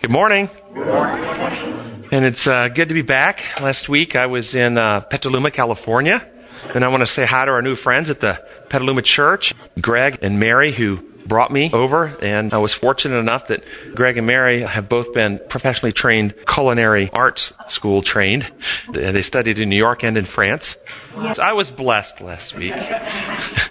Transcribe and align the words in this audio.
Good 0.00 0.10
morning. 0.10 0.48
Good 0.72 0.86
morning. 0.86 2.08
And 2.10 2.24
it's 2.24 2.46
uh, 2.46 2.68
good 2.68 2.88
to 2.88 2.94
be 2.94 3.02
back. 3.02 3.60
Last 3.60 3.86
week 3.86 4.16
I 4.16 4.26
was 4.26 4.54
in 4.54 4.78
uh, 4.78 5.00
Petaluma, 5.00 5.50
California. 5.50 6.26
And 6.74 6.86
I 6.86 6.88
want 6.88 7.02
to 7.02 7.06
say 7.06 7.26
hi 7.26 7.44
to 7.44 7.50
our 7.50 7.60
new 7.60 7.76
friends 7.76 8.08
at 8.08 8.18
the 8.18 8.42
Petaluma 8.70 9.02
Church, 9.02 9.54
Greg 9.78 10.20
and 10.22 10.40
Mary, 10.40 10.72
who 10.72 11.02
brought 11.26 11.50
me 11.50 11.70
over. 11.70 12.16
And 12.22 12.54
I 12.54 12.58
was 12.58 12.72
fortunate 12.72 13.18
enough 13.18 13.48
that 13.48 13.62
Greg 13.94 14.16
and 14.16 14.26
Mary 14.26 14.62
have 14.62 14.88
both 14.88 15.12
been 15.12 15.38
professionally 15.50 15.92
trained 15.92 16.34
culinary 16.46 17.10
arts 17.12 17.52
school 17.68 18.00
trained. 18.00 18.50
They 18.90 19.20
studied 19.20 19.58
in 19.58 19.68
New 19.68 19.76
York 19.76 20.02
and 20.02 20.16
in 20.16 20.24
France. 20.24 20.78
So 21.14 21.42
I 21.42 21.52
was 21.52 21.70
blessed 21.70 22.22
last 22.22 22.56
week. 22.56 22.72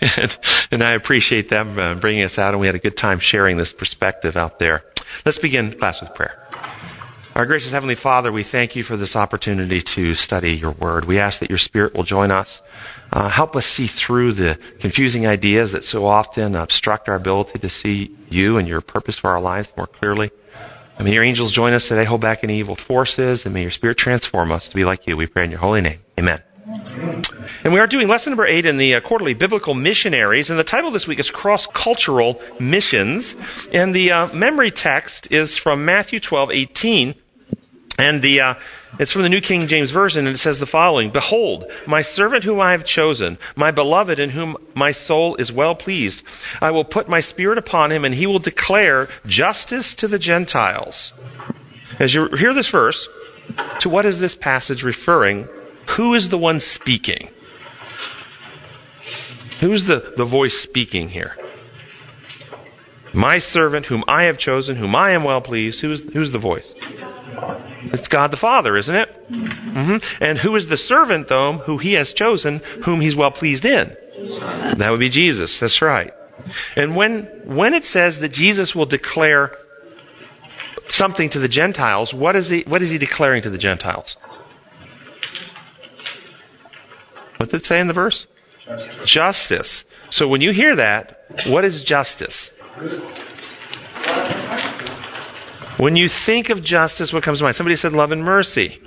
and, 0.00 0.38
and, 0.70 0.82
I 0.82 0.92
appreciate 0.92 1.48
them 1.48 1.78
uh, 1.78 1.94
bringing 1.94 2.24
us 2.24 2.38
out, 2.38 2.54
and 2.54 2.60
we 2.60 2.66
had 2.66 2.74
a 2.74 2.80
good 2.80 2.96
time 2.96 3.18
sharing 3.18 3.56
this 3.56 3.72
perspective 3.72 4.36
out 4.36 4.58
there. 4.58 4.84
Let's 5.24 5.38
begin 5.38 5.72
class 5.72 6.00
with 6.00 6.14
prayer. 6.14 6.36
Our 7.34 7.46
gracious 7.46 7.70
Heavenly 7.70 7.94
Father, 7.94 8.32
we 8.32 8.42
thank 8.42 8.74
you 8.74 8.82
for 8.82 8.96
this 8.96 9.14
opportunity 9.14 9.80
to 9.80 10.14
study 10.14 10.56
your 10.56 10.72
word. 10.72 11.04
We 11.04 11.20
ask 11.20 11.40
that 11.40 11.48
your 11.48 11.58
Spirit 11.58 11.94
will 11.94 12.04
join 12.04 12.30
us. 12.30 12.60
Uh, 13.12 13.28
help 13.28 13.56
us 13.56 13.66
see 13.66 13.86
through 13.86 14.32
the 14.32 14.58
confusing 14.78 15.26
ideas 15.26 15.72
that 15.72 15.84
so 15.84 16.06
often 16.06 16.54
obstruct 16.54 17.08
our 17.08 17.14
ability 17.14 17.58
to 17.60 17.68
see 17.68 18.16
you 18.28 18.58
and 18.58 18.66
your 18.66 18.80
purpose 18.80 19.18
for 19.18 19.30
our 19.30 19.40
lives 19.40 19.72
more 19.76 19.86
clearly. 19.86 20.30
And 20.98 21.06
may 21.06 21.14
your 21.14 21.24
angels 21.24 21.50
join 21.50 21.72
us 21.72 21.88
today, 21.88 22.04
hold 22.04 22.20
back 22.20 22.44
any 22.44 22.58
evil 22.58 22.76
forces, 22.76 23.46
and 23.46 23.54
may 23.54 23.62
your 23.62 23.70
Spirit 23.70 23.96
transform 23.96 24.52
us 24.52 24.68
to 24.68 24.74
be 24.74 24.84
like 24.84 25.06
you. 25.06 25.16
We 25.16 25.26
pray 25.26 25.44
in 25.44 25.50
your 25.50 25.60
holy 25.60 25.80
name. 25.80 26.00
Amen. 26.18 26.42
And 27.64 27.72
we 27.72 27.80
are 27.80 27.86
doing 27.86 28.08
lesson 28.08 28.30
number 28.30 28.46
eight 28.46 28.64
in 28.64 28.76
the 28.76 28.94
uh, 28.94 29.00
quarterly 29.00 29.34
biblical 29.34 29.74
missionaries. 29.74 30.50
And 30.50 30.58
the 30.58 30.64
title 30.64 30.90
this 30.90 31.06
week 31.06 31.18
is 31.18 31.30
Cross 31.30 31.68
Cultural 31.68 32.40
Missions. 32.60 33.34
And 33.72 33.94
the 33.94 34.12
uh, 34.12 34.32
memory 34.32 34.70
text 34.70 35.30
is 35.32 35.56
from 35.56 35.84
Matthew 35.84 36.20
12, 36.20 36.50
18. 36.50 37.14
And 37.98 38.22
the, 38.22 38.40
uh, 38.40 38.54
it's 38.98 39.12
from 39.12 39.22
the 39.22 39.28
New 39.28 39.40
King 39.40 39.66
James 39.66 39.90
Version, 39.90 40.26
and 40.26 40.34
it 40.34 40.38
says 40.38 40.58
the 40.58 40.66
following 40.66 41.10
Behold, 41.10 41.64
my 41.86 42.02
servant 42.02 42.44
whom 42.44 42.60
I 42.60 42.72
have 42.72 42.84
chosen, 42.84 43.36
my 43.56 43.70
beloved 43.70 44.18
in 44.18 44.30
whom 44.30 44.56
my 44.74 44.92
soul 44.92 45.36
is 45.36 45.52
well 45.52 45.74
pleased. 45.74 46.22
I 46.62 46.70
will 46.70 46.84
put 46.84 47.08
my 47.08 47.20
spirit 47.20 47.58
upon 47.58 47.92
him, 47.92 48.04
and 48.04 48.14
he 48.14 48.26
will 48.26 48.38
declare 48.38 49.08
justice 49.26 49.92
to 49.94 50.08
the 50.08 50.18
Gentiles. 50.18 51.12
As 51.98 52.14
you 52.14 52.28
hear 52.28 52.54
this 52.54 52.70
verse, 52.70 53.06
to 53.80 53.90
what 53.90 54.06
is 54.06 54.20
this 54.20 54.34
passage 54.34 54.82
referring? 54.82 55.46
Who 55.96 56.14
is 56.14 56.28
the 56.28 56.38
one 56.38 56.60
speaking? 56.60 57.30
Who's 59.60 59.84
the, 59.84 60.14
the 60.16 60.24
voice 60.24 60.56
speaking 60.56 61.10
here? 61.10 61.36
My 63.12 63.38
servant, 63.38 63.86
whom 63.86 64.04
I 64.06 64.24
have 64.24 64.38
chosen, 64.38 64.76
whom 64.76 64.94
I 64.94 65.10
am 65.10 65.24
well 65.24 65.40
pleased. 65.40 65.80
Who's, 65.80 66.00
who's 66.12 66.30
the 66.30 66.38
voice? 66.38 66.72
It's 67.92 68.08
God 68.08 68.30
the 68.30 68.36
Father, 68.36 68.76
isn't 68.76 68.94
it? 68.94 69.30
Mm-hmm. 69.30 70.22
And 70.22 70.38
who 70.38 70.54
is 70.54 70.68
the 70.68 70.76
servant, 70.76 71.28
though, 71.28 71.58
who 71.58 71.78
he 71.78 71.94
has 71.94 72.12
chosen, 72.12 72.60
whom 72.84 73.00
he's 73.00 73.16
well 73.16 73.30
pleased 73.30 73.64
in? 73.64 73.96
That 74.76 74.90
would 74.90 75.00
be 75.00 75.10
Jesus. 75.10 75.58
That's 75.58 75.82
right. 75.82 76.14
And 76.76 76.94
when, 76.94 77.22
when 77.44 77.74
it 77.74 77.84
says 77.84 78.20
that 78.20 78.30
Jesus 78.30 78.74
will 78.74 78.86
declare 78.86 79.56
something 80.88 81.28
to 81.30 81.38
the 81.38 81.48
Gentiles, 81.48 82.14
what 82.14 82.36
is 82.36 82.48
he, 82.48 82.62
what 82.62 82.80
is 82.80 82.90
he 82.90 82.98
declaring 82.98 83.42
to 83.42 83.50
the 83.50 83.58
Gentiles? 83.58 84.16
What 87.40 87.48
did 87.48 87.62
it 87.62 87.64
say 87.64 87.80
in 87.80 87.86
the 87.86 87.94
verse? 87.94 88.26
Justice. 88.62 89.10
justice. 89.10 89.84
So 90.10 90.28
when 90.28 90.42
you 90.42 90.50
hear 90.50 90.76
that, 90.76 91.24
what 91.46 91.64
is 91.64 91.82
justice? 91.82 92.50
When 95.78 95.96
you 95.96 96.06
think 96.06 96.50
of 96.50 96.62
justice, 96.62 97.14
what 97.14 97.22
comes 97.22 97.38
to 97.38 97.44
mind? 97.44 97.56
Somebody 97.56 97.76
said 97.76 97.94
love 97.94 98.12
and 98.12 98.22
mercy. 98.22 98.78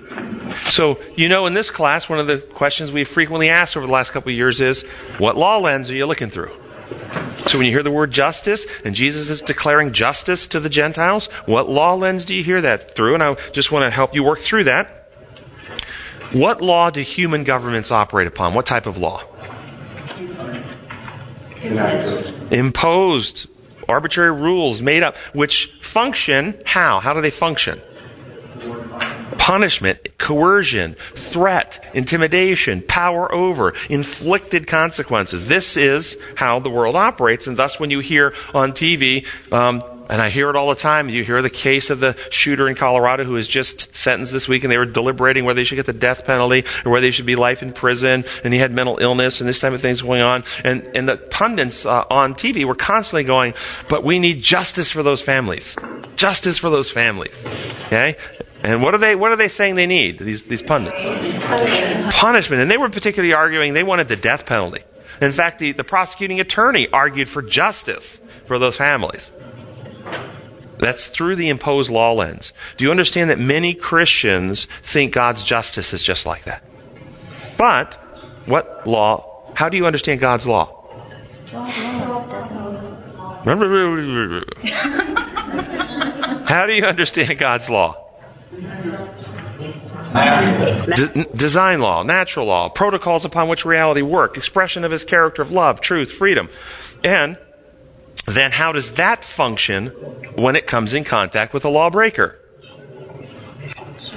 So, 0.70 1.00
you 1.16 1.30
know, 1.30 1.48
in 1.48 1.56
this 1.56 1.72
class, 1.72 2.08
one 2.08 2.20
of 2.20 2.28
the 2.28 2.38
questions 2.38 2.92
we 2.92 3.06
frequently 3.06 3.50
asked 3.50 3.76
over 3.76 3.88
the 3.88 3.92
last 3.92 4.12
couple 4.12 4.30
of 4.30 4.36
years 4.36 4.62
is, 4.62 4.84
what 5.18 5.36
law 5.36 5.58
lens 5.58 5.90
are 5.90 5.96
you 5.96 6.06
looking 6.06 6.30
through? 6.30 6.52
So 7.48 7.58
when 7.58 7.66
you 7.66 7.74
hear 7.74 7.82
the 7.82 7.90
word 7.90 8.12
justice, 8.12 8.68
and 8.86 8.94
Jesus 8.94 9.32
is 9.32 9.42
declaring 9.42 9.94
justice 9.94 10.46
to 10.46 10.60
the 10.60 10.70
Gentiles, 10.70 11.26
what 11.48 11.70
law 11.70 11.96
lens 11.96 12.24
do 12.24 12.36
you 12.36 12.44
hear 12.44 12.62
that 12.62 12.96
through? 12.96 13.16
And 13.16 13.24
I 13.24 13.34
just 13.52 13.72
want 13.72 13.86
to 13.86 13.90
help 13.90 14.14
you 14.14 14.24
work 14.24 14.42
through 14.42 14.66
that. 14.66 15.03
What 16.34 16.62
law 16.62 16.90
do 16.90 17.02
human 17.02 17.44
governments 17.44 17.92
operate 17.92 18.28
upon? 18.28 18.56
What 18.56 18.66
type 18.66 18.88
of 18.88 18.98
law? 18.98 19.24
Imposed. 22.52 23.48
Arbitrary 23.88 24.32
rules 24.32 24.82
made 24.82 25.04
up, 25.04 25.16
which 25.34 25.74
function 25.82 26.60
how? 26.66 27.00
How 27.00 27.14
do 27.14 27.22
they 27.22 27.30
function? 27.30 27.82
Punishment, 29.38 30.18
coercion, 30.18 30.96
threat, 31.16 31.84
intimidation, 31.94 32.82
power 32.82 33.32
over, 33.32 33.74
inflicted 33.90 34.68
consequences. 34.68 35.48
This 35.50 35.76
is 35.76 36.18
how 36.36 36.60
the 36.60 36.70
world 36.70 36.96
operates, 36.96 37.46
and 37.46 37.58
thus 37.58 37.80
when 37.80 37.92
you 37.92 38.00
hear 38.00 38.34
on 38.54 38.72
TV, 38.72 39.26
um, 39.52 39.84
and 40.10 40.22
I 40.22 40.30
hear 40.30 40.50
it 40.50 40.56
all 40.56 40.70
the 40.70 40.76
time. 40.76 41.10
You 41.10 41.24
hear 41.24 41.42
the 41.42 41.50
case 41.50 41.90
of 41.90 42.00
the 42.00 42.18
shooter 42.30 42.68
in 42.68 42.76
Colorado 42.76 43.24
who 43.24 43.34
was 43.34 43.48
just 43.48 43.96
sentenced 43.96 44.32
this 44.32 44.48
week, 44.48 44.64
and 44.64 44.72
they 44.72 44.78
were 44.78 44.86
deliberating 44.86 45.46
whether 45.46 45.60
they 45.60 45.64
should 45.64 45.76
get 45.76 45.86
the 45.86 45.94
death 45.94 46.26
penalty 46.26 46.66
or 46.86 46.92
whether 46.92 47.06
they 47.06 47.12
should 47.12 47.26
be 47.26 47.36
life 47.36 47.62
in 47.62 47.72
prison, 47.72 48.26
and 48.44 48.54
he 48.54 48.60
had 48.60 48.72
mental 48.72 48.98
illness 49.00 49.40
and 49.40 49.48
this 49.48 49.60
type 49.60 49.74
of 49.74 49.82
things 49.82 50.02
going 50.02 50.22
on. 50.22 50.44
And, 50.64 50.84
and 50.96 51.08
the 51.08 51.18
pundits 51.18 51.86
uh, 51.86 52.06
on 52.12 52.34
TV 52.34 52.66
were 52.66 52.76
constantly 52.76 53.24
going, 53.24 53.54
but 53.90 54.04
we 54.04 54.20
need 54.20 54.42
justice 54.42 54.92
for 54.92 55.04
those 55.04 55.22
families. 55.22 55.76
Justice 56.16 56.58
for 56.58 56.70
those 56.70 56.92
families. 56.92 57.34
Okay? 57.86 58.18
And 58.64 58.82
what 58.82 58.94
are 58.94 58.98
they, 58.98 59.16
what 59.16 59.32
are 59.32 59.36
they 59.36 59.50
saying 59.50 59.76
they 59.76 59.88
need, 59.88 60.20
these, 60.20 60.44
these 60.44 60.62
pundits? 60.62 61.02
Punishment. 62.16 62.62
And 62.62 62.72
they 62.72 62.78
were 62.78 62.90
particularly 62.90 63.34
arguing 63.34 63.74
they 63.74 63.84
wanted 63.84 64.08
the 64.08 64.16
death 64.16 64.46
penalty. 64.46 64.84
In 65.22 65.32
fact, 65.32 65.60
the, 65.60 65.74
the 65.74 65.84
prosecuting 65.84 66.40
attorney 66.40 66.88
argued 66.90 67.28
for 67.30 67.42
justice 67.42 68.20
for 68.46 68.60
those 68.60 68.76
families. 68.76 69.32
That's 70.78 71.08
through 71.08 71.38
the 71.38 71.50
imposed 71.50 71.90
law 71.90 72.14
lens. 72.14 72.54
Do 72.78 72.86
you 72.86 72.92
understand 72.92 73.30
that 73.30 73.40
many 73.40 73.74
Christians 73.74 74.68
think 74.84 75.14
God's 75.14 75.44
justice 75.44 75.94
is 75.94 76.04
just 76.04 76.26
like 76.26 76.44
that? 76.44 76.64
But, 77.58 77.94
what 78.46 78.86
law? 78.86 79.54
How 79.56 79.70
do 79.70 79.78
you 79.78 79.86
understand 79.86 80.20
God's 80.20 80.46
law? 80.46 80.82
How 86.48 86.66
do 86.66 86.74
you 86.74 86.86
understand 86.86 87.38
God's 87.40 87.70
law? 87.70 87.98
D- 90.96 91.26
design 91.36 91.80
law, 91.80 92.04
natural 92.04 92.46
law, 92.46 92.70
protocols 92.70 93.26
upon 93.26 93.48
which 93.48 93.66
reality 93.66 94.02
work, 94.02 94.38
expression 94.38 94.84
of 94.84 94.92
his 94.92 95.04
character 95.04 95.42
of 95.42 95.52
love, 95.52 95.82
truth, 95.82 96.12
freedom. 96.12 96.50
And 97.04 97.38
then 98.26 98.52
how 98.52 98.72
does 98.72 98.94
that 98.94 99.26
function 99.26 99.88
when 100.36 100.56
it 100.56 100.68
comes 100.68 100.94
in 100.94 101.04
contact 101.04 101.54
with 101.54 101.66
a 101.66 101.70
lawbreaker? 101.70 102.40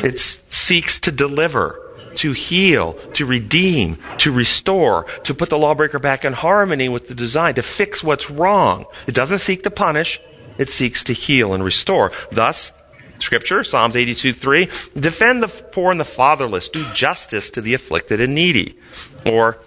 It 0.02 0.20
seeks 0.20 1.00
to 1.00 1.12
deliver, 1.12 1.80
to 2.16 2.32
heal, 2.32 2.94
to 3.14 3.26
redeem, 3.26 3.98
to 4.18 4.30
restore, 4.30 5.04
to 5.24 5.34
put 5.34 5.50
the 5.50 5.58
lawbreaker 5.58 5.98
back 5.98 6.24
in 6.24 6.32
harmony 6.32 6.88
with 6.88 7.08
the 7.08 7.14
design, 7.14 7.54
to 7.54 7.62
fix 7.62 8.04
what's 8.04 8.30
wrong. 8.30 8.84
It 9.06 9.14
doesn't 9.14 9.38
seek 9.38 9.62
to 9.64 9.70
punish, 9.70 10.20
it 10.58 10.70
seeks 10.70 11.04
to 11.04 11.12
heal 11.12 11.52
and 11.52 11.64
restore. 11.64 12.12
Thus, 12.30 12.72
Scripture, 13.18 13.64
Psalms 13.64 13.96
82 13.96 14.32
3, 14.32 14.68
defend 14.94 15.42
the 15.42 15.48
poor 15.48 15.90
and 15.90 16.00
the 16.00 16.04
fatherless, 16.04 16.68
do 16.68 16.84
justice 16.92 17.50
to 17.50 17.60
the 17.60 17.74
afflicted 17.74 18.20
and 18.20 18.34
needy. 18.34 18.78
Or 19.24 19.58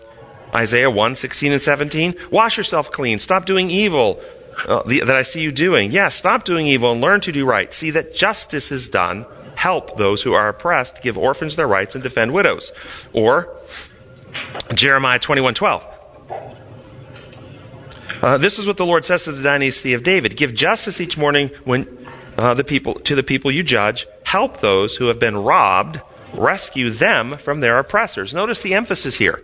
Isaiah 0.54 0.90
1, 0.90 1.16
16 1.16 1.52
and 1.52 1.62
17. 1.62 2.16
Wash 2.32 2.58
yourself 2.58 2.92
clean. 2.92 3.20
Stop 3.20 3.46
doing 3.46 3.70
evil 3.70 4.22
uh, 4.68 4.84
the, 4.84 5.02
that 5.02 5.16
I 5.16 5.24
see 5.24 5.42
you 5.42 5.52
doing. 5.52 5.92
Yes, 5.92 5.94
yeah, 5.94 6.10
stop 6.10 6.44
doing 6.44 6.68
evil 6.68 6.92
and 6.92 7.02
learn 7.02 7.22
to 7.22 7.32
do 7.32 7.46
right. 7.46 7.74
See 7.74 7.92
that 7.92 8.16
justice 8.16 8.72
is 8.72 8.88
done. 8.88 9.25
Help 9.56 9.98
those 9.98 10.22
who 10.22 10.34
are 10.34 10.48
oppressed, 10.48 11.01
give 11.01 11.18
orphans 11.18 11.56
their 11.56 11.68
rights, 11.68 11.96
and 11.96 12.04
defend 12.04 12.34
widows. 12.34 12.72
Or 13.13 13.56
Jeremiah 14.74 15.19
21, 15.19 15.54
12. 15.54 15.86
Uh, 18.22 18.38
this 18.38 18.60
is 18.60 18.68
what 18.68 18.78
the 18.78 18.86
Lord 18.86 19.06
says 19.06 19.24
to 19.25 19.31
the 19.31 19.44
dynasty 19.44 19.94
of 19.94 20.04
David. 20.04 20.36
Give 20.36 20.54
justice 20.54 21.00
each 21.00 21.18
morning 21.18 21.51
when 21.63 22.07
uh, 22.38 22.54
the 22.54 22.63
people, 22.63 22.96
to 22.96 23.16
the 23.16 23.24
people 23.24 23.51
you 23.51 23.63
judge. 23.63 24.07
Help 24.24 24.62
those 24.62 24.96
who 24.96 25.07
have 25.07 25.19
been 25.19 25.38
robbed. 25.38 26.01
Rescue 26.34 26.90
them 26.90 27.38
from 27.38 27.60
their 27.60 27.80
oppressors. 27.80 28.34
Notice 28.34 28.60
the 28.60 28.74
emphasis 28.74 29.16
here. 29.16 29.42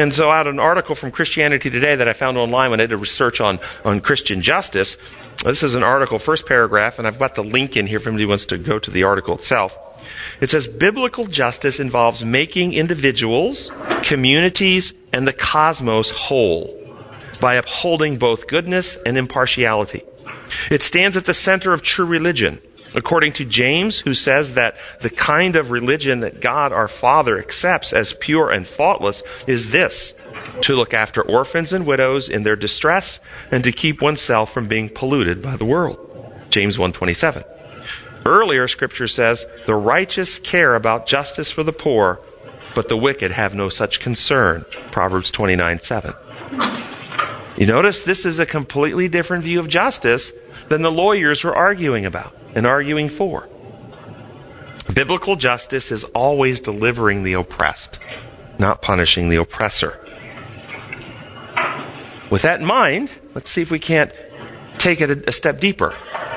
And 0.00 0.14
so, 0.14 0.30
out 0.30 0.46
an 0.46 0.58
article 0.58 0.94
from 0.94 1.10
Christianity 1.10 1.68
Today 1.68 1.94
that 1.94 2.08
I 2.08 2.14
found 2.14 2.38
online 2.38 2.70
when 2.70 2.80
I 2.80 2.84
did 2.84 2.92
a 2.92 2.96
research 2.96 3.38
on, 3.38 3.58
on 3.84 4.00
Christian 4.00 4.40
justice. 4.40 4.96
This 5.44 5.62
is 5.62 5.74
an 5.74 5.82
article, 5.82 6.18
first 6.18 6.46
paragraph, 6.46 6.98
and 6.98 7.06
I've 7.06 7.18
got 7.18 7.34
the 7.34 7.44
link 7.44 7.76
in 7.76 7.86
here 7.86 7.98
if 7.98 8.06
anybody 8.06 8.24
wants 8.24 8.46
to 8.46 8.56
go 8.56 8.78
to 8.78 8.90
the 8.90 9.02
article 9.02 9.34
itself. 9.34 9.78
It 10.40 10.48
says 10.48 10.66
biblical 10.66 11.26
justice 11.26 11.78
involves 11.78 12.24
making 12.24 12.72
individuals, 12.72 13.70
communities, 14.02 14.94
and 15.12 15.26
the 15.26 15.34
cosmos 15.34 16.08
whole 16.08 16.74
by 17.38 17.56
upholding 17.56 18.16
both 18.16 18.46
goodness 18.46 18.96
and 19.04 19.18
impartiality. 19.18 20.02
It 20.70 20.82
stands 20.82 21.18
at 21.18 21.26
the 21.26 21.34
center 21.34 21.74
of 21.74 21.82
true 21.82 22.06
religion. 22.06 22.62
According 22.94 23.32
to 23.34 23.44
James, 23.44 23.98
who 23.98 24.14
says 24.14 24.54
that 24.54 24.76
the 25.00 25.10
kind 25.10 25.54
of 25.54 25.70
religion 25.70 26.20
that 26.20 26.40
God 26.40 26.72
our 26.72 26.88
Father 26.88 27.38
accepts 27.38 27.92
as 27.92 28.12
pure 28.14 28.50
and 28.50 28.66
faultless 28.66 29.22
is 29.46 29.70
this 29.70 30.12
to 30.62 30.74
look 30.74 30.92
after 30.92 31.22
orphans 31.22 31.72
and 31.72 31.86
widows 31.86 32.28
in 32.28 32.42
their 32.42 32.56
distress 32.56 33.20
and 33.50 33.62
to 33.64 33.72
keep 33.72 34.02
oneself 34.02 34.52
from 34.52 34.66
being 34.66 34.88
polluted 34.88 35.40
by 35.40 35.56
the 35.56 35.64
world. 35.64 35.98
James 36.50 36.78
127. 36.78 37.44
Earlier 38.26 38.66
scripture 38.66 39.08
says, 39.08 39.46
the 39.66 39.74
righteous 39.74 40.38
care 40.38 40.74
about 40.74 41.06
justice 41.06 41.50
for 41.50 41.62
the 41.62 41.72
poor, 41.72 42.20
but 42.74 42.88
the 42.88 42.96
wicked 42.96 43.30
have 43.30 43.54
no 43.54 43.68
such 43.68 44.00
concern. 44.00 44.64
Proverbs 44.90 45.30
29 45.30 45.80
7. 45.80 46.12
You 47.56 47.66
notice 47.66 48.02
this 48.02 48.26
is 48.26 48.38
a 48.38 48.46
completely 48.46 49.08
different 49.08 49.44
view 49.44 49.60
of 49.60 49.68
justice 49.68 50.32
than 50.68 50.82
the 50.82 50.90
lawyers 50.90 51.44
were 51.44 51.54
arguing 51.54 52.04
about 52.04 52.34
and 52.54 52.66
arguing 52.66 53.08
for. 53.08 53.48
Biblical 54.92 55.36
justice 55.36 55.92
is 55.92 56.04
always 56.04 56.60
delivering 56.60 57.22
the 57.22 57.34
oppressed, 57.34 57.98
not 58.58 58.82
punishing 58.82 59.28
the 59.28 59.36
oppressor. 59.36 59.98
With 62.30 62.42
that 62.42 62.60
in 62.60 62.66
mind, 62.66 63.10
let's 63.34 63.50
see 63.50 63.62
if 63.62 63.70
we 63.70 63.78
can't 63.78 64.12
take 64.78 65.00
it 65.00 65.10
a, 65.10 65.28
a 65.28 65.32
step 65.32 65.60
deeper. 65.60 65.94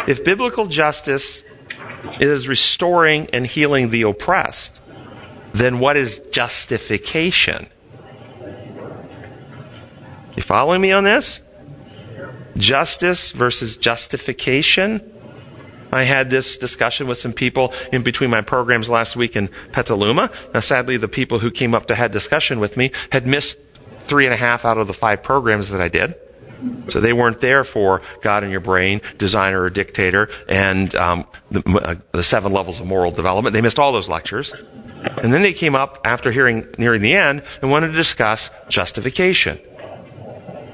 If 0.07 0.23
biblical 0.23 0.65
justice 0.65 1.41
is 2.19 2.47
restoring 2.47 3.29
and 3.31 3.45
healing 3.45 3.89
the 3.89 4.03
oppressed, 4.03 4.79
then 5.53 5.79
what 5.79 5.97
is 5.97 6.19
justification? 6.31 7.67
You 10.35 10.41
following 10.41 10.81
me 10.81 10.91
on 10.91 11.03
this? 11.03 11.41
Justice 12.57 13.31
versus 13.31 13.77
justification. 13.77 15.12
I 15.93 16.03
had 16.03 16.29
this 16.29 16.57
discussion 16.57 17.07
with 17.07 17.17
some 17.17 17.33
people 17.33 17.73
in 17.91 18.03
between 18.03 18.29
my 18.29 18.41
programs 18.41 18.89
last 18.89 19.15
week 19.15 19.35
in 19.35 19.49
Petaluma. 19.71 20.31
Now, 20.53 20.59
sadly, 20.59 20.97
the 20.97 21.07
people 21.07 21.39
who 21.39 21.51
came 21.51 21.75
up 21.75 21.87
to 21.87 21.95
have 21.95 22.11
discussion 22.11 22.59
with 22.59 22.77
me 22.77 22.91
had 23.11 23.27
missed 23.27 23.59
three 24.07 24.25
and 24.25 24.33
a 24.33 24.37
half 24.37 24.65
out 24.65 24.77
of 24.77 24.87
the 24.87 24.93
five 24.93 25.23
programs 25.23 25.69
that 25.69 25.81
I 25.81 25.89
did. 25.89 26.15
So 26.89 27.01
they 27.01 27.13
weren't 27.13 27.41
there 27.41 27.63
for 27.63 28.01
God 28.21 28.43
in 28.43 28.49
your 28.49 28.61
brain, 28.61 29.01
designer 29.17 29.61
or 29.61 29.69
dictator, 29.69 30.29
and 30.47 30.93
um, 30.95 31.25
the, 31.51 31.61
uh, 31.69 31.95
the, 32.13 32.23
seven 32.23 32.53
levels 32.53 32.79
of 32.79 32.87
moral 32.87 33.11
development. 33.11 33.53
They 33.53 33.61
missed 33.61 33.79
all 33.79 33.91
those 33.91 34.07
lectures. 34.07 34.53
And 35.21 35.33
then 35.33 35.41
they 35.41 35.51
came 35.51 35.75
up 35.75 36.01
after 36.05 36.31
hearing 36.31 36.65
nearing 36.77 37.01
the 37.01 37.13
end 37.13 37.43
and 37.61 37.69
wanted 37.69 37.87
to 37.87 37.93
discuss 37.93 38.49
justification. 38.69 39.59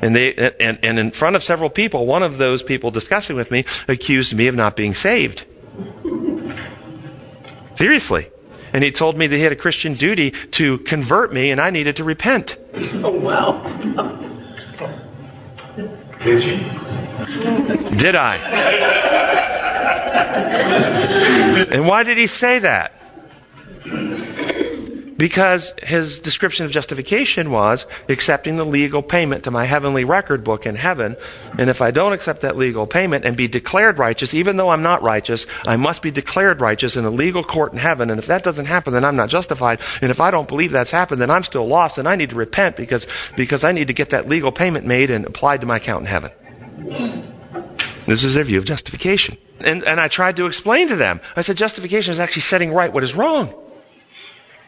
And 0.02 0.16
they 0.16 0.34
and, 0.60 0.80
and 0.84 1.00
in 1.00 1.12
front 1.12 1.36
of 1.36 1.44
several 1.44 1.70
people, 1.70 2.06
one 2.06 2.24
of 2.24 2.38
those 2.38 2.64
people 2.64 2.92
discussing 2.92 3.36
with 3.36 3.52
me 3.52 3.66
accused 3.88 4.34
me 4.34 4.48
of 4.48 4.56
not 4.56 4.76
being 4.76 4.94
saved. 4.94 5.46
Seriously. 7.76 8.28
And 8.72 8.84
he 8.84 8.92
told 8.92 9.18
me 9.18 9.28
that 9.28 9.36
he 9.36 9.42
had 9.42 9.52
a 9.52 9.56
Christian 9.58 9.96
duty 9.96 10.32
to 10.52 10.78
convert 10.80 11.34
me 11.34 11.52
and 11.52 11.60
I 11.60 11.70
needed 11.70 11.96
to 11.98 12.04
repent. 12.04 12.58
Oh 13.04 13.10
wow. 13.10 13.64
Did 16.24 16.44
you? 16.44 16.58
Did 17.98 18.16
I? 18.16 18.36
and 21.72 21.88
why 21.88 22.04
did 22.04 22.18
he 22.18 22.28
say 22.28 22.60
that? 22.60 22.94
Because 25.20 25.74
his 25.84 26.18
description 26.18 26.66
of 26.66 26.72
justification 26.72 27.52
was 27.52 27.86
accepting 28.08 28.56
the 28.56 28.64
legal 28.64 29.02
payment 29.04 29.44
to 29.44 29.52
my 29.52 29.66
heavenly 29.66 30.06
record 30.06 30.46
book 30.46 30.66
in 30.66 30.78
heaven. 30.78 31.18
And 31.58 31.70
if 31.70 31.82
I 31.82 31.92
don't 31.92 32.14
accept 32.14 32.40
that 32.40 32.56
legal 32.56 32.88
payment 32.88 33.26
and 33.26 33.36
be 33.36 33.50
declared 33.50 34.00
righteous, 34.00 34.34
even 34.34 34.56
though 34.56 34.70
I'm 34.70 34.82
not 34.82 35.04
righteous, 35.04 35.46
I 35.68 35.76
must 35.76 36.02
be 36.02 36.10
declared 36.10 36.62
righteous 36.62 36.96
in 36.96 37.04
a 37.04 37.10
legal 37.10 37.44
court 37.44 37.74
in 37.74 37.80
heaven. 37.80 38.10
And 38.10 38.18
if 38.18 38.28
that 38.28 38.46
doesn't 38.46 38.68
happen, 38.68 38.94
then 38.94 39.04
I'm 39.04 39.18
not 39.18 39.28
justified. 39.28 39.82
And 40.02 40.10
if 40.10 40.22
I 40.22 40.32
don't 40.32 40.48
believe 40.48 40.72
that's 40.72 40.92
happened, 40.92 41.20
then 41.20 41.30
I'm 41.30 41.44
still 41.44 41.68
lost 41.68 41.98
and 41.98 42.08
I 42.08 42.16
need 42.16 42.30
to 42.30 42.38
repent 42.38 42.78
because, 42.78 43.06
because 43.36 43.66
I 43.66 43.74
need 43.74 43.88
to 43.88 43.94
get 43.94 44.12
that 44.12 44.30
legal 44.30 44.54
payment 44.54 44.88
made 44.88 45.12
and 45.12 45.26
applied 45.26 45.60
to 45.60 45.68
my 45.68 45.78
account 45.78 46.00
in 46.00 46.08
heaven. 46.08 46.32
This 48.06 48.24
is 48.24 48.36
their 48.36 48.46
view 48.46 48.60
of 48.60 48.64
justification. 48.64 49.38
And, 49.60 49.84
and 49.84 50.00
I 50.00 50.08
tried 50.08 50.38
to 50.38 50.46
explain 50.46 50.88
to 50.88 50.96
them. 50.96 51.20
I 51.36 51.42
said, 51.42 51.58
justification 51.58 52.14
is 52.14 52.22
actually 52.22 52.44
setting 52.44 52.72
right 52.72 52.94
what 52.94 53.04
is 53.04 53.14
wrong. 53.14 53.54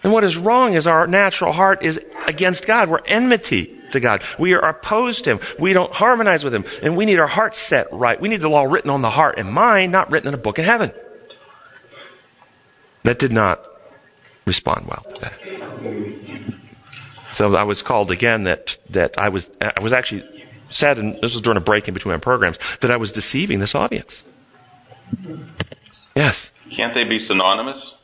And 0.04 0.12
what 0.12 0.24
is 0.24 0.38
wrong 0.38 0.74
is 0.74 0.88
our 0.88 1.06
natural 1.08 1.54
heart 1.54 1.84
is 1.84 2.00
against 2.26 2.66
God. 2.66 2.90
We're 2.90 3.06
enmity 3.06 3.78
to 3.92 4.00
God. 4.00 4.24
We 4.40 4.54
are 4.54 4.60
opposed 4.60 5.26
to 5.26 5.32
Him. 5.32 5.40
We 5.60 5.74
don't 5.74 5.94
harmonize 5.94 6.44
with 6.44 6.56
Him. 6.56 6.66
And 6.82 6.98
we 6.98 7.06
need 7.06 7.20
our 7.20 7.28
hearts 7.28 7.60
set 7.60 7.92
right. 7.92 8.20
We 8.20 8.30
need 8.30 8.42
the 8.42 8.50
law 8.50 8.64
written 8.64 8.90
on 8.90 9.02
the 9.02 9.10
heart 9.10 9.38
and 9.38 9.52
mind, 9.52 9.92
not 9.92 10.10
written 10.10 10.30
in 10.30 10.34
a 10.34 10.38
book 10.38 10.58
in 10.58 10.66
heaven. 10.66 10.92
That 13.04 13.20
did 13.20 13.32
not 13.32 13.68
respond 14.46 14.88
well 14.88 15.06
to 15.14 15.22
that. 15.22 15.34
So 17.34 17.56
I 17.56 17.64
was 17.64 17.82
called 17.82 18.12
again 18.12 18.44
that, 18.44 18.78
that 18.90 19.18
I 19.18 19.30
was, 19.30 19.50
I 19.62 19.82
was 19.82 19.94
actually 19.94 20.24
said, 20.70 20.98
and 20.98 21.16
this 21.22 21.34
was 21.34 21.42
during 21.42 21.58
a 21.58 21.62
break 21.62 21.88
in 21.88 21.94
between 21.94 22.14
my 22.14 22.20
programs, 22.20 22.58
that 22.80 22.92
I 22.92 22.98
was 22.98 23.12
deceiving 23.12 23.60
this 23.60 23.76
audience. 23.76 24.28
Yes. 26.16 26.52
Can't 26.70 26.94
they 26.94 27.04
be 27.04 27.20
synonymous? 27.20 27.96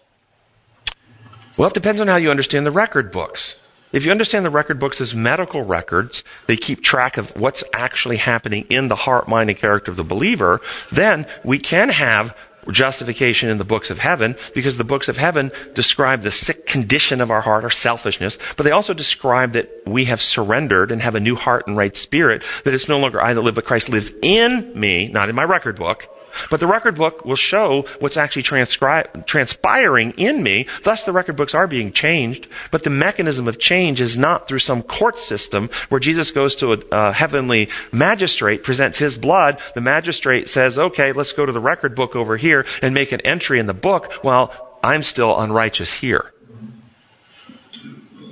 Well, 1.57 1.69
it 1.69 1.73
depends 1.73 1.99
on 1.99 2.07
how 2.07 2.17
you 2.17 2.29
understand 2.29 2.67
the 2.67 2.71
record 2.71 3.11
books. 3.11 3.55
If 3.91 4.05
you 4.05 4.11
understand 4.11 4.45
the 4.45 4.51
record 4.51 4.79
books 4.79 5.01
as 5.01 5.15
medical 5.15 5.63
records, 5.63 6.23
they 6.45 6.55
keep 6.55 6.83
track 6.83 7.17
of 7.17 7.35
what's 7.35 7.63
actually 7.73 8.17
happening 8.17 8.67
in 8.69 8.89
the 8.89 8.95
heart, 8.95 9.27
mind, 9.27 9.49
and 9.49 9.57
character 9.57 9.89
of 9.89 9.97
the 9.97 10.03
believer, 10.03 10.61
then 10.91 11.25
we 11.43 11.57
can 11.57 11.89
have 11.89 12.37
justification 12.69 13.49
in 13.49 13.57
the 13.57 13.63
books 13.63 13.89
of 13.89 13.97
heaven 13.97 14.35
because 14.53 14.77
the 14.77 14.83
books 14.83 15.07
of 15.07 15.17
heaven 15.17 15.51
describe 15.73 16.21
the 16.21 16.31
sick 16.31 16.67
condition 16.67 17.21
of 17.21 17.31
our 17.31 17.41
heart, 17.41 17.63
our 17.63 17.71
selfishness, 17.71 18.37
but 18.55 18.63
they 18.63 18.71
also 18.71 18.93
describe 18.93 19.53
that 19.53 19.69
we 19.87 20.05
have 20.05 20.21
surrendered 20.21 20.91
and 20.91 21.01
have 21.01 21.15
a 21.15 21.19
new 21.19 21.35
heart 21.35 21.65
and 21.65 21.75
right 21.75 21.97
spirit, 21.97 22.43
that 22.65 22.73
it's 22.73 22.89
no 22.89 22.99
longer 22.99 23.19
I 23.19 23.33
that 23.33 23.41
live, 23.41 23.55
but 23.55 23.65
Christ 23.65 23.89
lives 23.89 24.11
in 24.21 24.79
me, 24.79 25.07
not 25.07 25.29
in 25.29 25.33
my 25.35 25.43
record 25.43 25.77
book. 25.77 26.07
But 26.49 26.59
the 26.59 26.67
record 26.67 26.95
book 26.95 27.25
will 27.25 27.35
show 27.35 27.85
what's 27.99 28.17
actually 28.17 28.43
transcri- 28.43 29.25
transpiring 29.25 30.11
in 30.11 30.43
me. 30.43 30.67
Thus, 30.83 31.03
the 31.03 31.11
record 31.11 31.35
books 31.35 31.53
are 31.53 31.67
being 31.67 31.91
changed. 31.91 32.47
But 32.71 32.83
the 32.83 32.89
mechanism 32.89 33.47
of 33.47 33.59
change 33.59 34.01
is 34.01 34.17
not 34.17 34.47
through 34.47 34.59
some 34.59 34.81
court 34.81 35.19
system 35.19 35.69
where 35.89 35.99
Jesus 35.99 36.31
goes 36.31 36.55
to 36.57 36.73
a, 36.73 36.79
a 36.91 37.11
heavenly 37.13 37.69
magistrate, 37.91 38.63
presents 38.63 38.97
his 38.97 39.17
blood. 39.17 39.59
The 39.75 39.81
magistrate 39.81 40.49
says, 40.49 40.77
okay, 40.77 41.11
let's 41.11 41.33
go 41.33 41.45
to 41.45 41.51
the 41.51 41.59
record 41.59 41.95
book 41.95 42.15
over 42.15 42.37
here 42.37 42.65
and 42.81 42.93
make 42.93 43.11
an 43.11 43.21
entry 43.21 43.59
in 43.59 43.67
the 43.67 43.73
book 43.73 44.11
while 44.23 44.79
I'm 44.83 45.03
still 45.03 45.39
unrighteous 45.39 45.95
here. 45.95 46.33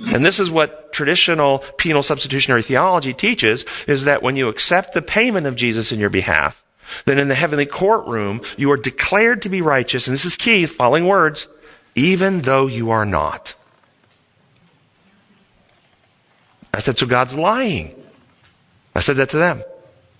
And 0.08 0.24
this 0.24 0.38
is 0.38 0.50
what 0.50 0.92
traditional 0.92 1.58
penal 1.78 2.02
substitutionary 2.02 2.62
theology 2.62 3.12
teaches, 3.12 3.64
is 3.88 4.04
that 4.04 4.22
when 4.22 4.36
you 4.36 4.48
accept 4.48 4.94
the 4.94 5.02
payment 5.02 5.46
of 5.46 5.56
Jesus 5.56 5.90
in 5.90 5.98
your 5.98 6.10
behalf, 6.10 6.62
then 7.04 7.18
in 7.18 7.28
the 7.28 7.34
heavenly 7.34 7.66
courtroom, 7.66 8.40
you 8.56 8.70
are 8.70 8.76
declared 8.76 9.42
to 9.42 9.48
be 9.48 9.62
righteous, 9.62 10.06
and 10.06 10.14
this 10.14 10.24
is 10.24 10.36
key, 10.36 10.66
following 10.66 11.06
words, 11.06 11.48
even 11.94 12.42
though 12.42 12.66
you 12.66 12.90
are 12.90 13.06
not. 13.06 13.54
I 16.72 16.80
said, 16.80 16.98
so 16.98 17.06
God's 17.06 17.34
lying. 17.34 17.94
I 18.94 19.00
said 19.00 19.16
that 19.16 19.30
to 19.30 19.38
them. 19.38 19.62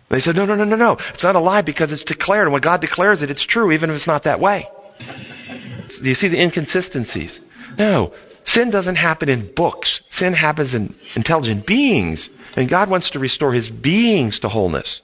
They 0.08 0.20
said, 0.20 0.36
no, 0.36 0.44
no, 0.44 0.54
no, 0.54 0.64
no, 0.64 0.76
no. 0.76 0.92
It's 1.12 1.24
not 1.24 1.36
a 1.36 1.40
lie 1.40 1.62
because 1.62 1.92
it's 1.92 2.02
declared. 2.02 2.46
And 2.46 2.52
when 2.52 2.62
God 2.62 2.80
declares 2.80 3.22
it, 3.22 3.30
it's 3.30 3.42
true, 3.42 3.72
even 3.72 3.90
if 3.90 3.96
it's 3.96 4.06
not 4.06 4.22
that 4.22 4.40
way. 4.40 4.68
Do 6.00 6.08
you 6.08 6.14
see 6.14 6.28
the 6.28 6.40
inconsistencies? 6.40 7.44
No. 7.78 8.12
Sin 8.44 8.70
doesn't 8.70 8.96
happen 8.96 9.28
in 9.28 9.52
books. 9.54 10.02
Sin 10.08 10.32
happens 10.32 10.74
in 10.74 10.94
intelligent 11.14 11.66
beings. 11.66 12.30
And 12.54 12.68
God 12.68 12.88
wants 12.88 13.10
to 13.10 13.18
restore 13.18 13.52
his 13.52 13.68
beings 13.68 14.38
to 14.40 14.48
wholeness. 14.48 15.02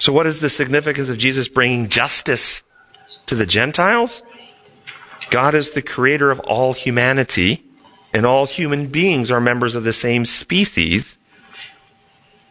So, 0.00 0.14
what 0.14 0.26
is 0.26 0.40
the 0.40 0.48
significance 0.48 1.10
of 1.10 1.18
Jesus 1.18 1.46
bringing 1.46 1.88
justice 1.90 2.62
to 3.26 3.34
the 3.34 3.44
Gentiles? 3.44 4.22
God 5.30 5.54
is 5.54 5.70
the 5.70 5.82
creator 5.82 6.30
of 6.30 6.40
all 6.40 6.72
humanity, 6.72 7.62
and 8.14 8.24
all 8.24 8.46
human 8.46 8.86
beings 8.86 9.30
are 9.30 9.40
members 9.40 9.74
of 9.74 9.84
the 9.84 9.92
same 9.92 10.24
species. 10.24 11.18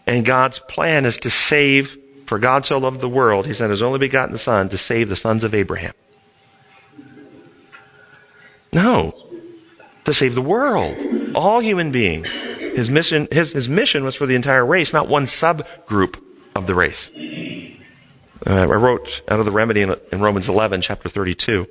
And 0.06 0.24
God's 0.24 0.60
plan 0.60 1.06
is 1.06 1.18
to 1.20 1.32
save, 1.32 1.98
for 2.28 2.38
God 2.38 2.68
so 2.68 2.78
loved 2.78 3.02
the 3.02 3.10
world, 3.10 3.48
he 3.48 3.54
sent 3.54 3.72
his 3.72 3.82
only 3.82 4.00
begotten 4.00 4.38
Son 4.38 4.70
to 4.70 4.78
save 4.78 5.10
the 5.10 5.16
sons 5.16 5.44
of 5.44 5.56
Abraham. 5.56 5.94
No, 8.72 9.16
to 10.06 10.14
save 10.14 10.36
the 10.36 10.42
world, 10.44 10.96
all 11.34 11.62
human 11.62 11.92
beings. 11.92 12.30
His 12.30 12.92
mission, 12.92 13.28
his, 13.32 13.54
his 13.54 13.68
mission 13.68 14.04
was 14.04 14.14
for 14.14 14.28
the 14.28 14.36
entire 14.36 14.64
race, 14.64 14.94
not 14.94 15.08
one 15.08 15.26
subgroup 15.26 16.22
of 16.56 16.68
the 16.68 16.76
race. 16.76 17.12
Uh, 18.46 18.54
I 18.54 18.66
wrote 18.66 19.22
out 19.28 19.40
of 19.40 19.46
the 19.46 19.52
remedy 19.52 19.82
in, 19.82 19.96
in 20.12 20.22
Romans 20.22 20.48
11, 20.48 20.82
chapter 20.82 21.10
32. 21.10 21.68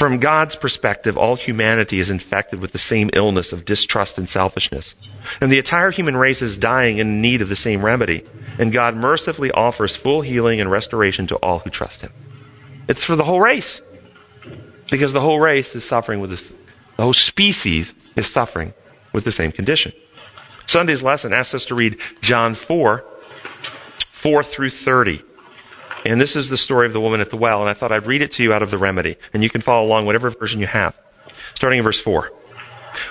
From 0.00 0.18
God's 0.18 0.56
perspective, 0.56 1.18
all 1.18 1.36
humanity 1.36 2.00
is 2.00 2.08
infected 2.08 2.60
with 2.60 2.72
the 2.72 2.78
same 2.78 3.10
illness 3.12 3.52
of 3.52 3.66
distrust 3.66 4.16
and 4.16 4.26
selfishness. 4.26 4.94
And 5.42 5.52
the 5.52 5.58
entire 5.58 5.90
human 5.90 6.16
race 6.16 6.40
is 6.40 6.56
dying 6.56 6.98
in 6.98 7.20
need 7.20 7.42
of 7.42 7.50
the 7.50 7.56
same 7.56 7.84
remedy. 7.84 8.24
And 8.58 8.72
God 8.72 8.96
mercifully 8.96 9.50
offers 9.50 9.94
full 9.94 10.22
healing 10.22 10.58
and 10.60 10.70
restoration 10.70 11.26
to 11.26 11.36
all 11.36 11.58
who 11.58 11.68
trust 11.68 12.00
Him. 12.00 12.12
It's 12.88 13.04
for 13.04 13.14
the 13.14 13.24
whole 13.24 13.40
race. 13.40 13.82
Because 14.90 15.12
the 15.12 15.20
whole 15.20 15.38
race 15.38 15.74
is 15.74 15.84
suffering 15.84 16.20
with 16.20 16.30
this, 16.30 16.56
the 16.96 17.02
whole 17.02 17.12
species 17.12 17.92
is 18.16 18.26
suffering 18.26 18.72
with 19.12 19.24
the 19.24 19.32
same 19.32 19.52
condition. 19.52 19.92
Sunday's 20.66 21.02
lesson 21.02 21.32
asks 21.32 21.54
us 21.54 21.66
to 21.66 21.74
read 21.74 21.98
John 22.20 22.54
4, 22.54 23.04
4 24.20 24.42
through 24.42 24.68
30. 24.68 25.22
And 26.04 26.20
this 26.20 26.36
is 26.36 26.50
the 26.50 26.58
story 26.58 26.86
of 26.86 26.92
the 26.92 27.00
woman 27.00 27.22
at 27.22 27.30
the 27.30 27.38
well, 27.38 27.60
and 27.60 27.70
I 27.70 27.72
thought 27.72 27.90
I'd 27.90 28.04
read 28.04 28.20
it 28.20 28.32
to 28.32 28.42
you 28.42 28.52
out 28.52 28.62
of 28.62 28.70
the 28.70 28.76
remedy, 28.76 29.16
and 29.32 29.42
you 29.42 29.48
can 29.48 29.62
follow 29.62 29.86
along 29.86 30.04
whatever 30.04 30.28
version 30.28 30.60
you 30.60 30.66
have. 30.66 30.94
Starting 31.54 31.78
in 31.78 31.84
verse 31.84 31.98
4. 31.98 32.30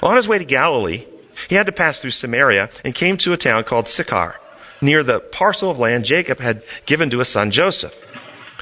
On 0.04 0.16
his 0.16 0.28
way 0.28 0.38
to 0.38 0.46
Galilee, 0.46 1.08
he 1.48 1.56
had 1.56 1.66
to 1.66 1.72
pass 1.72 1.98
through 1.98 2.12
Samaria 2.12 2.70
and 2.86 2.94
came 2.94 3.18
to 3.18 3.34
a 3.34 3.38
town 3.38 3.64
called 3.64 3.88
Sychar, 3.88 4.36
near 4.82 5.04
the 5.04 5.20
parcel 5.20 5.72
of 5.72 5.80
land 5.80 6.06
Jacob 6.06 6.40
had 6.40 6.62
given 6.86 7.10
to 7.10 7.18
his 7.18 7.28
son 7.28 7.50
Joseph. 7.50 7.96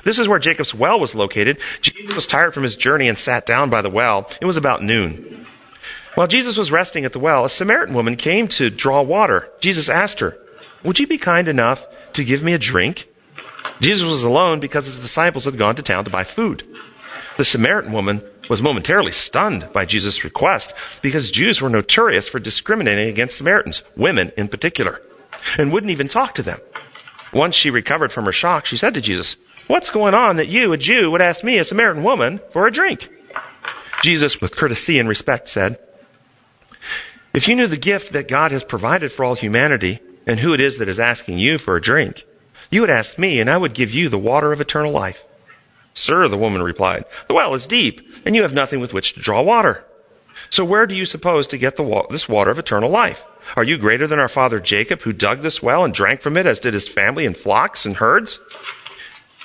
This 0.05 0.17
is 0.17 0.29
where 0.29 0.39
Jacob's 0.39 0.73
well 0.73 1.01
was 1.01 1.15
located. 1.15 1.57
Jesus 1.81 2.15
was 2.15 2.27
tired 2.27 2.53
from 2.53 2.63
his 2.63 2.77
journey 2.77 3.09
and 3.09 3.19
sat 3.19 3.45
down 3.45 3.69
by 3.69 3.81
the 3.81 3.89
well. 3.89 4.31
It 4.39 4.45
was 4.45 4.55
about 4.55 4.81
noon. 4.81 5.45
While 6.15 6.27
Jesus 6.27 6.57
was 6.57 6.71
resting 6.71 7.03
at 7.03 7.11
the 7.11 7.19
well, 7.19 7.43
a 7.43 7.49
Samaritan 7.49 7.93
woman 7.93 8.15
came 8.15 8.47
to 8.49 8.69
draw 8.69 9.01
water. 9.01 9.49
Jesus 9.59 9.89
asked 9.89 10.21
her, 10.21 10.37
Would 10.85 10.97
you 10.97 11.07
be 11.07 11.17
kind 11.17 11.49
enough 11.49 11.85
to 12.17 12.25
give 12.25 12.43
me 12.43 12.53
a 12.53 12.59
drink? 12.59 13.07
Jesus 13.79 14.05
was 14.05 14.23
alone 14.23 14.59
because 14.59 14.85
his 14.85 14.99
disciples 14.99 15.45
had 15.45 15.57
gone 15.57 15.75
to 15.75 15.83
town 15.83 16.03
to 16.05 16.11
buy 16.11 16.23
food. 16.23 16.67
The 17.37 17.45
Samaritan 17.45 17.93
woman 17.93 18.23
was 18.49 18.61
momentarily 18.61 19.11
stunned 19.11 19.71
by 19.73 19.85
Jesus' 19.85 20.23
request 20.23 20.73
because 21.01 21.31
Jews 21.31 21.61
were 21.61 21.69
notorious 21.69 22.27
for 22.27 22.39
discriminating 22.39 23.07
against 23.09 23.37
Samaritans, 23.37 23.83
women 23.95 24.31
in 24.37 24.47
particular, 24.47 25.01
and 25.57 25.71
wouldn't 25.71 25.91
even 25.91 26.07
talk 26.07 26.33
to 26.35 26.43
them. 26.43 26.59
Once 27.33 27.55
she 27.55 27.69
recovered 27.69 28.11
from 28.11 28.25
her 28.25 28.31
shock, 28.31 28.65
she 28.65 28.77
said 28.77 28.93
to 28.93 29.01
Jesus, 29.01 29.35
What's 29.67 29.89
going 29.89 30.13
on 30.13 30.37
that 30.37 30.47
you, 30.47 30.71
a 30.71 30.77
Jew, 30.77 31.11
would 31.11 31.21
ask 31.21 31.43
me, 31.43 31.57
a 31.57 31.65
Samaritan 31.65 32.03
woman, 32.03 32.39
for 32.51 32.65
a 32.65 32.71
drink? 32.71 33.09
Jesus, 34.01 34.39
with 34.39 34.55
courtesy 34.55 34.97
and 34.97 35.09
respect, 35.09 35.49
said, 35.49 35.77
If 37.33 37.47
you 37.47 37.55
knew 37.55 37.67
the 37.67 37.77
gift 37.77 38.13
that 38.13 38.29
God 38.29 38.51
has 38.51 38.63
provided 38.63 39.11
for 39.11 39.25
all 39.25 39.35
humanity 39.35 39.99
and 40.27 40.39
who 40.39 40.53
it 40.53 40.59
is 40.59 40.77
that 40.77 40.87
is 40.87 40.99
asking 40.99 41.39
you 41.39 41.57
for 41.57 41.75
a 41.75 41.81
drink, 41.81 42.25
you 42.69 42.81
would 42.81 42.89
ask 42.89 43.17
me, 43.17 43.39
and 43.39 43.49
I 43.49 43.57
would 43.57 43.73
give 43.73 43.91
you 43.91 44.09
the 44.09 44.19
water 44.19 44.51
of 44.51 44.61
eternal 44.61 44.91
life. 44.91 45.23
Sir, 45.93 46.27
the 46.27 46.37
woman 46.37 46.61
replied, 46.61 47.05
the 47.27 47.33
well 47.33 47.53
is 47.55 47.65
deep, 47.65 48.07
and 48.25 48.35
you 48.35 48.43
have 48.43 48.53
nothing 48.53 48.79
with 48.79 48.93
which 48.93 49.13
to 49.13 49.19
draw 49.19 49.41
water. 49.41 49.83
So 50.49 50.63
where 50.63 50.85
do 50.85 50.93
you 50.93 51.05
suppose 51.05 51.47
to 51.47 51.57
get 51.57 51.79
wa- 51.79 52.05
this 52.09 52.29
water 52.29 52.51
of 52.51 52.59
eternal 52.59 52.89
life? 52.89 53.23
Are 53.55 53.63
you 53.63 53.77
greater 53.77 54.05
than 54.05 54.19
our 54.19 54.27
father 54.27 54.59
Jacob, 54.59 55.01
who 55.01 55.13
dug 55.13 55.41
this 55.41 55.63
well 55.63 55.85
and 55.85 55.93
drank 55.93 56.21
from 56.21 56.37
it, 56.37 56.45
as 56.45 56.59
did 56.59 56.73
his 56.73 56.87
family 56.87 57.25
and 57.25 57.35
flocks 57.35 57.85
and 57.85 57.95
herds? 57.95 58.39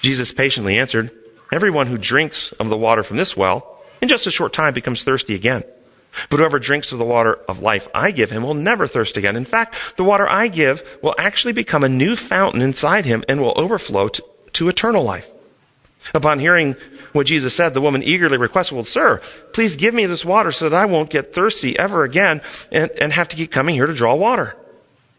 Jesus 0.03 0.33
patiently 0.33 0.79
answered, 0.79 1.11
Everyone 1.53 1.87
who 1.87 1.99
drinks 1.99 2.53
of 2.53 2.69
the 2.69 2.77
water 2.77 3.03
from 3.03 3.17
this 3.17 3.37
well, 3.37 3.81
in 4.01 4.09
just 4.09 4.27
a 4.27 4.31
short 4.31 4.53
time 4.53 4.75
becomes 4.75 5.05
thirsty 5.05 5.35
again. 5.35 5.63
But 6.29 6.39
whoever 6.39 6.59
drinks 6.59 6.93
of 6.93 6.99
the 6.99 7.05
water 7.05 7.39
of 7.49 7.63
life 7.63 7.89
I 7.95 8.11
give 8.11 8.31
him 8.31 8.43
will 8.43 8.55
never 8.55 8.87
thirst 8.87 9.17
again. 9.17 9.37
In 9.37 9.45
fact, 9.45 9.97
the 9.97 10.05
water 10.05 10.29
I 10.29 10.49
give 10.49 10.83
will 11.01 11.15
actually 11.19 11.53
become 11.53 11.85
a 11.85 11.89
new 11.89 12.17
fountain 12.17 12.61
inside 12.61 13.05
him 13.05 13.25
and 13.29 13.41
will 13.41 13.55
overflow 13.57 14.09
to, 14.09 14.25
to 14.55 14.69
eternal 14.69 15.05
life. 15.05 15.29
Upon 16.15 16.39
hearing 16.39 16.77
what 17.13 17.27
Jesus 17.27 17.55
said, 17.55 17.75
the 17.75 17.81
woman 17.81 18.03
eagerly 18.03 18.37
requested, 18.37 18.75
Well, 18.75 18.85
sir, 18.85 19.21
please 19.53 19.77
give 19.77 19.95
me 19.95 20.07
this 20.07 20.25
water 20.25 20.53
so 20.53 20.69
that 20.69 20.77
I 20.77 20.87
won't 20.87 21.11
get 21.11 21.35
thirsty 21.35 21.79
ever 21.79 22.05
again 22.05 22.43
and, 22.71 22.91
and 22.93 23.13
have 23.13 23.29
to 23.29 23.37
keep 23.37 23.53
coming 23.53 23.75
here 23.75 23.87
to 23.87 23.95
draw 23.95 24.15
water. 24.15 24.57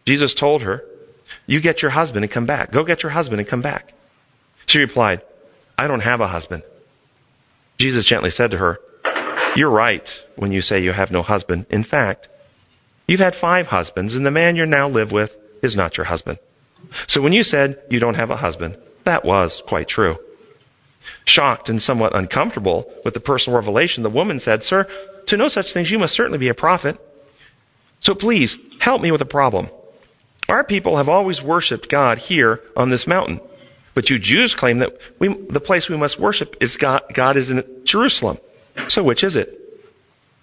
Jesus 0.04 0.34
told 0.34 0.62
her, 0.62 0.84
You 1.46 1.60
get 1.60 1.82
your 1.82 1.92
husband 1.92 2.24
and 2.24 2.30
come 2.30 2.46
back. 2.46 2.70
Go 2.70 2.84
get 2.84 3.02
your 3.02 3.10
husband 3.10 3.40
and 3.40 3.48
come 3.48 3.62
back. 3.62 3.92
She 4.66 4.78
replied, 4.78 5.22
I 5.78 5.86
don't 5.86 6.00
have 6.00 6.20
a 6.20 6.28
husband. 6.28 6.62
Jesus 7.78 8.04
gently 8.04 8.30
said 8.30 8.50
to 8.52 8.58
her, 8.58 8.78
you're 9.56 9.70
right 9.70 10.22
when 10.36 10.52
you 10.52 10.62
say 10.62 10.82
you 10.82 10.92
have 10.92 11.10
no 11.10 11.22
husband. 11.22 11.66
In 11.70 11.84
fact, 11.84 12.28
you've 13.06 13.20
had 13.20 13.34
five 13.34 13.68
husbands, 13.68 14.14
and 14.14 14.24
the 14.24 14.30
man 14.30 14.56
you 14.56 14.66
now 14.66 14.88
live 14.88 15.12
with 15.12 15.36
is 15.62 15.76
not 15.76 15.96
your 15.96 16.06
husband. 16.06 16.38
So 17.06 17.20
when 17.20 17.32
you 17.32 17.42
said 17.42 17.80
you 17.90 17.98
don't 17.98 18.14
have 18.14 18.30
a 18.30 18.36
husband, 18.36 18.76
that 19.04 19.24
was 19.24 19.62
quite 19.66 19.88
true. 19.88 20.18
Shocked 21.24 21.68
and 21.68 21.82
somewhat 21.82 22.16
uncomfortable 22.16 22.90
with 23.04 23.14
the 23.14 23.20
personal 23.20 23.58
revelation, 23.58 24.02
the 24.02 24.10
woman 24.10 24.40
said, 24.40 24.64
Sir, 24.64 24.88
to 25.26 25.36
know 25.36 25.48
such 25.48 25.72
things, 25.72 25.90
you 25.90 25.98
must 25.98 26.14
certainly 26.14 26.38
be 26.38 26.48
a 26.48 26.54
prophet. 26.54 26.98
So 28.00 28.14
please, 28.14 28.56
help 28.80 29.00
me 29.02 29.10
with 29.10 29.22
a 29.22 29.26
problem. 29.26 29.68
Our 30.48 30.64
people 30.64 30.98
have 30.98 31.08
always 31.08 31.42
worshiped 31.42 31.88
God 31.88 32.18
here 32.18 32.60
on 32.76 32.90
this 32.90 33.06
mountain. 33.06 33.40
But 33.94 34.10
you 34.10 34.18
Jews 34.18 34.54
claim 34.54 34.80
that 34.80 34.96
we, 35.18 35.28
the 35.28 35.60
place 35.60 35.88
we 35.88 35.96
must 35.96 36.18
worship 36.18 36.56
is 36.60 36.76
God, 36.76 37.02
God 37.12 37.36
is 37.36 37.50
in 37.50 37.64
Jerusalem. 37.84 38.38
So 38.88 39.02
which 39.02 39.24
is 39.24 39.36
it? 39.36 39.60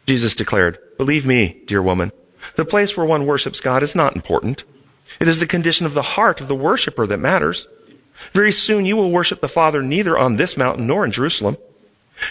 Jesus 0.08 0.36
declared, 0.36 0.80
Believe 0.98 1.26
me, 1.26 1.62
dear 1.66 1.82
woman, 1.82 2.12
the 2.56 2.66
place 2.66 2.96
where 2.96 3.06
one 3.06 3.26
worships 3.26 3.60
God 3.60 3.84
is 3.84 3.96
not 3.96 4.16
important. 4.16 4.64
It 5.20 5.28
is 5.28 5.40
the 5.40 5.48
condition 5.48 5.86
of 5.86 5.94
the 5.94 6.02
heart 6.02 6.42
of 6.42 6.48
the 6.48 6.56
worshiper 6.56 7.06
that 7.08 7.18
matters. 7.18 7.68
Very 8.34 8.52
soon 8.52 8.86
you 8.86 8.96
will 8.96 9.12
worship 9.12 9.42
the 9.42 9.48
Father 9.48 9.82
neither 9.82 10.18
on 10.18 10.36
this 10.36 10.58
mountain 10.58 10.88
nor 10.88 11.06
in 11.06 11.12
Jerusalem. 11.12 11.58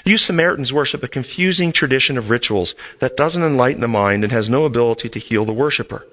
You 0.05 0.17
Samaritans 0.19 0.73
worship 0.73 1.03
a 1.03 1.09
confusing 1.09 1.73
tradition 1.73 2.17
of 2.17 2.31
rituals 2.31 2.75
that 3.01 3.17
doesn't 3.17 3.43
enlighten 3.43 3.81
the 3.81 3.89
mind 3.89 4.23
and 4.23 4.33
has 4.33 4.49
no 4.49 4.65
ability 4.65 5.09
to 5.09 5.19
heal 5.19 5.45
the 5.45 5.53
worshiper. 5.53 6.07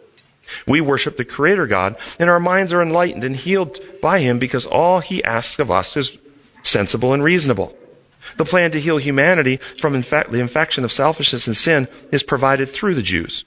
We 0.66 0.82
worship 0.82 1.18
the 1.18 1.26
Creator 1.26 1.68
God, 1.68 1.96
and 2.20 2.30
our 2.30 2.40
minds 2.40 2.74
are 2.74 2.82
enlightened 2.82 3.24
and 3.24 3.36
healed 3.36 3.80
by 4.02 4.20
Him 4.20 4.40
because 4.40 4.66
all 4.66 5.00
He 5.02 5.24
asks 5.24 5.60
of 5.60 5.70
us 5.70 5.96
is 5.96 6.18
sensible 6.64 7.14
and 7.14 7.24
reasonable. 7.24 7.78
The 8.36 8.46
plan 8.46 8.72
to 8.72 8.80
heal 8.80 8.98
humanity 8.98 9.58
from 9.80 9.94
infe- 9.94 10.30
the 10.30 10.42
infection 10.42 10.84
of 10.84 10.92
selfishness 10.92 11.48
and 11.48 11.56
sin 11.56 11.88
is 12.12 12.24
provided 12.24 12.70
through 12.70 12.96
the 12.96 13.02
Jews. 13.02 13.46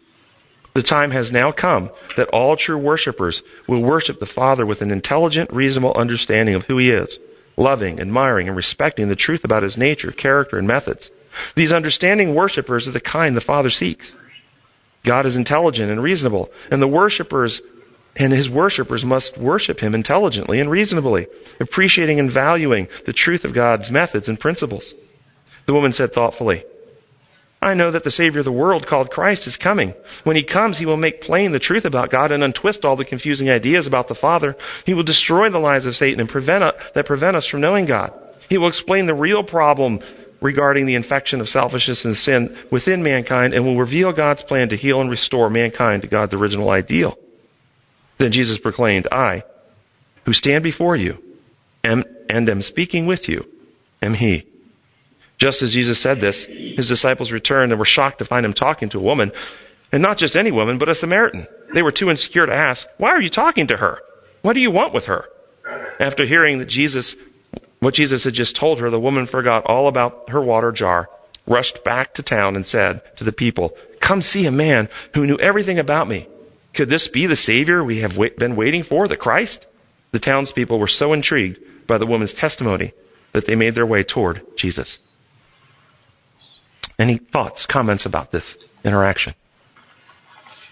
The 0.73 0.83
time 0.83 1.11
has 1.11 1.33
now 1.33 1.53
come 1.53 1.91
that 2.17 2.29
all 2.29 2.57
true 2.57 2.79
worshippers 2.79 3.43
will 3.67 3.83
worship 3.83 4.21
the 4.21 4.27
Father 4.27 4.65
with 4.65 4.83
an 4.83 4.91
intelligent, 4.91 5.53
reasonable 5.53 5.93
understanding 5.97 6.55
of 6.55 6.65
who 6.67 6.79
He 6.79 6.91
is, 6.91 7.19
loving, 7.57 8.01
admiring, 8.01 8.47
and 8.49 8.57
respecting 8.57 9.09
the 9.09 9.17
truth 9.17 9.45
about 9.45 9.65
His 9.65 9.77
nature, 9.77 10.13
character, 10.13 10.59
and 10.59 10.69
methods. 10.69 11.11
These 11.55 11.73
understanding 11.73 12.35
worshippers 12.35 12.87
are 12.87 12.93
the 12.93 13.01
kind 13.01 13.37
the 13.37 13.41
Father 13.41 13.71
seeks. 13.71 14.13
God 15.03 15.27
is 15.27 15.37
intelligent 15.37 15.91
and 15.91 16.03
reasonable, 16.03 16.51
and 16.71 16.81
the 16.81 16.89
worshippers 16.89 17.63
and 18.17 18.33
his 18.33 18.51
worshippers 18.51 19.05
must 19.05 19.39
worship 19.39 19.81
him 19.81 19.95
intelligently 19.95 20.61
and 20.61 20.71
reasonably, 20.71 21.27
appreciating 21.59 22.19
and 22.19 22.31
valuing 22.31 22.89
the 23.07 23.13
truth 23.13 23.45
of 23.45 23.53
God's 23.53 23.91
methods 23.91 24.29
and 24.29 24.39
principles. 24.39 24.95
The 25.67 25.75
woman 25.75 25.93
said 25.93 26.13
thoughtfully, 26.13 26.65
I 27.63 27.75
know 27.75 27.91
that 27.91 28.05
the 28.05 28.11
Savior 28.11 28.39
of 28.39 28.47
the 28.47 28.53
world 28.53 28.87
called 28.87 29.11
Christ 29.11 29.47
is 29.47 29.59
coming. 29.59 29.95
When 30.25 30.35
he 30.35 30.43
comes, 30.43 30.79
he 30.79 30.87
will 30.87 30.97
make 30.97 31.21
plain 31.21 31.53
the 31.53 31.59
truth 31.59 31.85
about 31.85 32.11
God 32.11 32.33
and 32.33 32.43
untwist 32.43 32.85
all 32.87 32.97
the 32.97 33.05
confusing 33.05 33.51
ideas 33.51 33.87
about 33.87 34.09
the 34.09 34.15
Father. 34.15 34.57
He 34.87 34.95
will 34.95 35.03
destroy 35.03 35.51
the 35.51 35.59
lies 35.59 35.85
of 35.85 35.95
Satan 35.95 36.21
and 36.21 36.29
prevent 36.29 36.65
uh, 36.65 36.73
that 36.95 37.05
prevent 37.05 37.37
us 37.37 37.45
from 37.47 37.61
knowing 37.61 37.85
God. 37.85 38.15
He 38.49 38.57
will 38.57 38.69
explain 38.69 39.05
the 39.07 39.15
real 39.15 39.45
problem 39.45 40.01
regarding 40.41 40.87
the 40.87 40.95
infection 40.95 41.41
of 41.43 41.51
selfishness 41.51 42.07
and 42.07 42.17
sin 42.17 42.57
within 42.71 43.03
mankind 43.03 43.53
and 43.53 43.67
will 43.67 43.77
reveal 43.77 44.13
God's 44.13 44.43
plan 44.43 44.71
to 44.71 44.77
heal 44.77 45.01
and 45.01 45.11
restore 45.11 45.51
mankind 45.51 46.03
to 46.03 46.09
God's 46.09 46.33
original 46.33 46.71
ideal. 46.71 47.19
Then 48.21 48.33
Jesus 48.33 48.59
proclaimed, 48.59 49.09
I, 49.11 49.45
who 50.27 50.35
stand 50.35 50.63
before 50.63 50.95
you 50.95 51.25
am, 51.83 52.05
and 52.29 52.51
am 52.51 52.61
speaking 52.61 53.07
with 53.07 53.31
you, 53.31 53.49
am 54.03 54.13
he. 54.13 54.47
Just 55.39 55.63
as 55.63 55.73
Jesus 55.73 55.99
said 55.99 56.21
this, 56.21 56.45
his 56.45 56.87
disciples 56.87 57.33
returned 57.33 57.73
and 57.73 57.79
were 57.79 57.87
shocked 57.87 58.19
to 58.19 58.27
find 58.27 58.45
him 58.45 58.53
talking 58.53 58.91
to 58.91 58.99
a 58.99 59.03
woman, 59.03 59.33
and 59.91 60.03
not 60.03 60.19
just 60.19 60.37
any 60.37 60.51
woman, 60.51 60.77
but 60.77 60.91
a 60.91 60.95
Samaritan. 60.95 61.47
They 61.73 61.81
were 61.81 61.91
too 61.91 62.11
insecure 62.11 62.45
to 62.45 62.53
ask, 62.53 62.87
why 62.99 63.09
are 63.09 63.23
you 63.23 63.31
talking 63.31 63.67
to 63.69 63.79
her? 63.79 64.03
What 64.43 64.53
do 64.53 64.61
you 64.61 64.71
want 64.71 64.93
with 64.93 65.07
her? 65.07 65.25
After 65.99 66.27
hearing 66.27 66.59
that 66.59 66.69
Jesus, 66.69 67.17
what 67.79 67.95
Jesus 67.95 68.25
had 68.25 68.35
just 68.35 68.55
told 68.55 68.81
her, 68.81 68.91
the 68.91 69.01
woman 69.01 69.25
forgot 69.25 69.65
all 69.65 69.89
about 69.89 70.29
her 70.29 70.43
water 70.43 70.73
jar, 70.73 71.09
rushed 71.47 71.83
back 71.85 72.13
to 72.15 72.23
town 72.23 72.55
and 72.55 72.67
said 72.67 73.01
to 73.17 73.25
the 73.25 73.33
people, 73.33 73.75
come 74.01 74.21
see 74.21 74.45
a 74.45 74.53
man 74.53 74.91
who 75.15 75.27
knew 75.27 75.39
everything 75.39 75.79
about 75.79 76.07
me. 76.07 76.27
Could 76.73 76.89
this 76.89 77.09
be 77.09 77.27
the 77.27 77.37
Savior 77.37 77.83
we 77.83 77.99
have 77.99 78.19
been 78.37 78.57
waiting 78.57 78.83
for, 78.83 79.09
the 79.09 79.17
Christ? 79.17 79.67
The 80.13 80.19
townspeople 80.19 80.79
were 80.79 80.89
so 80.89 81.13
intrigued 81.13 81.59
by 81.87 81.99
the 81.99 82.07
woman's 82.07 82.33
testimony 82.33 82.93
that 83.33 83.47
they 83.47 83.57
made 83.57 83.75
their 83.75 83.87
way 83.87 84.03
toward 84.03 84.43
Jesus. 84.57 84.99
Any 86.99 87.17
thoughts, 87.17 87.67
comments 87.67 88.07
about 88.07 88.31
this 88.31 88.69
interaction? 88.85 89.35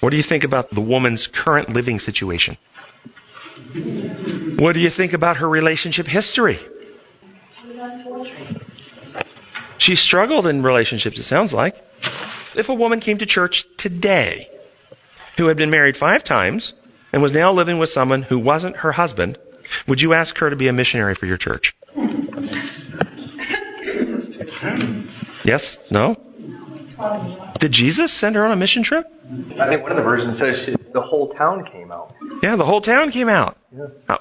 What 0.01 0.11
do 0.11 0.17
you 0.17 0.23
think 0.23 0.45
about 0.45 0.71
the 0.71 0.81
woman's 0.81 1.27
current 1.27 1.71
living 1.71 1.99
situation? 1.99 2.57
What 4.59 4.75
do 4.75 4.81
you 4.81 4.91
think 4.91 5.13
about 5.13 5.39
her 5.39 5.49
relationship 5.49 6.07
history? 6.07 6.59
She 9.79 9.97
struggled 9.97 10.47
in 10.47 10.63
relationships, 10.63 11.19
it 11.19 11.25
sounds 11.25 11.53
like. 11.53 11.77
If 12.55 12.69
a 12.69 12.75
woman 12.75 13.01
came 13.01 13.19
to 13.19 13.27
church 13.27 13.67
today 13.77 14.51
who 15.39 15.47
had 15.47 15.57
been 15.57 15.71
married 15.71 15.97
five 15.97 16.23
times 16.23 16.75
and 17.13 17.23
was 17.23 17.33
now 17.33 17.51
living 17.51 17.79
with 17.79 17.89
someone 17.91 18.23
who 18.23 18.39
wasn't 18.39 18.77
her 18.79 18.93
husband, 18.93 19.39
would 19.87 20.03
you 20.03 20.13
ask 20.13 20.37
her 20.39 20.51
to 20.51 20.57
be 20.57 20.69
a 20.69 20.73
missionary 20.73 21.15
for 21.15 21.27
your 21.27 21.37
church? 21.37 21.75
Yes? 25.45 25.91
No? 25.91 26.17
Did 27.59 27.73
Jesus 27.73 28.13
send 28.13 28.35
her 28.35 28.45
on 28.45 28.51
a 28.51 28.57
mission 28.57 28.83
trip? 28.83 29.07
I 29.59 29.69
think 29.69 29.83
one 29.83 29.93
of 29.93 29.97
the 29.97 30.03
versions 30.03 30.39
says 30.39 30.63
she, 30.63 30.75
the 30.93 31.01
whole 31.01 31.29
town 31.29 31.65
came 31.65 31.93
out. 31.93 32.15
Yeah, 32.43 32.57
the 32.57 32.65
whole 32.65 32.81
town 32.81 33.11
came 33.11 33.29
out. 33.29 33.57
Yeah. 33.77 33.87
Oh, 34.09 34.19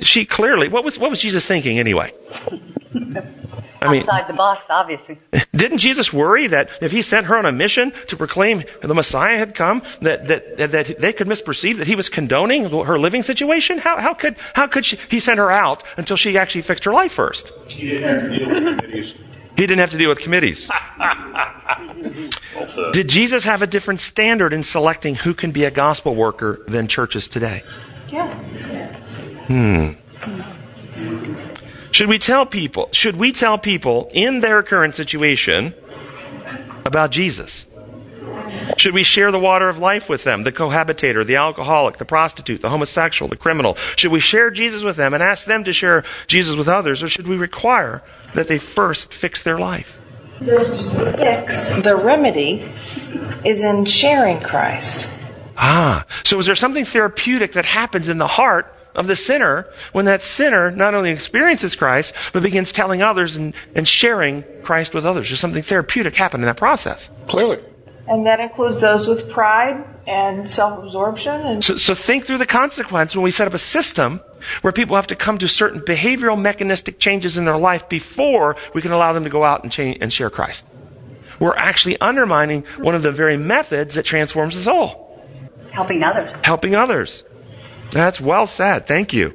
she 0.00 0.24
clearly, 0.24 0.68
what 0.68 0.84
was, 0.84 0.98
what 0.98 1.10
was 1.10 1.20
Jesus 1.20 1.44
thinking 1.44 1.78
anyway? 1.78 2.12
I 3.82 3.92
mean, 3.92 4.02
outside 4.02 4.28
the 4.28 4.36
box, 4.36 4.64
obviously. 4.68 5.18
Didn't 5.52 5.78
Jesus 5.78 6.12
worry 6.12 6.46
that 6.48 6.70
if 6.80 6.92
he 6.92 7.02
sent 7.02 7.26
her 7.26 7.36
on 7.36 7.46
a 7.46 7.52
mission 7.52 7.92
to 8.08 8.16
proclaim 8.16 8.64
the 8.80 8.94
Messiah 8.94 9.38
had 9.38 9.54
come, 9.54 9.82
that, 10.00 10.28
that, 10.28 10.56
that 10.56 10.98
they 10.98 11.12
could 11.12 11.26
misperceive 11.26 11.78
that 11.78 11.86
he 11.86 11.94
was 11.94 12.08
condoning 12.08 12.70
her 12.70 12.98
living 12.98 13.22
situation? 13.22 13.78
How, 13.78 13.98
how 13.98 14.14
could, 14.14 14.36
how 14.54 14.66
could 14.66 14.84
she, 14.84 14.98
he 15.08 15.20
send 15.20 15.38
her 15.38 15.50
out 15.50 15.82
until 15.96 16.16
she 16.16 16.36
actually 16.38 16.62
fixed 16.62 16.84
her 16.84 16.92
life 16.92 17.12
first? 17.12 17.52
He 17.68 17.88
didn't 17.88 18.08
have 18.08 18.30
to 18.30 18.38
deal 18.38 18.48
with 18.48 18.78
committees. 18.78 19.14
He 19.56 19.66
didn't 19.66 19.78
have 19.78 19.90
to 19.90 19.98
deal 19.98 20.08
with 20.08 20.20
committees. 20.20 20.70
well 20.98 22.92
Did 22.92 23.08
Jesus 23.08 23.44
have 23.44 23.62
a 23.62 23.66
different 23.66 24.00
standard 24.00 24.52
in 24.52 24.62
selecting 24.62 25.14
who 25.14 25.34
can 25.34 25.52
be 25.52 25.64
a 25.64 25.70
gospel 25.70 26.14
worker 26.14 26.64
than 26.66 26.88
churches 26.88 27.28
today? 27.28 27.62
Yes. 28.08 28.34
Hmm. 29.46 30.01
Should 31.92 32.08
we 32.08 32.18
tell 32.18 32.46
people, 32.46 32.88
should 32.92 33.16
we 33.16 33.32
tell 33.32 33.58
people 33.58 34.10
in 34.12 34.40
their 34.40 34.62
current 34.62 34.96
situation 34.96 35.74
about 36.86 37.10
Jesus? 37.10 37.66
Should 38.78 38.94
we 38.94 39.02
share 39.02 39.30
the 39.30 39.38
water 39.38 39.68
of 39.68 39.78
life 39.78 40.08
with 40.08 40.24
them, 40.24 40.44
the 40.44 40.52
cohabitator, 40.52 41.24
the 41.24 41.36
alcoholic, 41.36 41.98
the 41.98 42.06
prostitute, 42.06 42.62
the 42.62 42.70
homosexual, 42.70 43.28
the 43.28 43.36
criminal? 43.36 43.76
Should 43.96 44.10
we 44.10 44.20
share 44.20 44.50
Jesus 44.50 44.82
with 44.82 44.96
them 44.96 45.12
and 45.12 45.22
ask 45.22 45.46
them 45.46 45.64
to 45.64 45.72
share 45.72 46.02
Jesus 46.26 46.56
with 46.56 46.66
others, 46.66 47.02
or 47.02 47.08
should 47.08 47.28
we 47.28 47.36
require 47.36 48.02
that 48.34 48.48
they 48.48 48.58
first 48.58 49.12
fix 49.12 49.42
their 49.42 49.58
life? 49.58 49.98
The 50.40 51.14
fix, 51.18 51.68
the 51.82 51.94
remedy, 51.94 52.68
is 53.44 53.62
in 53.62 53.84
sharing 53.84 54.40
Christ. 54.40 55.10
Ah, 55.58 56.06
so 56.24 56.38
is 56.38 56.46
there 56.46 56.54
something 56.54 56.86
therapeutic 56.86 57.52
that 57.52 57.66
happens 57.66 58.08
in 58.08 58.16
the 58.16 58.26
heart 58.26 58.74
of 58.94 59.06
the 59.06 59.16
sinner 59.16 59.66
when 59.92 60.04
that 60.04 60.22
sinner 60.22 60.70
not 60.70 60.94
only 60.94 61.10
experiences 61.10 61.74
Christ, 61.74 62.14
but 62.32 62.42
begins 62.42 62.72
telling 62.72 63.02
others 63.02 63.36
and, 63.36 63.54
and 63.74 63.88
sharing 63.88 64.44
Christ 64.62 64.94
with 64.94 65.06
others. 65.06 65.28
There's 65.28 65.40
something 65.40 65.62
therapeutic 65.62 66.14
happen 66.14 66.40
in 66.40 66.46
that 66.46 66.56
process. 66.56 67.10
Clearly. 67.28 67.60
And 68.06 68.26
that 68.26 68.40
includes 68.40 68.80
those 68.80 69.06
with 69.06 69.30
pride 69.30 69.84
and 70.06 70.48
self 70.48 70.82
absorption. 70.84 71.40
And- 71.40 71.64
so, 71.64 71.76
so 71.76 71.94
think 71.94 72.26
through 72.26 72.38
the 72.38 72.46
consequence 72.46 73.14
when 73.14 73.22
we 73.22 73.30
set 73.30 73.46
up 73.46 73.54
a 73.54 73.58
system 73.58 74.20
where 74.62 74.72
people 74.72 74.96
have 74.96 75.06
to 75.06 75.16
come 75.16 75.38
to 75.38 75.46
certain 75.46 75.80
behavioral 75.80 76.40
mechanistic 76.40 76.98
changes 76.98 77.36
in 77.36 77.44
their 77.44 77.56
life 77.56 77.88
before 77.88 78.56
we 78.74 78.82
can 78.82 78.90
allow 78.90 79.12
them 79.12 79.24
to 79.24 79.30
go 79.30 79.44
out 79.44 79.62
and, 79.62 79.72
change, 79.72 79.98
and 80.00 80.12
share 80.12 80.30
Christ. 80.30 80.64
We're 81.38 81.56
actually 81.56 82.00
undermining 82.00 82.64
one 82.78 82.94
of 82.94 83.02
the 83.02 83.12
very 83.12 83.36
methods 83.36 83.94
that 83.94 84.04
transforms 84.04 84.56
the 84.56 84.62
soul. 84.62 85.20
Helping 85.70 86.02
others. 86.02 86.30
Helping 86.44 86.74
others. 86.74 87.24
That's 87.92 88.20
well 88.20 88.46
said. 88.46 88.86
Thank 88.86 89.12
you. 89.12 89.34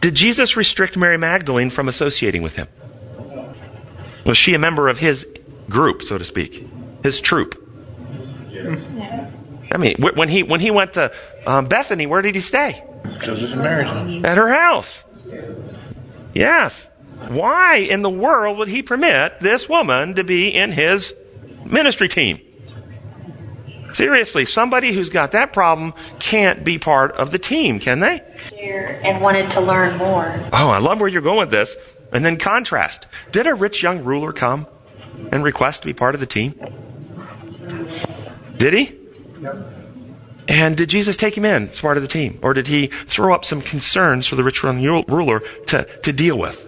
Did 0.00 0.14
Jesus 0.14 0.56
restrict 0.56 0.96
Mary 0.96 1.18
Magdalene 1.18 1.70
from 1.70 1.88
associating 1.88 2.42
with 2.42 2.56
him? 2.56 2.68
Was 4.24 4.38
she 4.38 4.54
a 4.54 4.58
member 4.58 4.88
of 4.88 4.98
his 4.98 5.26
group, 5.68 6.02
so 6.02 6.18
to 6.18 6.24
speak? 6.24 6.66
His 7.02 7.20
troop? 7.20 7.62
Yes. 8.50 9.46
I 9.70 9.76
mean, 9.76 9.96
when 9.98 10.28
he, 10.28 10.42
when 10.42 10.60
he 10.60 10.70
went 10.70 10.94
to 10.94 11.12
um, 11.46 11.66
Bethany, 11.66 12.06
where 12.06 12.22
did 12.22 12.34
he 12.34 12.40
stay? 12.40 12.82
At 14.24 14.38
her 14.38 14.48
house. 14.48 15.04
Yes. 16.34 16.88
Why 17.28 17.76
in 17.76 18.02
the 18.02 18.10
world 18.10 18.58
would 18.58 18.68
he 18.68 18.82
permit 18.82 19.40
this 19.40 19.68
woman 19.68 20.14
to 20.14 20.24
be 20.24 20.48
in 20.48 20.72
his 20.72 21.12
ministry 21.64 22.08
team? 22.08 22.40
Seriously, 23.92 24.44
somebody 24.44 24.92
who's 24.92 25.08
got 25.08 25.32
that 25.32 25.52
problem 25.52 25.94
can't 26.18 26.64
be 26.64 26.78
part 26.78 27.12
of 27.12 27.30
the 27.30 27.38
team, 27.38 27.80
can 27.80 28.00
they? 28.00 28.22
And 29.02 29.22
wanted 29.22 29.50
to 29.52 29.60
learn 29.60 29.96
more. 29.96 30.38
Oh, 30.52 30.70
I 30.70 30.78
love 30.78 31.00
where 31.00 31.08
you're 31.08 31.22
going 31.22 31.38
with 31.38 31.50
this. 31.50 31.76
And 32.12 32.24
then 32.24 32.38
contrast. 32.38 33.06
Did 33.32 33.46
a 33.46 33.54
rich 33.54 33.82
young 33.82 34.04
ruler 34.04 34.32
come 34.32 34.66
and 35.30 35.42
request 35.42 35.82
to 35.82 35.86
be 35.86 35.92
part 35.94 36.14
of 36.14 36.20
the 36.20 36.26
team? 36.26 36.54
Did 38.56 38.74
he? 38.74 38.98
And 40.48 40.76
did 40.76 40.88
Jesus 40.88 41.16
take 41.16 41.36
him 41.36 41.44
in 41.44 41.68
as 41.68 41.80
part 41.80 41.98
of 41.98 42.02
the 42.02 42.08
team? 42.08 42.38
Or 42.42 42.54
did 42.54 42.68
he 42.68 42.86
throw 42.86 43.34
up 43.34 43.44
some 43.44 43.60
concerns 43.60 44.26
for 44.26 44.36
the 44.36 44.42
rich 44.42 44.62
young 44.62 44.82
ruler 45.06 45.40
to, 45.66 45.84
to 46.02 46.12
deal 46.12 46.38
with? 46.38 46.64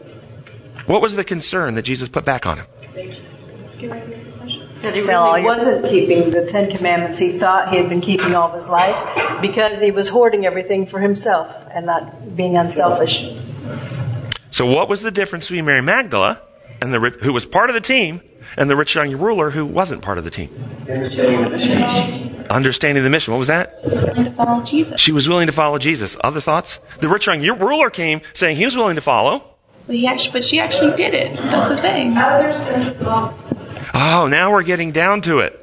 What 0.86 1.00
was 1.00 1.16
the 1.16 1.24
concern 1.24 1.74
that 1.76 1.82
Jesus 1.82 2.08
put 2.08 2.24
back 2.24 2.46
on 2.46 2.58
him? 2.58 2.66
That 4.82 4.94
he 4.94 5.02
really 5.02 5.42
wasn't 5.42 5.86
keeping 5.86 6.30
the 6.30 6.46
Ten 6.46 6.70
Commandments 6.70 7.18
he 7.18 7.32
thought 7.32 7.70
he 7.70 7.76
had 7.76 7.90
been 7.90 8.00
keeping 8.00 8.34
all 8.34 8.48
of 8.48 8.54
his 8.54 8.68
life 8.68 9.40
because 9.42 9.78
he 9.78 9.90
was 9.90 10.08
hoarding 10.08 10.46
everything 10.46 10.86
for 10.86 11.00
himself 11.00 11.54
and 11.70 11.84
not 11.84 12.34
being 12.34 12.56
unselfish. 12.56 13.26
So, 14.50 14.66
what 14.66 14.88
was 14.88 15.02
the 15.02 15.10
difference 15.10 15.46
between 15.46 15.66
Mary 15.66 15.82
Magdala, 15.82 16.40
and 16.80 16.92
the, 16.92 16.98
who 16.98 17.32
was 17.32 17.44
part 17.44 17.68
of 17.68 17.74
the 17.74 17.80
team, 17.80 18.22
and 18.56 18.70
the 18.70 18.76
rich 18.76 18.94
young 18.94 19.14
ruler 19.16 19.50
who 19.50 19.66
wasn't 19.66 20.02
part 20.02 20.18
of 20.18 20.24
the 20.24 20.30
team? 20.30 20.48
Understanding 20.88 21.42
the 21.44 21.50
mission. 21.50 22.46
Understanding 22.50 23.04
the 23.04 23.10
mission. 23.10 23.32
What 23.32 23.38
was 23.38 23.48
that? 23.48 23.84
Willing 23.84 24.24
to 24.24 24.30
follow 24.32 24.64
Jesus. 24.64 25.00
She 25.00 25.12
was 25.12 25.28
willing 25.28 25.46
to 25.46 25.52
follow 25.52 25.78
Jesus. 25.78 26.16
Other 26.24 26.40
thoughts? 26.40 26.80
The 27.00 27.08
rich 27.08 27.26
young 27.26 27.42
ruler 27.58 27.90
came 27.90 28.22
saying 28.34 28.56
he 28.56 28.64
was 28.64 28.76
willing 28.76 28.96
to 28.96 29.02
follow. 29.02 29.56
But, 29.86 29.96
he 29.96 30.06
actually, 30.06 30.32
but 30.32 30.44
she 30.44 30.58
actually 30.58 30.96
did 30.96 31.14
it. 31.14 31.36
That's 31.36 31.68
the 31.68 31.76
thing. 31.76 32.16
Others 32.16 33.49
Oh, 33.94 34.28
now 34.28 34.52
we're 34.52 34.62
getting 34.62 34.92
down 34.92 35.20
to 35.22 35.40
it. 35.40 35.56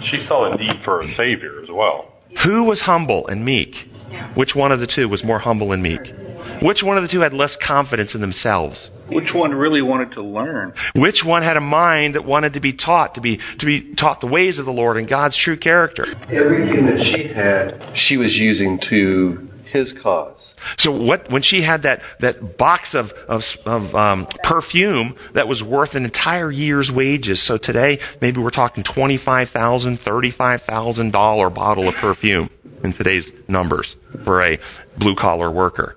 She 0.00 0.18
saw 0.18 0.50
a 0.50 0.56
need 0.56 0.82
for 0.82 1.00
a 1.00 1.10
Savior 1.10 1.60
as 1.60 1.70
well. 1.70 2.12
Who 2.40 2.64
was 2.64 2.82
humble 2.82 3.26
and 3.26 3.44
meek? 3.44 3.90
Which 4.34 4.54
one 4.54 4.72
of 4.72 4.80
the 4.80 4.86
two 4.86 5.08
was 5.08 5.24
more 5.24 5.38
humble 5.38 5.72
and 5.72 5.82
meek? 5.82 6.12
Which 6.60 6.82
one 6.82 6.96
of 6.96 7.02
the 7.02 7.08
two 7.08 7.20
had 7.20 7.34
less 7.34 7.56
confidence 7.56 8.14
in 8.14 8.20
themselves? 8.20 8.90
Which 9.08 9.34
one 9.34 9.54
really 9.54 9.82
wanted 9.82 10.12
to 10.12 10.22
learn? 10.22 10.74
Which 10.94 11.24
one 11.24 11.42
had 11.42 11.56
a 11.56 11.60
mind 11.60 12.14
that 12.14 12.24
wanted 12.24 12.54
to 12.54 12.60
be 12.60 12.72
taught, 12.72 13.14
to 13.16 13.20
be, 13.20 13.38
to 13.58 13.66
be 13.66 13.94
taught 13.94 14.20
the 14.20 14.26
ways 14.26 14.58
of 14.58 14.64
the 14.64 14.72
Lord 14.72 14.96
and 14.96 15.06
God's 15.06 15.36
true 15.36 15.56
character? 15.56 16.06
Everything 16.30 16.86
that 16.86 17.00
she 17.00 17.24
had, 17.24 17.82
she 17.94 18.16
was 18.16 18.38
using 18.38 18.78
to 18.80 19.48
his 19.76 19.92
cause. 19.92 20.54
So 20.76 20.90
what, 20.90 21.30
when 21.30 21.42
she 21.42 21.62
had 21.62 21.82
that, 21.82 22.02
that 22.20 22.56
box 22.56 22.94
of, 22.94 23.12
of, 23.28 23.56
of 23.64 23.94
um, 23.94 24.26
perfume 24.42 25.14
that 25.34 25.46
was 25.46 25.62
worth 25.62 25.94
an 25.94 26.04
entire 26.04 26.50
year's 26.50 26.90
wages. 26.90 27.40
So 27.42 27.56
today, 27.58 28.00
maybe 28.20 28.40
we're 28.40 28.50
talking 28.50 28.82
$25,000, 28.82 29.98
$35,000 29.98 31.54
bottle 31.54 31.88
of 31.88 31.94
perfume 31.94 32.50
in 32.82 32.92
today's 32.92 33.32
numbers 33.48 33.96
for 34.24 34.42
a 34.42 34.58
blue 34.96 35.14
collar 35.14 35.50
worker. 35.50 35.96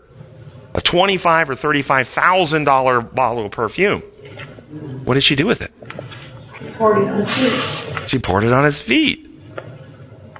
A 0.75 0.81
twenty-five 0.81 1.49
or 1.49 1.55
thirty-five 1.55 2.07
thousand 2.07 2.65
dollar 2.65 3.01
bottle 3.01 3.43
of 3.43 3.51
perfume. 3.51 4.01
What 5.03 5.15
did 5.15 5.23
she 5.23 5.35
do 5.35 5.47
with 5.47 5.61
it? 5.61 5.71
Poured 6.77 6.99
it 6.99 7.07
on 7.07 7.19
his 7.19 7.33
feet. 7.33 8.09
She 8.09 8.19
poured 8.19 8.43
it 8.43 8.53
on 8.53 8.65
his 8.65 8.79
feet. 8.79 9.27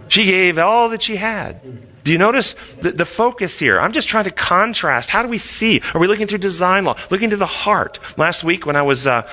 She 0.08 0.26
gave 0.26 0.60
all 0.60 0.90
that 0.90 1.02
she 1.02 1.16
had. 1.16 1.62
Do 2.10 2.14
you 2.14 2.18
notice 2.18 2.56
the, 2.82 2.92
the, 2.92 3.06
focus 3.06 3.60
here? 3.60 3.80
I'm 3.80 3.92
just 3.92 4.08
trying 4.08 4.24
to 4.24 4.32
contrast. 4.32 5.12
How 5.12 5.22
do 5.22 5.28
we 5.28 5.38
see? 5.38 5.80
Are 5.94 6.02
we 6.02 6.08
looking 6.08 6.26
through 6.26 6.40
design 6.40 6.84
law? 6.84 6.96
Looking 7.12 7.30
to 7.30 7.38
the 7.38 7.46
heart. 7.46 8.00
Last 8.18 8.44
week 8.44 8.66
when 8.66 8.76
I 8.76 8.82
was 8.82 9.06
uh, 9.06 9.30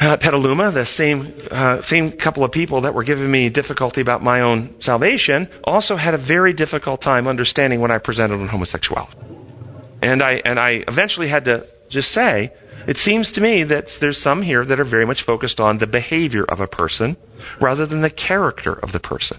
at 0.00 0.18
Petaluma, 0.18 0.72
the 0.72 0.84
same 0.84 1.32
uh, 1.48 1.80
same 1.80 2.10
couple 2.10 2.42
of 2.42 2.50
people 2.50 2.80
that 2.80 2.92
were 2.92 3.04
giving 3.04 3.30
me 3.30 3.50
difficulty 3.50 4.00
about 4.00 4.20
my 4.20 4.40
own 4.40 4.74
salvation 4.82 5.48
also 5.62 5.94
had 5.94 6.12
a 6.12 6.18
very 6.18 6.52
difficult 6.52 7.00
time 7.00 7.28
understanding 7.28 7.80
when 7.80 7.92
I 7.92 7.98
presented 7.98 8.40
on 8.40 8.48
homosexuality. 8.48 9.16
And 10.02 10.24
I 10.24 10.42
and 10.44 10.58
I 10.58 10.82
eventually 10.88 11.28
had 11.28 11.44
to 11.44 11.68
just 11.88 12.10
say, 12.10 12.52
it 12.88 12.98
seems 12.98 13.30
to 13.30 13.40
me 13.40 13.62
that 13.62 13.96
there's 14.00 14.18
some 14.18 14.42
here 14.42 14.64
that 14.64 14.80
are 14.80 14.90
very 14.96 15.06
much 15.06 15.22
focused 15.22 15.60
on 15.60 15.78
the 15.78 15.86
behavior 15.86 16.42
of 16.42 16.58
a 16.58 16.66
person 16.66 17.16
rather 17.60 17.86
than 17.86 18.00
the 18.00 18.10
character 18.10 18.72
of 18.72 18.90
the 18.90 18.98
person. 18.98 19.38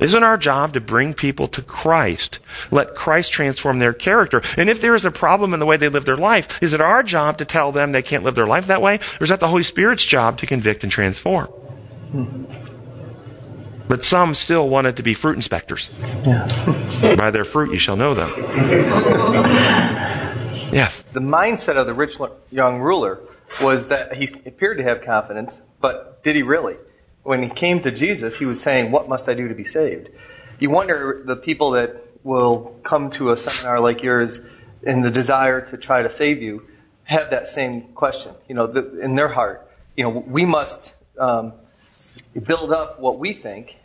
Isn't 0.00 0.22
our 0.22 0.36
job 0.36 0.74
to 0.74 0.80
bring 0.80 1.12
people 1.12 1.48
to 1.48 1.62
Christ? 1.62 2.38
Let 2.70 2.94
Christ 2.94 3.32
transform 3.32 3.78
their 3.80 3.92
character. 3.92 4.42
And 4.56 4.70
if 4.70 4.80
there 4.80 4.94
is 4.94 5.04
a 5.04 5.10
problem 5.10 5.52
in 5.54 5.60
the 5.60 5.66
way 5.66 5.76
they 5.76 5.88
live 5.88 6.04
their 6.04 6.16
life, 6.16 6.62
is 6.62 6.72
it 6.72 6.80
our 6.80 7.02
job 7.02 7.38
to 7.38 7.44
tell 7.44 7.72
them 7.72 7.92
they 7.92 8.02
can't 8.02 8.22
live 8.22 8.36
their 8.36 8.46
life 8.46 8.68
that 8.68 8.80
way? 8.80 9.00
Or 9.20 9.24
is 9.24 9.30
that 9.30 9.40
the 9.40 9.48
Holy 9.48 9.64
Spirit's 9.64 10.04
job 10.04 10.38
to 10.38 10.46
convict 10.46 10.82
and 10.84 10.92
transform? 10.92 11.46
Hmm. 11.46 12.44
But 13.88 14.04
some 14.04 14.34
still 14.34 14.68
wanted 14.68 14.98
to 14.98 15.02
be 15.02 15.14
fruit 15.14 15.36
inspectors. 15.36 15.90
Yeah. 16.24 17.16
By 17.16 17.30
their 17.30 17.44
fruit 17.44 17.72
you 17.72 17.78
shall 17.78 17.96
know 17.96 18.14
them. 18.14 18.30
yes. 20.70 21.02
The 21.12 21.20
mindset 21.20 21.76
of 21.76 21.86
the 21.86 21.94
rich 21.94 22.18
young 22.50 22.80
ruler 22.80 23.20
was 23.62 23.88
that 23.88 24.14
he 24.14 24.28
appeared 24.44 24.76
to 24.76 24.84
have 24.84 25.00
confidence, 25.02 25.62
but 25.80 26.22
did 26.22 26.36
he 26.36 26.42
really? 26.42 26.76
When 27.28 27.42
he 27.42 27.50
came 27.50 27.82
to 27.82 27.90
Jesus, 27.90 28.38
he 28.38 28.46
was 28.46 28.58
saying, 28.58 28.90
What 28.90 29.06
must 29.06 29.28
I 29.28 29.34
do 29.34 29.48
to 29.48 29.54
be 29.54 29.64
saved? 29.64 30.08
You 30.58 30.70
wonder 30.70 31.22
the 31.26 31.36
people 31.36 31.72
that 31.72 32.02
will 32.24 32.74
come 32.84 33.10
to 33.10 33.32
a 33.32 33.36
seminar 33.36 33.80
like 33.80 34.02
yours 34.02 34.38
in 34.82 35.02
the 35.02 35.10
desire 35.10 35.60
to 35.60 35.76
try 35.76 36.00
to 36.00 36.08
save 36.08 36.40
you 36.40 36.66
have 37.04 37.28
that 37.28 37.46
same 37.46 37.82
question, 37.92 38.32
you 38.48 38.54
know, 38.54 38.66
the, 38.66 39.00
in 39.00 39.14
their 39.14 39.28
heart. 39.28 39.70
You 39.94 40.04
know, 40.04 40.10
we 40.10 40.46
must 40.46 40.94
um, 41.18 41.52
build 42.46 42.72
up 42.72 42.98
what 42.98 43.18
we 43.18 43.34
think, 43.34 43.76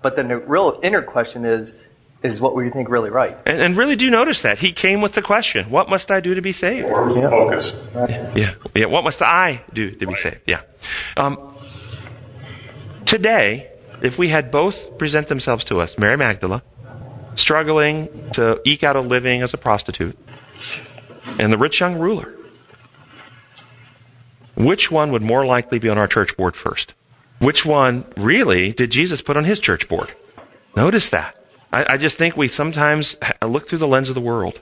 but 0.00 0.14
then 0.14 0.28
the 0.28 0.38
real 0.38 0.78
inner 0.80 1.02
question 1.02 1.44
is, 1.44 1.76
is 2.22 2.40
what 2.40 2.54
we 2.54 2.70
think 2.70 2.88
really 2.88 3.10
right? 3.10 3.36
And, 3.46 3.60
and 3.60 3.76
really 3.76 3.96
do 3.96 4.08
notice 4.10 4.42
that. 4.42 4.60
He 4.60 4.70
came 4.70 5.00
with 5.00 5.14
the 5.14 5.22
question, 5.22 5.70
what 5.70 5.88
must 5.88 6.12
I 6.12 6.20
do 6.20 6.36
to 6.36 6.40
be 6.40 6.52
saved? 6.52 6.86
Where's 6.88 7.16
the 7.16 7.22
focus? 7.22 7.88
Yeah. 8.36 8.54
Yeah. 8.76 8.86
What 8.86 9.02
must 9.02 9.22
I 9.22 9.64
do 9.72 9.90
to 9.90 10.06
be 10.06 10.14
saved? 10.14 10.42
Yeah. 10.46 10.60
Um, 11.16 11.55
today, 13.06 13.70
if 14.02 14.18
we 14.18 14.28
had 14.28 14.50
both 14.50 14.98
present 14.98 15.28
themselves 15.28 15.64
to 15.66 15.80
us, 15.80 15.96
Mary 15.98 16.16
Magdala, 16.16 16.62
struggling 17.34 18.30
to 18.32 18.60
eke 18.64 18.84
out 18.84 18.96
a 18.96 19.00
living 19.00 19.42
as 19.42 19.54
a 19.54 19.58
prostitute, 19.58 20.18
and 21.38 21.52
the 21.52 21.58
rich 21.58 21.80
young 21.80 21.98
ruler, 21.98 22.34
which 24.54 24.90
one 24.90 25.12
would 25.12 25.22
more 25.22 25.44
likely 25.44 25.78
be 25.78 25.88
on 25.88 25.98
our 25.98 26.08
church 26.08 26.36
board 26.36 26.56
first? 26.56 26.94
Which 27.38 27.66
one 27.66 28.06
really 28.16 28.72
did 28.72 28.90
Jesus 28.90 29.20
put 29.20 29.36
on 29.36 29.44
his 29.44 29.60
church 29.60 29.88
board? 29.88 30.12
Notice 30.74 31.10
that. 31.10 31.36
I, 31.72 31.94
I 31.94 31.96
just 31.98 32.16
think 32.16 32.36
we 32.36 32.48
sometimes 32.48 33.16
look 33.42 33.68
through 33.68 33.78
the 33.78 33.86
lens 33.86 34.08
of 34.08 34.14
the 34.14 34.20
world. 34.20 34.60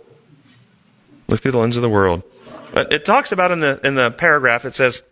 Look 1.28 1.40
through 1.40 1.52
the 1.52 1.58
lens 1.58 1.76
of 1.76 1.82
the 1.82 1.88
world. 1.88 2.22
It 2.76 3.04
talks 3.04 3.30
about 3.30 3.52
in 3.52 3.60
the 3.60 3.80
in 3.84 3.94
the 3.94 4.10
paragraph. 4.10 4.64
It 4.64 4.74
says 4.74 5.02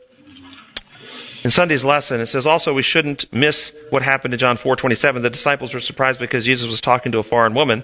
in 1.44 1.50
Sunday's 1.50 1.84
lesson, 1.84 2.20
it 2.20 2.26
says 2.26 2.46
also 2.46 2.72
we 2.72 2.82
shouldn't 2.82 3.32
miss 3.32 3.74
what 3.90 4.02
happened 4.02 4.30
to 4.30 4.38
John 4.38 4.56
4:27. 4.56 5.22
The 5.22 5.30
disciples 5.30 5.74
were 5.74 5.80
surprised 5.80 6.20
because 6.20 6.44
Jesus 6.44 6.70
was 6.70 6.80
talking 6.80 7.10
to 7.12 7.18
a 7.18 7.22
foreign 7.24 7.54
woman. 7.54 7.82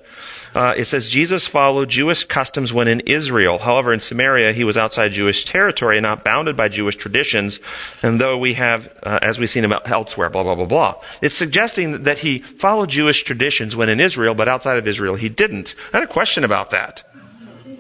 Uh, 0.54 0.74
it 0.76 0.84
says 0.84 1.08
Jesus 1.08 1.46
followed 1.46 1.88
Jewish 1.88 2.24
customs 2.24 2.72
when 2.72 2.86
in 2.86 3.00
Israel. 3.00 3.58
However, 3.58 3.92
in 3.92 3.98
Samaria, 3.98 4.52
he 4.52 4.62
was 4.62 4.76
outside 4.76 5.12
Jewish 5.12 5.44
territory 5.44 5.98
and 5.98 6.04
not 6.04 6.22
bounded 6.24 6.56
by 6.56 6.68
Jewish 6.68 6.96
traditions. 6.96 7.58
And 8.02 8.20
though 8.20 8.38
we 8.38 8.54
have, 8.54 8.88
uh, 9.02 9.18
as 9.22 9.40
we've 9.40 9.50
seen 9.50 9.64
him 9.64 9.74
elsewhere, 9.86 10.30
blah 10.30 10.44
blah 10.44 10.54
blah 10.54 10.66
blah. 10.66 10.94
It's 11.20 11.36
suggesting 11.36 12.04
that 12.04 12.18
he 12.18 12.38
followed 12.38 12.90
Jewish 12.90 13.24
traditions 13.24 13.74
when 13.74 13.88
in 13.88 13.98
Israel, 13.98 14.34
but 14.34 14.46
outside 14.46 14.78
of 14.78 14.86
Israel, 14.86 15.16
he 15.16 15.28
didn't. 15.28 15.74
I 15.92 15.98
had 15.98 16.04
a 16.04 16.12
question 16.12 16.44
about 16.44 16.70
that. 16.70 17.02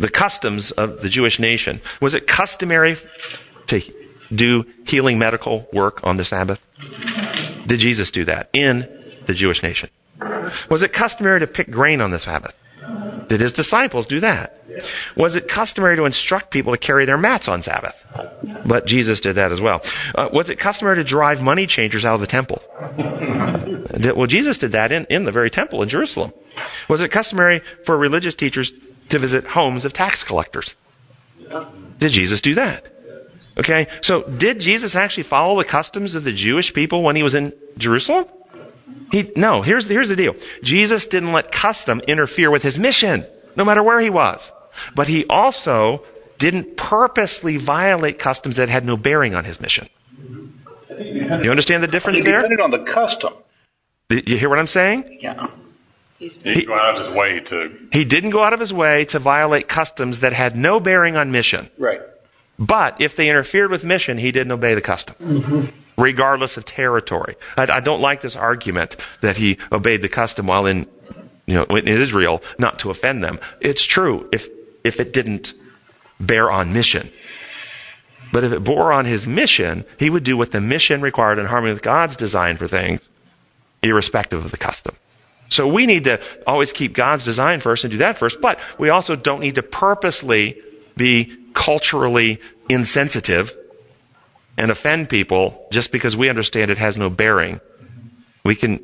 The 0.00 0.08
customs 0.08 0.72
of 0.72 1.02
the 1.02 1.08
Jewish 1.08 1.38
nation 1.38 1.80
was 2.00 2.14
it 2.14 2.26
customary 2.26 2.96
to 3.68 3.78
do 4.32 4.64
healing 4.86 5.18
medical 5.18 5.68
work 5.72 6.00
on 6.04 6.16
the 6.16 6.24
Sabbath? 6.24 6.60
Did 7.66 7.80
Jesus 7.80 8.10
do 8.10 8.24
that 8.24 8.48
in 8.52 8.88
the 9.26 9.34
Jewish 9.34 9.62
nation? 9.62 9.90
Was 10.70 10.82
it 10.82 10.92
customary 10.92 11.40
to 11.40 11.46
pick 11.46 11.70
grain 11.70 12.00
on 12.00 12.10
the 12.10 12.18
Sabbath? 12.18 12.54
Did 13.28 13.40
his 13.40 13.52
disciples 13.52 14.06
do 14.06 14.20
that? 14.20 14.58
Was 15.16 15.34
it 15.34 15.48
customary 15.48 15.96
to 15.96 16.04
instruct 16.04 16.50
people 16.50 16.72
to 16.72 16.78
carry 16.78 17.04
their 17.04 17.18
mats 17.18 17.48
on 17.48 17.62
Sabbath? 17.62 18.02
But 18.64 18.86
Jesus 18.86 19.20
did 19.20 19.34
that 19.34 19.52
as 19.52 19.60
well. 19.60 19.82
Uh, 20.14 20.28
was 20.32 20.50
it 20.50 20.58
customary 20.58 20.96
to 20.96 21.04
drive 21.04 21.42
money 21.42 21.66
changers 21.66 22.04
out 22.04 22.14
of 22.14 22.20
the 22.20 22.26
temple? 22.26 22.62
well, 24.16 24.26
Jesus 24.26 24.58
did 24.58 24.72
that 24.72 24.92
in, 24.92 25.04
in 25.06 25.24
the 25.24 25.32
very 25.32 25.50
temple 25.50 25.82
in 25.82 25.88
Jerusalem. 25.88 26.32
Was 26.88 27.00
it 27.00 27.10
customary 27.10 27.60
for 27.84 27.96
religious 27.96 28.34
teachers 28.34 28.72
to 29.10 29.18
visit 29.18 29.44
homes 29.44 29.84
of 29.84 29.92
tax 29.92 30.24
collectors? 30.24 30.74
Did 31.98 32.12
Jesus 32.12 32.40
do 32.40 32.54
that? 32.54 32.86
Okay, 33.58 33.88
so 34.02 34.22
did 34.22 34.60
Jesus 34.60 34.94
actually 34.94 35.24
follow 35.24 35.58
the 35.58 35.64
customs 35.64 36.14
of 36.14 36.24
the 36.24 36.32
Jewish 36.32 36.72
people 36.72 37.02
when 37.02 37.16
he 37.16 37.22
was 37.22 37.34
in 37.34 37.52
Jerusalem? 37.76 38.26
He, 39.10 39.32
no, 39.36 39.62
here's, 39.62 39.86
here's 39.86 40.08
the 40.08 40.16
deal. 40.16 40.36
Jesus 40.62 41.06
didn't 41.06 41.32
let 41.32 41.50
custom 41.50 42.00
interfere 42.06 42.50
with 42.50 42.62
his 42.62 42.78
mission, 42.78 43.26
no 43.56 43.64
matter 43.64 43.82
where 43.82 44.00
he 44.00 44.10
was. 44.10 44.52
But 44.94 45.08
he 45.08 45.24
also 45.26 46.04
didn't 46.38 46.76
purposely 46.76 47.56
violate 47.56 48.18
customs 48.18 48.56
that 48.56 48.68
had 48.68 48.84
no 48.84 48.96
bearing 48.96 49.34
on 49.34 49.44
his 49.44 49.60
mission. 49.60 49.88
You 50.98 51.50
understand 51.50 51.82
the 51.82 51.86
difference 51.88 52.18
He 52.18 52.24
there? 52.24 52.42
depended 52.42 52.60
on 52.60 52.70
the 52.70 52.80
custom. 52.80 53.32
You 54.10 54.36
hear 54.38 54.48
what 54.48 54.58
I'm 54.58 54.66
saying? 54.66 55.18
Yeah. 55.20 55.48
He 56.18 56.28
didn't 56.28 56.66
go 56.66 56.74
out 56.74 56.96
of 56.98 57.06
his 57.06 57.14
way 57.14 57.40
to. 57.40 57.88
He 57.92 58.04
didn't 58.04 58.30
go 58.30 58.42
out 58.42 58.52
of 58.52 58.60
his 58.60 58.72
way 58.72 59.04
to 59.06 59.18
violate 59.18 59.68
customs 59.68 60.20
that 60.20 60.32
had 60.32 60.56
no 60.56 60.80
bearing 60.80 61.16
on 61.16 61.30
mission. 61.30 61.70
Right. 61.78 62.00
But 62.58 63.00
if 63.00 63.14
they 63.14 63.28
interfered 63.28 63.70
with 63.70 63.84
mission, 63.84 64.18
he 64.18 64.32
didn't 64.32 64.52
obey 64.52 64.74
the 64.74 64.80
custom, 64.80 65.14
mm-hmm. 65.16 66.00
regardless 66.00 66.56
of 66.56 66.64
territory. 66.64 67.36
I, 67.56 67.68
I, 67.70 67.80
don't 67.80 68.00
like 68.00 68.20
this 68.20 68.34
argument 68.34 68.96
that 69.20 69.36
he 69.36 69.58
obeyed 69.70 70.02
the 70.02 70.08
custom 70.08 70.48
while 70.48 70.66
in, 70.66 70.86
you 71.46 71.54
know, 71.54 71.64
in 71.64 71.86
Israel, 71.86 72.42
not 72.58 72.80
to 72.80 72.90
offend 72.90 73.22
them. 73.22 73.38
It's 73.60 73.84
true 73.84 74.28
if 74.32 74.48
if 74.82 74.98
it 74.98 75.12
didn't 75.12 75.54
bear 76.18 76.50
on 76.50 76.72
mission. 76.72 77.10
But 78.32 78.44
if 78.44 78.52
it 78.52 78.64
bore 78.64 78.92
on 78.92 79.04
his 79.04 79.26
mission, 79.26 79.84
he 79.98 80.10
would 80.10 80.24
do 80.24 80.36
what 80.36 80.50
the 80.50 80.60
mission 80.60 81.00
required 81.00 81.38
in 81.38 81.46
harmony 81.46 81.72
with 81.72 81.82
God's 81.82 82.16
design 82.16 82.56
for 82.56 82.68
things, 82.68 83.00
irrespective 83.82 84.44
of 84.44 84.50
the 84.50 84.56
custom. 84.56 84.96
So 85.48 85.66
we 85.66 85.86
need 85.86 86.04
to 86.04 86.20
always 86.46 86.72
keep 86.72 86.92
God's 86.92 87.24
design 87.24 87.60
first 87.60 87.84
and 87.84 87.90
do 87.90 87.98
that 87.98 88.18
first, 88.18 88.40
but 88.40 88.60
we 88.78 88.90
also 88.90 89.16
don't 89.16 89.40
need 89.40 89.54
to 89.54 89.62
purposely 89.62 90.60
be 90.96 91.36
culturally 91.58 92.40
insensitive 92.68 93.54
and 94.56 94.70
offend 94.70 95.08
people 95.08 95.66
just 95.72 95.90
because 95.90 96.16
we 96.16 96.28
understand 96.28 96.70
it 96.70 96.78
has 96.78 96.96
no 96.96 97.10
bearing. 97.10 97.60
We 98.44 98.54
can 98.54 98.80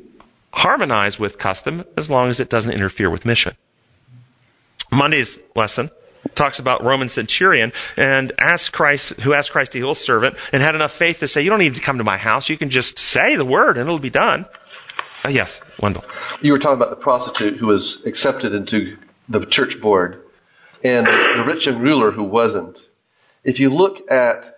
harmonize 0.51 1.17
with 1.17 1.37
custom 1.37 1.85
as 1.95 2.09
long 2.09 2.29
as 2.29 2.41
it 2.41 2.49
doesn't 2.49 2.71
interfere 2.71 3.09
with 3.09 3.25
mission. 3.25 3.55
Monday's 4.91 5.39
lesson 5.55 5.89
talks 6.35 6.59
about 6.59 6.83
Roman 6.83 7.07
centurion 7.07 7.71
and 7.95 8.33
asked 8.39 8.73
Christ, 8.73 9.21
who 9.21 9.33
asked 9.33 9.51
Christ 9.51 9.71
to 9.71 9.77
heal 9.77 9.91
a 9.91 9.95
servant 9.95 10.35
and 10.51 10.61
had 10.61 10.75
enough 10.75 10.91
faith 10.91 11.19
to 11.19 11.29
say, 11.29 11.41
you 11.41 11.49
don't 11.49 11.59
need 11.59 11.75
to 11.75 11.81
come 11.81 11.97
to 11.97 12.03
my 12.03 12.17
house. 12.17 12.49
You 12.49 12.57
can 12.57 12.69
just 12.69 12.99
say 12.99 13.37
the 13.37 13.45
word 13.45 13.77
and 13.77 13.87
it'll 13.87 13.99
be 13.99 14.09
done. 14.09 14.45
Uh, 15.23 15.29
yes, 15.29 15.61
Wendell. 15.81 16.03
You 16.41 16.51
were 16.51 16.59
talking 16.59 16.75
about 16.75 16.89
the 16.89 17.01
prostitute 17.01 17.55
who 17.55 17.67
was 17.67 18.05
accepted 18.05 18.53
into 18.53 18.97
the 19.29 19.45
church 19.45 19.79
board 19.79 20.24
and 20.85 21.07
the 21.07 21.43
rich 21.47 21.65
and 21.65 21.81
ruler 21.81 22.11
who 22.11 22.23
wasn't. 22.23 22.79
If 23.43 23.59
you 23.59 23.71
look 23.71 24.09
at 24.11 24.55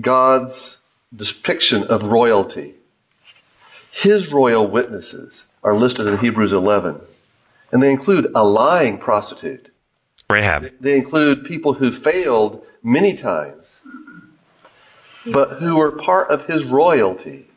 God's 0.00 0.78
depiction 1.14 1.82
of 1.84 2.04
royalty, 2.04 2.74
his 3.90 4.32
royal 4.32 4.68
witnesses 4.68 5.46
are 5.64 5.74
listed 5.74 6.06
in 6.06 6.18
Hebrews 6.18 6.52
11. 6.52 7.00
And 7.72 7.82
they 7.82 7.90
include 7.90 8.30
a 8.36 8.44
lying 8.44 8.98
prostitute. 8.98 9.68
Rahab. 10.30 10.70
They 10.80 10.96
include 10.96 11.44
people 11.44 11.74
who 11.74 11.90
failed 11.90 12.64
many 12.84 13.16
times, 13.16 13.80
but 15.26 15.54
who 15.54 15.76
were 15.76 15.90
part 15.90 16.30
of 16.30 16.46
his 16.46 16.64
royalty. 16.64 17.48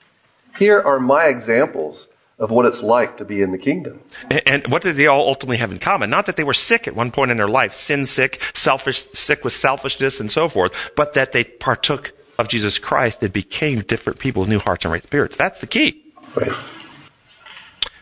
Here 0.57 0.81
are 0.81 0.99
my 0.99 1.27
examples 1.27 2.07
of 2.37 2.51
what 2.51 2.65
it's 2.65 2.83
like 2.83 3.17
to 3.17 3.25
be 3.25 3.41
in 3.41 3.51
the 3.51 3.57
kingdom. 3.57 4.01
And, 4.29 4.41
and, 4.45 4.67
what 4.67 4.81
did 4.81 4.97
they 4.97 5.07
all 5.07 5.27
ultimately 5.27 5.57
have 5.57 5.71
in 5.71 5.79
common? 5.79 6.09
Not 6.09 6.25
that 6.25 6.35
they 6.35 6.43
were 6.43 6.53
sick 6.53 6.87
at 6.87 6.95
one 6.95 7.11
point 7.11 7.31
in 7.31 7.37
their 7.37 7.47
life, 7.47 7.75
sin 7.75 8.05
sick, 8.05 8.41
selfish, 8.53 9.05
sick 9.13 9.43
with 9.43 9.53
selfishness 9.53 10.19
and 10.19 10.31
so 10.31 10.49
forth, 10.49 10.91
but 10.95 11.13
that 11.13 11.31
they 11.31 11.45
partook 11.45 12.11
of 12.37 12.49
Jesus 12.49 12.77
Christ 12.77 13.23
and 13.23 13.31
became 13.31 13.81
different 13.81 14.19
people 14.19 14.41
with 14.41 14.49
new 14.49 14.59
hearts 14.59 14.83
and 14.83 14.91
right 14.91 15.03
spirits. 15.03 15.37
That's 15.37 15.61
the 15.61 15.67
key. 15.67 16.03
Right. 16.35 16.51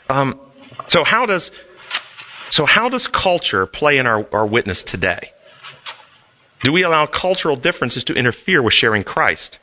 Um, 0.09 0.39
so 0.87 1.03
how 1.03 1.25
does 1.25 1.51
so 2.49 2.65
how 2.65 2.89
does 2.89 3.07
culture 3.07 3.65
play 3.65 3.97
in 3.97 4.07
our, 4.07 4.27
our 4.31 4.45
witness 4.45 4.81
today? 4.81 5.31
Do 6.61 6.71
we 6.71 6.83
allow 6.83 7.05
cultural 7.05 7.55
differences 7.55 8.03
to 8.05 8.13
interfere 8.13 8.61
with 8.61 8.73
sharing 8.73 9.03
Christ? 9.03 9.59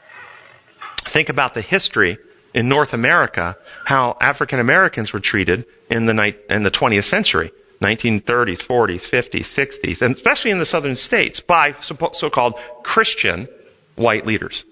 Think 0.99 1.29
about 1.29 1.55
the 1.55 1.63
history 1.63 2.19
in 2.55 2.69
North 2.69 2.93
America, 2.93 3.57
how 3.87 4.17
African 4.21 4.59
Americans 4.59 5.13
were 5.13 5.21
treated 5.21 5.65
in 5.89 6.07
the, 6.07 6.15
night, 6.15 6.41
in 6.49 6.63
the 6.63 6.71
20th 6.71 7.05
century, 7.05 7.53
1930s, 7.81 8.59
40s, 8.59 9.01
50s, 9.01 9.41
60s, 9.41 10.03
and 10.03 10.15
especially 10.15 10.51
in 10.51 10.59
the 10.59 10.67
southern 10.67 10.97
states 10.97 11.41
by 11.41 11.75
so-called 11.81 12.55
Christian 12.83 13.49
white 13.97 14.27
leaders. 14.27 14.65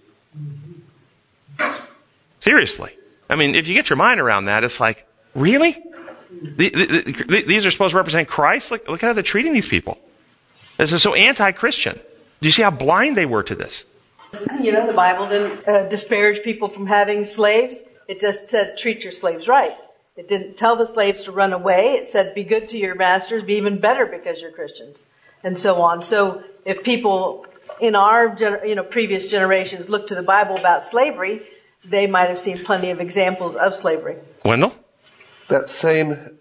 Seriously. 2.40 2.92
I 3.30 3.36
mean, 3.36 3.54
if 3.54 3.68
you 3.68 3.74
get 3.74 3.90
your 3.90 3.96
mind 3.96 4.20
around 4.20 4.46
that, 4.46 4.64
it's 4.64 4.80
like, 4.80 5.06
really? 5.34 5.82
These 6.56 7.66
are 7.66 7.70
supposed 7.70 7.92
to 7.92 7.96
represent 7.96 8.28
Christ? 8.28 8.70
Look, 8.70 8.88
look 8.88 9.02
at 9.02 9.06
how 9.06 9.12
they're 9.12 9.22
treating 9.22 9.52
these 9.52 9.68
people. 9.68 9.98
This 10.76 10.92
is 10.92 11.02
so 11.02 11.14
anti-Christian. 11.14 11.98
Do 12.40 12.46
you 12.46 12.52
see 12.52 12.62
how 12.62 12.70
blind 12.70 13.16
they 13.16 13.26
were 13.26 13.42
to 13.42 13.54
this? 13.54 13.84
You 14.60 14.72
know, 14.72 14.86
the 14.86 14.92
Bible 14.92 15.28
didn't 15.28 15.66
uh, 15.68 15.88
disparage 15.88 16.42
people 16.42 16.68
from 16.68 16.86
having 16.86 17.24
slaves. 17.24 17.82
It 18.08 18.20
just 18.20 18.50
said 18.50 18.76
treat 18.76 19.04
your 19.04 19.12
slaves 19.12 19.48
right. 19.48 19.76
It 20.16 20.28
didn't 20.28 20.56
tell 20.56 20.76
the 20.76 20.86
slaves 20.86 21.22
to 21.24 21.32
run 21.32 21.52
away. 21.52 21.94
It 21.94 22.06
said 22.06 22.34
be 22.34 22.44
good 22.44 22.68
to 22.70 22.78
your 22.78 22.94
masters, 22.94 23.42
be 23.44 23.54
even 23.54 23.78
better 23.78 24.04
because 24.06 24.42
you're 24.42 24.50
Christians. 24.50 25.04
and 25.42 25.56
so 25.56 25.80
on. 25.80 26.02
So 26.02 26.42
if 26.64 26.82
people 26.82 27.46
in 27.80 27.94
our 27.94 28.36
you 28.64 28.74
know 28.74 28.82
previous 28.82 29.26
generations 29.26 29.88
look 29.88 30.06
to 30.08 30.14
the 30.14 30.22
Bible 30.22 30.56
about 30.56 30.82
slavery, 30.82 31.42
they 31.84 32.06
might 32.06 32.28
have 32.28 32.38
seen 32.38 32.64
plenty 32.64 32.90
of 32.90 33.00
examples 33.00 33.54
of 33.54 33.74
slavery. 33.74 34.16
Wendell? 34.44 34.74
That 35.48 35.68
same 35.68 36.38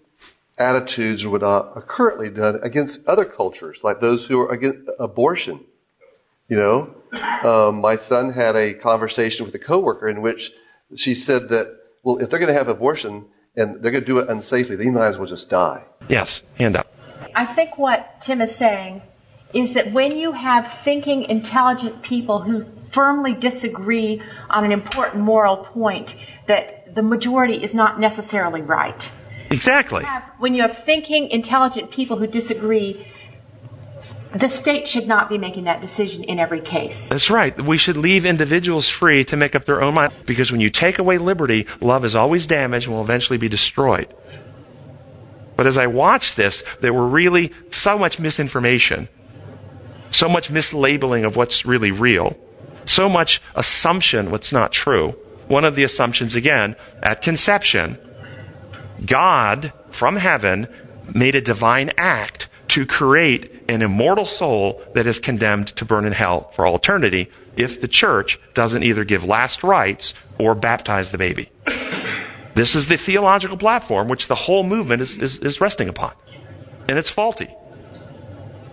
attitudes 0.58 1.24
would 1.24 1.42
not 1.42 1.76
are 1.76 1.82
currently 1.82 2.30
done 2.30 2.58
against 2.62 3.00
other 3.06 3.24
cultures, 3.24 3.80
like 3.82 4.00
those 4.00 4.26
who 4.26 4.40
are 4.40 4.50
against 4.50 4.88
abortion. 4.98 5.60
You 6.48 6.56
know, 6.56 6.94
um, 7.42 7.80
my 7.80 7.96
son 7.96 8.32
had 8.32 8.56
a 8.56 8.74
conversation 8.74 9.44
with 9.44 9.54
a 9.54 9.58
coworker 9.58 10.08
in 10.08 10.22
which 10.22 10.50
she 10.96 11.14
said 11.14 11.50
that, 11.50 11.66
well, 12.02 12.18
if 12.18 12.30
they're 12.30 12.38
going 12.38 12.52
to 12.52 12.58
have 12.58 12.68
abortion 12.68 13.26
and 13.54 13.82
they're 13.82 13.90
going 13.90 14.04
to 14.04 14.06
do 14.06 14.18
it 14.18 14.28
unsafely, 14.28 14.78
they 14.78 14.90
might 14.90 15.08
as 15.08 15.18
well 15.18 15.26
just 15.26 15.50
die. 15.50 15.84
Yes, 16.08 16.42
hand 16.58 16.76
up. 16.76 16.86
I 17.34 17.44
think 17.44 17.76
what 17.76 18.22
Tim 18.22 18.40
is 18.40 18.54
saying 18.54 19.02
is 19.52 19.74
that 19.74 19.92
when 19.92 20.12
you 20.12 20.32
have 20.32 20.72
thinking, 20.84 21.22
intelligent 21.24 22.02
people 22.02 22.40
who 22.40 22.64
firmly 22.90 23.34
disagree 23.34 24.22
on 24.50 24.64
an 24.64 24.72
important 24.72 25.22
moral 25.22 25.58
point, 25.58 26.16
that 26.46 26.94
the 26.94 27.02
majority 27.02 27.62
is 27.62 27.74
not 27.74 28.00
necessarily 28.00 28.62
right. 28.62 29.10
Exactly. 29.50 30.04
When 30.38 30.54
you 30.54 30.62
have 30.62 30.84
thinking, 30.84 31.28
intelligent 31.30 31.90
people 31.90 32.18
who 32.18 32.26
disagree, 32.26 33.06
the 34.32 34.48
state 34.48 34.86
should 34.86 35.08
not 35.08 35.28
be 35.28 35.38
making 35.38 35.64
that 35.64 35.80
decision 35.80 36.24
in 36.24 36.38
every 36.38 36.60
case. 36.60 37.08
That's 37.08 37.30
right. 37.30 37.58
We 37.58 37.78
should 37.78 37.96
leave 37.96 38.26
individuals 38.26 38.88
free 38.88 39.24
to 39.24 39.36
make 39.36 39.54
up 39.54 39.64
their 39.64 39.80
own 39.82 39.94
mind 39.94 40.12
because 40.26 40.52
when 40.52 40.60
you 40.60 40.70
take 40.70 40.98
away 40.98 41.18
liberty, 41.18 41.66
love 41.80 42.04
is 42.04 42.14
always 42.14 42.46
damaged 42.46 42.86
and 42.86 42.94
will 42.94 43.02
eventually 43.02 43.38
be 43.38 43.48
destroyed. 43.48 44.12
But 45.56 45.66
as 45.66 45.78
I 45.78 45.86
watched 45.86 46.36
this, 46.36 46.62
there 46.80 46.92
were 46.92 47.06
really 47.06 47.52
so 47.70 47.98
much 47.98 48.20
misinformation, 48.20 49.08
so 50.10 50.28
much 50.28 50.50
mislabeling 50.50 51.26
of 51.26 51.34
what's 51.34 51.64
really 51.64 51.90
real, 51.90 52.38
so 52.84 53.08
much 53.08 53.42
assumption 53.54 54.30
what's 54.30 54.52
not 54.52 54.72
true. 54.72 55.16
One 55.48 55.64
of 55.64 55.74
the 55.74 55.84
assumptions, 55.84 56.36
again, 56.36 56.76
at 57.02 57.22
conception, 57.22 57.98
God 59.04 59.72
from 59.90 60.16
heaven 60.16 60.68
made 61.14 61.34
a 61.34 61.40
divine 61.40 61.90
act 61.96 62.48
to 62.68 62.86
create 62.86 63.64
an 63.68 63.82
immortal 63.82 64.26
soul 64.26 64.82
that 64.94 65.06
is 65.06 65.18
condemned 65.18 65.68
to 65.68 65.84
burn 65.84 66.04
in 66.04 66.12
hell 66.12 66.50
for 66.54 66.66
all 66.66 66.76
eternity 66.76 67.30
if 67.56 67.80
the 67.80 67.88
church 67.88 68.38
doesn't 68.54 68.82
either 68.82 69.04
give 69.04 69.24
last 69.24 69.62
rites 69.62 70.14
or 70.38 70.54
baptize 70.54 71.10
the 71.10 71.18
baby. 71.18 71.50
This 72.54 72.74
is 72.74 72.88
the 72.88 72.96
theological 72.96 73.56
platform 73.56 74.08
which 74.08 74.26
the 74.26 74.34
whole 74.34 74.64
movement 74.64 75.02
is, 75.02 75.16
is, 75.16 75.38
is 75.38 75.60
resting 75.60 75.88
upon. 75.88 76.12
And 76.88 76.98
it's 76.98 77.10
faulty. 77.10 77.48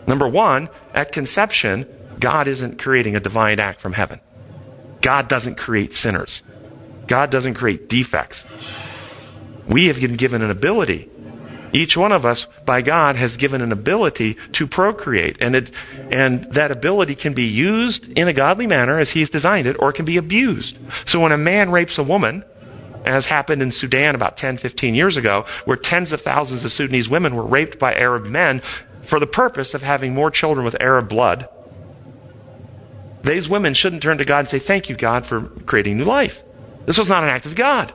Number 0.08 0.28
one, 0.28 0.70
at 0.94 1.12
conception, 1.12 1.86
God 2.20 2.48
isn't 2.48 2.80
creating 2.80 3.16
a 3.16 3.20
divine 3.20 3.60
act 3.60 3.82
from 3.82 3.94
heaven. 3.94 4.20
God 5.02 5.28
doesn't 5.28 5.56
create 5.56 5.96
sinners. 5.96 6.42
God 7.08 7.30
doesn't 7.30 7.54
create 7.56 7.90
defects. 7.90 8.46
We 9.68 9.86
have 9.88 10.00
been 10.00 10.16
given 10.16 10.42
an 10.42 10.52
ability 10.52 11.10
each 11.76 11.98
one 11.98 12.14
of 12.14 12.26
us, 12.26 12.48
by 12.66 12.82
God, 12.82 13.18
has 13.18 13.36
given 13.36 13.62
an 13.62 13.74
ability 13.74 14.38
to 14.54 14.66
procreate. 14.66 15.36
And, 15.42 15.56
it, 15.56 15.72
and 16.10 16.46
that 16.54 16.72
ability 16.72 17.16
can 17.16 17.34
be 17.34 17.44
used 17.44 18.08
in 18.18 18.30
a 18.30 18.34
godly 18.34 18.66
manner 18.66 18.98
as 18.98 19.12
He's 19.12 19.30
designed 19.30 19.68
it, 19.68 19.76
or 19.80 19.90
it 19.90 19.94
can 19.94 20.06
be 20.06 20.16
abused. 20.16 20.78
So 21.06 21.20
when 21.20 21.34
a 21.34 21.38
man 21.38 21.72
rapes 21.72 21.98
a 21.98 22.04
woman, 22.04 22.46
as 23.04 23.26
happened 23.26 23.62
in 23.62 23.72
Sudan 23.72 24.16
about 24.16 24.38
10, 24.38 24.58
15 24.58 24.96
years 24.96 25.18
ago, 25.18 25.46
where 25.66 25.76
tens 25.76 26.14
of 26.14 26.22
thousands 26.22 26.64
of 26.64 26.72
Sudanese 26.72 27.10
women 27.10 27.36
were 27.36 27.46
raped 27.46 27.78
by 27.78 27.94
Arab 27.94 28.26
men 28.26 28.62
for 29.04 29.20
the 29.20 29.28
purpose 29.28 29.74
of 29.74 29.84
having 29.84 30.14
more 30.14 30.32
children 30.32 30.64
with 30.64 30.82
Arab 30.82 31.10
blood, 31.10 31.50
these 33.22 33.50
women 33.50 33.74
shouldn't 33.74 34.02
turn 34.02 34.18
to 34.20 34.26
God 34.26 34.40
and 34.40 34.48
say, 34.48 34.60
Thank 34.60 34.88
you, 34.88 34.96
God, 34.96 35.26
for 35.26 35.42
creating 35.42 35.98
new 35.98 36.06
life. 36.06 36.42
This 36.86 36.98
was 36.98 37.10
not 37.10 37.24
an 37.24 37.30
act 37.30 37.46
of 37.46 37.56
God. 37.56 37.94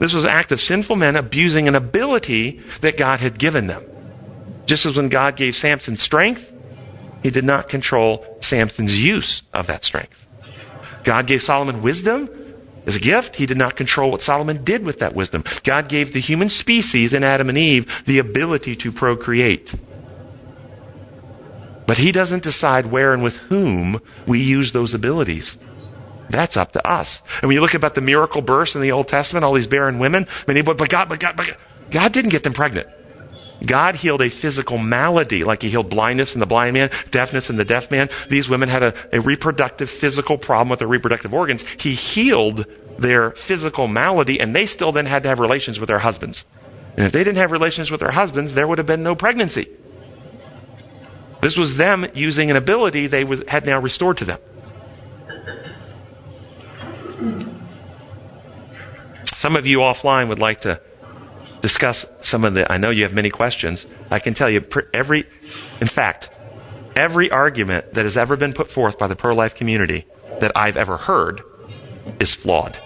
This 0.00 0.14
was 0.14 0.24
an 0.24 0.30
act 0.30 0.50
of 0.50 0.60
sinful 0.60 0.96
men 0.96 1.14
abusing 1.14 1.68
an 1.68 1.74
ability 1.74 2.60
that 2.80 2.96
God 2.96 3.20
had 3.20 3.38
given 3.38 3.66
them. 3.66 3.84
Just 4.64 4.86
as 4.86 4.96
when 4.96 5.10
God 5.10 5.36
gave 5.36 5.54
Samson 5.54 5.96
strength, 5.96 6.50
he 7.22 7.30
did 7.30 7.44
not 7.44 7.68
control 7.68 8.38
Samson's 8.40 8.98
use 9.00 9.42
of 9.52 9.66
that 9.66 9.84
strength. 9.84 10.26
God 11.04 11.26
gave 11.26 11.42
Solomon 11.42 11.82
wisdom 11.82 12.30
as 12.86 12.96
a 12.96 13.00
gift. 13.00 13.36
He 13.36 13.44
did 13.44 13.58
not 13.58 13.76
control 13.76 14.10
what 14.10 14.22
Solomon 14.22 14.64
did 14.64 14.86
with 14.86 15.00
that 15.00 15.14
wisdom. 15.14 15.44
God 15.64 15.90
gave 15.90 16.14
the 16.14 16.20
human 16.20 16.48
species 16.48 17.12
in 17.12 17.22
Adam 17.22 17.50
and 17.50 17.58
Eve 17.58 18.02
the 18.06 18.18
ability 18.18 18.76
to 18.76 18.90
procreate. 18.90 19.74
But 21.86 21.98
he 21.98 22.10
doesn't 22.10 22.42
decide 22.42 22.86
where 22.86 23.12
and 23.12 23.22
with 23.22 23.36
whom 23.36 24.00
we 24.26 24.40
use 24.40 24.72
those 24.72 24.94
abilities. 24.94 25.58
That's 26.30 26.56
up 26.56 26.72
to 26.72 26.88
us. 26.88 27.22
And 27.42 27.48
when 27.48 27.54
you 27.54 27.60
look 27.60 27.74
about 27.74 27.96
the 27.96 28.00
miracle 28.00 28.40
burst 28.40 28.76
in 28.76 28.82
the 28.82 28.92
Old 28.92 29.08
Testament, 29.08 29.44
all 29.44 29.52
these 29.52 29.66
barren 29.66 29.98
women, 29.98 30.28
many, 30.46 30.62
but, 30.62 30.78
but 30.78 30.88
God, 30.88 31.08
but 31.08 31.18
God, 31.18 31.36
but 31.36 31.48
God, 31.48 31.56
God 31.90 32.12
didn't 32.12 32.30
get 32.30 32.44
them 32.44 32.52
pregnant. 32.52 32.88
God 33.66 33.96
healed 33.96 34.22
a 34.22 34.30
physical 34.30 34.78
malady, 34.78 35.42
like 35.44 35.60
He 35.60 35.70
healed 35.70 35.90
blindness 35.90 36.34
in 36.34 36.40
the 36.40 36.46
blind 36.46 36.74
man, 36.74 36.90
deafness 37.10 37.50
in 37.50 37.56
the 37.56 37.64
deaf 37.64 37.90
man. 37.90 38.08
These 38.28 38.48
women 38.48 38.68
had 38.68 38.82
a, 38.82 38.94
a 39.12 39.20
reproductive, 39.20 39.90
physical 39.90 40.38
problem 40.38 40.68
with 40.68 40.78
their 40.78 40.88
reproductive 40.88 41.34
organs. 41.34 41.64
He 41.78 41.94
healed 41.94 42.64
their 42.96 43.32
physical 43.32 43.88
malady, 43.88 44.40
and 44.40 44.54
they 44.54 44.66
still 44.66 44.92
then 44.92 45.06
had 45.06 45.24
to 45.24 45.28
have 45.28 45.40
relations 45.40 45.80
with 45.80 45.88
their 45.88 45.98
husbands. 45.98 46.44
And 46.96 47.06
if 47.06 47.12
they 47.12 47.24
didn't 47.24 47.38
have 47.38 47.50
relations 47.50 47.90
with 47.90 48.00
their 48.00 48.12
husbands, 48.12 48.54
there 48.54 48.68
would 48.68 48.78
have 48.78 48.86
been 48.86 49.02
no 49.02 49.14
pregnancy. 49.14 49.68
This 51.40 51.56
was 51.56 51.76
them 51.76 52.06
using 52.14 52.50
an 52.50 52.56
ability 52.56 53.08
they 53.08 53.24
was, 53.24 53.42
had 53.48 53.66
now 53.66 53.80
restored 53.80 54.18
to 54.18 54.24
them. 54.24 54.38
Some 59.40 59.56
of 59.56 59.66
you 59.66 59.78
offline 59.78 60.28
would 60.28 60.38
like 60.38 60.60
to 60.60 60.82
discuss 61.62 62.04
some 62.20 62.44
of 62.44 62.52
the, 62.52 62.70
I 62.70 62.76
know 62.76 62.90
you 62.90 63.04
have 63.04 63.14
many 63.14 63.30
questions. 63.30 63.86
I 64.10 64.18
can 64.18 64.34
tell 64.34 64.50
you 64.50 64.62
every, 64.92 65.20
in 65.80 65.86
fact, 65.86 66.28
every 66.94 67.30
argument 67.30 67.94
that 67.94 68.04
has 68.04 68.18
ever 68.18 68.36
been 68.36 68.52
put 68.52 68.70
forth 68.70 68.98
by 68.98 69.06
the 69.06 69.16
pro 69.16 69.34
life 69.34 69.54
community 69.54 70.04
that 70.40 70.52
I've 70.54 70.76
ever 70.76 70.98
heard 70.98 71.40
is 72.20 72.34
flawed. 72.34 72.78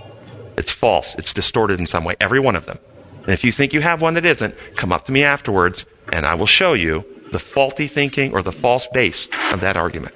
It's 0.57 0.71
false. 0.71 1.17
It's 1.17 1.33
distorted 1.33 1.81
in 1.81 1.89
some 1.89 2.05
way. 2.05 2.15
Every 2.21 2.39
one 2.39 2.55
of 2.55 2.67
them. 2.67 2.79
And 3.23 3.31
if 3.31 3.43
you 3.43 3.51
think 3.51 3.73
you 3.73 3.81
have 3.81 4.01
one 4.01 4.15
that 4.15 4.25
isn't, 4.25 4.55
come 4.77 4.93
up 4.93 5.07
to 5.07 5.13
me 5.13 5.25
afterwards 5.25 5.87
and 6.13 6.25
I 6.25 6.37
will 6.37 6.47
show 6.47 6.75
you 6.75 7.05
the 7.33 7.41
faulty 7.41 7.89
thinking 7.89 8.33
or 8.33 8.43
the 8.43 8.53
false 8.53 8.87
base 8.93 9.27
of 9.51 9.61
that 9.63 9.77
argument. 9.77 10.15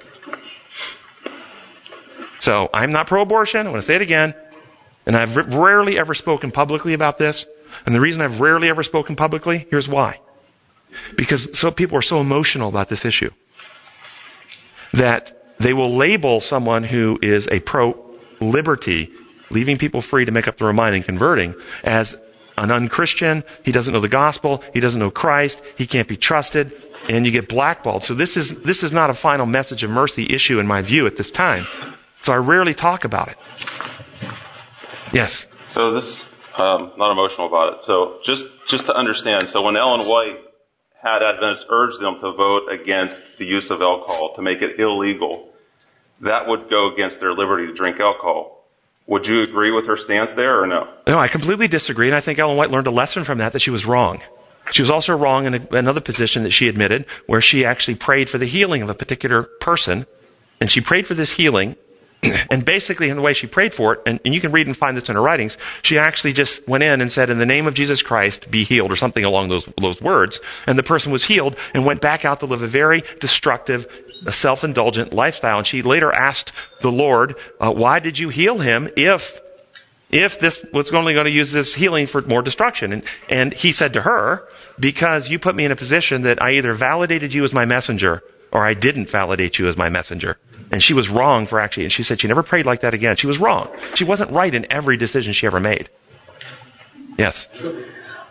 So 2.39 2.69
I'm 2.73 2.93
not 2.93 3.07
pro 3.07 3.23
abortion. 3.23 3.67
I 3.67 3.71
want 3.71 3.81
to 3.81 3.85
say 3.85 3.95
it 3.95 4.01
again. 4.01 4.33
And 5.05 5.15
I've 5.15 5.35
rarely 5.53 5.97
ever 5.97 6.13
spoken 6.13 6.51
publicly 6.51 6.93
about 6.93 7.17
this. 7.17 7.45
And 7.85 7.95
the 7.95 8.01
reason 8.01 8.21
I've 8.21 8.41
rarely 8.41 8.69
ever 8.69 8.83
spoken 8.83 9.15
publicly, 9.15 9.67
here's 9.69 9.87
why. 9.87 10.19
Because 11.15 11.57
so 11.57 11.71
people 11.71 11.97
are 11.97 12.03
so 12.03 12.19
emotional 12.19 12.69
about 12.69 12.89
this 12.89 13.05
issue 13.05 13.31
that 14.93 15.53
they 15.59 15.73
will 15.73 15.95
label 15.95 16.41
someone 16.41 16.83
who 16.83 17.19
is 17.21 17.47
a 17.51 17.59
pro 17.59 17.95
liberty, 18.39 19.11
leaving 19.49 19.77
people 19.77 20.01
free 20.01 20.25
to 20.25 20.31
make 20.31 20.47
up 20.47 20.57
their 20.57 20.69
own 20.69 20.75
mind 20.75 20.95
and 20.95 21.05
converting, 21.05 21.53
as 21.83 22.15
an 22.57 22.71
unchristian. 22.71 23.43
He 23.63 23.71
doesn't 23.71 23.93
know 23.93 23.99
the 23.99 24.09
gospel. 24.09 24.63
He 24.73 24.79
doesn't 24.79 24.99
know 24.99 25.11
Christ. 25.11 25.61
He 25.77 25.87
can't 25.87 26.07
be 26.07 26.17
trusted. 26.17 26.71
And 27.07 27.25
you 27.25 27.31
get 27.31 27.47
blackballed. 27.47 28.03
So 28.03 28.13
this 28.13 28.35
is, 28.35 28.61
this 28.63 28.83
is 28.83 28.91
not 28.91 29.09
a 29.09 29.13
final 29.13 29.45
message 29.45 29.83
of 29.83 29.89
mercy 29.89 30.27
issue 30.33 30.59
in 30.59 30.67
my 30.67 30.81
view 30.81 31.07
at 31.07 31.17
this 31.17 31.29
time. 31.29 31.65
So 32.21 32.33
I 32.33 32.37
rarely 32.37 32.73
talk 32.73 33.05
about 33.05 33.29
it. 33.29 33.37
Yes. 35.13 35.47
So 35.69 35.91
this, 35.91 36.25
um, 36.59 36.91
not 36.97 37.11
emotional 37.11 37.47
about 37.47 37.77
it. 37.77 37.83
So 37.83 38.19
just 38.23 38.45
just 38.67 38.85
to 38.87 38.95
understand, 38.95 39.49
so 39.49 39.61
when 39.61 39.75
Ellen 39.75 40.07
White 40.07 40.39
had 41.01 41.23
Adventists 41.23 41.65
urge 41.69 41.97
them 41.99 42.19
to 42.19 42.31
vote 42.33 42.71
against 42.71 43.21
the 43.37 43.45
use 43.45 43.69
of 43.69 43.81
alcohol 43.81 44.33
to 44.35 44.41
make 44.41 44.61
it 44.61 44.79
illegal, 44.79 45.49
that 46.21 46.47
would 46.47 46.69
go 46.69 46.93
against 46.93 47.19
their 47.19 47.33
liberty 47.33 47.67
to 47.67 47.73
drink 47.73 47.99
alcohol. 47.99 48.65
Would 49.07 49.27
you 49.27 49.41
agree 49.41 49.71
with 49.71 49.87
her 49.87 49.97
stance 49.97 50.33
there 50.33 50.61
or 50.61 50.67
no? 50.67 50.87
No, 51.07 51.17
I 51.17 51.27
completely 51.27 51.67
disagree, 51.67 52.07
and 52.07 52.15
I 52.15 52.19
think 52.19 52.37
Ellen 52.37 52.57
White 52.57 52.69
learned 52.69 52.87
a 52.87 52.91
lesson 52.91 53.23
from 53.23 53.39
that 53.39 53.53
that 53.53 53.61
she 53.61 53.71
was 53.71 53.85
wrong. 53.85 54.21
She 54.71 54.83
was 54.83 54.91
also 54.91 55.17
wrong 55.17 55.45
in 55.45 55.55
a, 55.55 55.67
another 55.71 56.01
position 56.01 56.43
that 56.43 56.51
she 56.51 56.67
admitted, 56.67 57.05
where 57.25 57.41
she 57.41 57.65
actually 57.65 57.95
prayed 57.95 58.29
for 58.29 58.37
the 58.37 58.45
healing 58.45 58.83
of 58.83 58.89
a 58.89 58.93
particular 58.93 59.43
person, 59.43 60.05
and 60.61 60.69
she 60.69 60.81
prayed 60.81 61.07
for 61.07 61.15
this 61.15 61.37
healing, 61.37 61.75
and 62.51 62.65
basically, 62.65 63.09
in 63.09 63.15
the 63.15 63.21
way 63.21 63.33
she 63.33 63.47
prayed 63.47 63.73
for 63.73 63.93
it, 63.93 64.01
and, 64.05 64.19
and, 64.25 64.33
you 64.33 64.41
can 64.41 64.51
read 64.51 64.67
and 64.67 64.75
find 64.75 64.97
this 64.97 65.07
in 65.07 65.15
her 65.15 65.21
writings, 65.21 65.57
she 65.81 65.97
actually 65.97 66.33
just 66.33 66.67
went 66.67 66.83
in 66.83 67.01
and 67.01 67.11
said, 67.11 67.29
In 67.29 67.37
the 67.37 67.45
name 67.45 67.67
of 67.67 67.73
Jesus 67.73 68.01
Christ, 68.01 68.51
be 68.51 68.63
healed, 68.63 68.91
or 68.91 68.95
something 68.95 69.23
along 69.23 69.49
those, 69.49 69.67
those 69.79 70.01
words. 70.01 70.39
And 70.67 70.77
the 70.77 70.83
person 70.83 71.11
was 71.11 71.25
healed 71.25 71.55
and 71.73 71.85
went 71.85 72.01
back 72.01 72.25
out 72.25 72.41
to 72.41 72.45
live 72.45 72.61
a 72.61 72.67
very 72.67 73.03
destructive, 73.19 73.87
self 74.31 74.63
indulgent 74.63 75.13
lifestyle. 75.13 75.59
And 75.59 75.67
she 75.67 75.81
later 75.81 76.11
asked 76.11 76.51
the 76.81 76.91
Lord, 76.91 77.35
uh, 77.59 77.71
Why 77.71 77.99
did 77.99 78.19
you 78.19 78.29
heal 78.29 78.59
him 78.59 78.89
if 78.97 79.39
if 80.09 80.39
this 80.39 80.65
was 80.73 80.91
only 80.91 81.13
going 81.13 81.25
to 81.25 81.31
use 81.31 81.51
this 81.51 81.75
healing 81.75 82.07
for 82.07 82.23
more 82.23 82.41
destruction. 82.41 82.93
And, 82.93 83.03
and 83.29 83.53
he 83.53 83.71
said 83.71 83.93
to 83.93 84.01
her, 84.01 84.47
because 84.79 85.29
you 85.29 85.37
put 85.37 85.53
me 85.53 85.65
in 85.65 85.71
a 85.71 85.75
position 85.75 86.23
that 86.23 86.41
I 86.41 86.53
either 86.53 86.73
validated 86.73 87.31
you 87.31 87.43
as 87.43 87.53
my 87.53 87.65
messenger 87.65 88.23
or 88.51 88.65
I 88.65 88.73
didn't 88.73 89.09
validate 89.09 89.59
you 89.59 89.67
as 89.67 89.77
my 89.77 89.89
messenger. 89.89 90.37
And 90.71 90.83
she 90.83 90.93
was 90.93 91.09
wrong 91.09 91.45
for 91.45 91.59
actually, 91.59 91.83
and 91.83 91.93
she 91.93 92.03
said 92.03 92.21
she 92.21 92.27
never 92.27 92.43
prayed 92.43 92.65
like 92.65 92.81
that 92.81 92.93
again. 92.93 93.15
She 93.15 93.27
was 93.27 93.39
wrong. 93.39 93.69
She 93.95 94.03
wasn't 94.03 94.31
right 94.31 94.53
in 94.53 94.71
every 94.71 94.97
decision 94.97 95.33
she 95.33 95.47
ever 95.47 95.59
made. 95.59 95.89
Yes. 97.17 97.47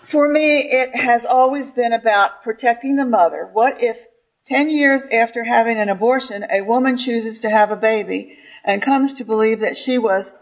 For 0.05 0.29
me, 0.29 0.61
it 0.61 0.95
has 0.95 1.25
always 1.25 1.71
been 1.71 1.93
about 1.93 2.43
protecting 2.43 2.97
the 2.97 3.05
mother. 3.05 3.49
What 3.53 3.83
if 3.83 4.07
10 4.47 4.71
years 4.71 5.05
after 5.13 5.45
having 5.45 5.77
an 5.77 5.91
abortion, 5.91 6.47
a 6.51 6.63
woman 6.63 6.97
chooses 6.97 7.41
to 7.41 7.51
have 7.51 7.71
a 7.71 7.77
baby 7.77 8.39
and 8.65 8.81
comes 8.81 9.13
to 9.15 9.25
believe 9.25 9.61
that 9.61 9.77
she 9.77 9.99
was 9.99 10.33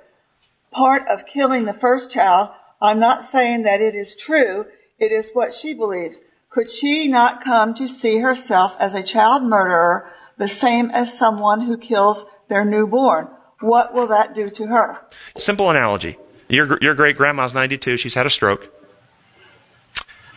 part 0.70 1.08
of 1.08 1.26
killing 1.26 1.64
the 1.64 1.72
first 1.72 2.12
child? 2.12 2.50
I'm 2.80 3.00
not 3.00 3.24
saying 3.24 3.64
that 3.64 3.80
it 3.80 3.94
is 3.94 4.14
true. 4.14 4.66
It 4.98 5.10
is 5.10 5.30
what 5.32 5.54
she 5.54 5.74
believes. 5.74 6.20
Could 6.56 6.70
she 6.70 7.06
not 7.06 7.42
come 7.42 7.74
to 7.74 7.86
see 7.86 8.20
herself 8.20 8.76
as 8.80 8.94
a 8.94 9.02
child 9.02 9.42
murderer 9.42 10.10
the 10.38 10.48
same 10.48 10.90
as 10.90 11.16
someone 11.16 11.60
who 11.60 11.76
kills 11.76 12.24
their 12.48 12.64
newborn? 12.64 13.28
What 13.60 13.92
will 13.92 14.06
that 14.06 14.34
do 14.34 14.48
to 14.48 14.68
her? 14.68 15.02
Simple 15.36 15.68
analogy. 15.68 16.16
Your, 16.48 16.78
your 16.80 16.94
great 16.94 17.18
grandma's 17.18 17.52
92. 17.52 17.98
She's 17.98 18.14
had 18.14 18.24
a 18.24 18.30
stroke. 18.30 18.72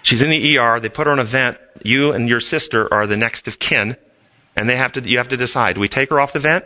She's 0.03 0.21
in 0.21 0.29
the 0.29 0.58
ER. 0.58 0.82
They 0.82 0.89
put 0.89 1.08
her 1.08 1.13
on 1.13 1.19
a 1.19 1.23
vent. 1.23 1.58
You 1.86 2.12
and 2.12 2.27
your 2.27 2.41
sister 2.41 2.93
are 2.93 3.08
the 3.08 3.15
next 3.15 3.47
of 3.47 3.58
kin. 3.58 3.95
And 4.58 4.67
they 4.67 4.75
have 4.75 4.91
to, 4.91 5.01
you 5.01 5.19
have 5.19 5.29
to 5.29 5.38
decide, 5.38 5.75
do 5.75 5.82
we 5.82 5.88
take 5.88 6.10
her 6.10 6.19
off 6.19 6.34
the 6.34 6.39
vent 6.39 6.65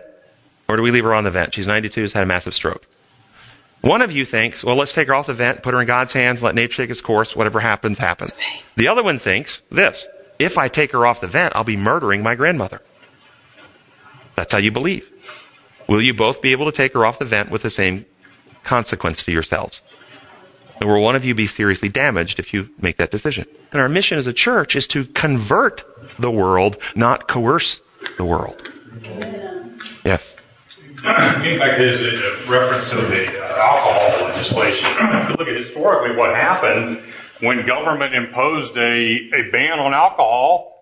or 0.67 0.77
do 0.77 0.81
we 0.81 0.89
leave 0.89 1.03
her 1.03 1.13
on 1.13 1.25
the 1.25 1.31
vent? 1.31 1.53
She's 1.53 1.67
92, 1.67 2.01
has 2.01 2.13
had 2.13 2.23
a 2.23 2.25
massive 2.25 2.55
stroke. 2.55 2.87
One 3.83 4.01
of 4.01 4.13
you 4.13 4.23
thinks, 4.23 4.63
well, 4.63 4.77
let's 4.77 4.93
take 4.93 5.09
her 5.09 5.13
off 5.13 5.27
the 5.27 5.33
vent, 5.33 5.61
put 5.61 5.73
her 5.73 5.81
in 5.81 5.87
God's 5.87 6.13
hands, 6.13 6.41
let 6.41 6.55
nature 6.55 6.83
take 6.83 6.89
its 6.89 7.01
course, 7.01 7.35
whatever 7.35 7.59
happens, 7.59 7.97
happens. 7.97 8.33
The 8.77 8.87
other 8.87 9.03
one 9.03 9.19
thinks 9.19 9.61
this, 9.69 10.07
if 10.39 10.57
I 10.57 10.69
take 10.69 10.93
her 10.93 11.05
off 11.05 11.19
the 11.19 11.27
vent, 11.27 11.53
I'll 11.53 11.65
be 11.65 11.75
murdering 11.75 12.23
my 12.23 12.33
grandmother. 12.35 12.81
That's 14.35 14.53
how 14.53 14.59
you 14.59 14.71
believe. 14.71 15.09
Will 15.87 16.01
you 16.01 16.13
both 16.13 16.41
be 16.41 16.53
able 16.53 16.65
to 16.65 16.71
take 16.71 16.93
her 16.93 17.05
off 17.05 17.19
the 17.19 17.25
vent 17.25 17.51
with 17.51 17.61
the 17.61 17.69
same 17.69 18.05
consequence 18.63 19.21
to 19.23 19.33
yourselves? 19.33 19.81
And 20.79 20.89
will 20.89 21.01
one 21.01 21.17
of 21.17 21.25
you 21.25 21.35
be 21.35 21.45
seriously 21.45 21.89
damaged 21.89 22.39
if 22.39 22.53
you 22.53 22.69
make 22.79 22.95
that 22.97 23.11
decision? 23.11 23.45
And 23.73 23.81
our 23.81 23.89
mission 23.89 24.17
as 24.17 24.27
a 24.27 24.33
church 24.33 24.77
is 24.77 24.87
to 24.87 25.03
convert 25.03 25.83
the 26.17 26.31
world, 26.31 26.77
not 26.95 27.27
coerce 27.27 27.81
the 28.15 28.23
world. 28.23 28.71
Yes. 30.05 30.37
Getting 31.01 31.59
back 31.59 31.75
to 31.75 31.83
his 31.83 32.01
uh, 32.01 32.49
reference 32.49 32.89
to 32.91 32.95
the 32.95 33.42
uh, 33.42 33.42
alcohol 33.57 34.27
legislation, 34.27 34.89
if 34.99 35.29
you 35.29 35.35
look 35.35 35.47
at 35.47 35.55
historically 35.55 36.15
what 36.15 36.35
happened 36.35 37.01
when 37.39 37.65
government 37.65 38.15
imposed 38.15 38.77
a, 38.77 39.29
a 39.33 39.49
ban 39.51 39.79
on 39.79 39.93
alcohol, 39.93 40.73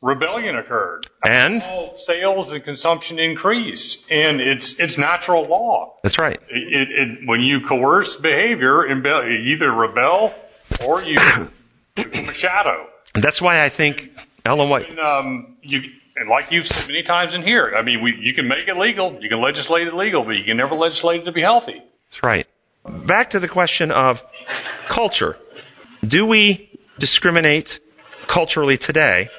rebellion 0.00 0.56
occurred. 0.56 1.06
And 1.24 1.62
sales 1.96 2.52
and 2.52 2.62
consumption 2.62 3.18
increased, 3.18 4.10
and 4.10 4.40
it's 4.40 4.78
it's 4.78 4.98
natural 4.98 5.44
law. 5.44 5.94
that's 6.02 6.18
right. 6.18 6.40
It, 6.50 6.88
it, 6.90 7.28
when 7.28 7.40
you 7.40 7.60
coerce 7.60 8.16
behavior, 8.16 8.86
you 8.86 9.52
either 9.52 9.72
rebel 9.72 10.34
or 10.84 11.02
you 11.02 11.18
become 11.94 12.28
a 12.28 12.34
shadow. 12.34 12.88
That's 13.14 13.40
why 13.40 13.62
I 13.64 13.68
think 13.68 14.10
Ellen 14.44 14.68
White. 14.68 14.90
And, 14.90 14.98
um, 14.98 15.56
you, 15.62 15.82
and 16.16 16.28
like 16.28 16.50
you've 16.50 16.66
said 16.66 16.88
many 16.88 17.02
times 17.02 17.34
in 17.34 17.42
here, 17.42 17.74
I 17.76 17.82
mean, 17.82 18.02
we, 18.02 18.16
you 18.16 18.34
can 18.34 18.48
make 18.48 18.68
it 18.68 18.76
legal, 18.76 19.18
you 19.20 19.28
can 19.28 19.40
legislate 19.40 19.86
it 19.86 19.94
legal, 19.94 20.24
but 20.24 20.32
you 20.32 20.44
can 20.44 20.56
never 20.56 20.74
legislate 20.74 21.22
it 21.22 21.24
to 21.24 21.32
be 21.32 21.42
healthy. 21.42 21.82
That's 22.12 22.22
right. 22.22 22.46
Back 23.06 23.30
to 23.30 23.40
the 23.40 23.48
question 23.48 23.90
of 23.90 24.22
culture. 24.86 25.38
Do 26.06 26.26
we 26.26 26.68
discriminate 26.98 27.80
culturally 28.26 28.76
today 28.76 29.30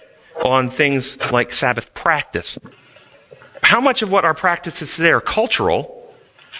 on 0.43 0.71
things 0.71 1.19
like 1.31 1.53
Sabbath 1.53 1.93
practice? 1.93 2.57
How 3.61 3.79
much 3.79 4.01
of 4.01 4.11
what 4.11 4.25
our 4.25 4.33
practices 4.33 4.95
today 4.95 5.11
are 5.11 5.21
cultural 5.21 6.11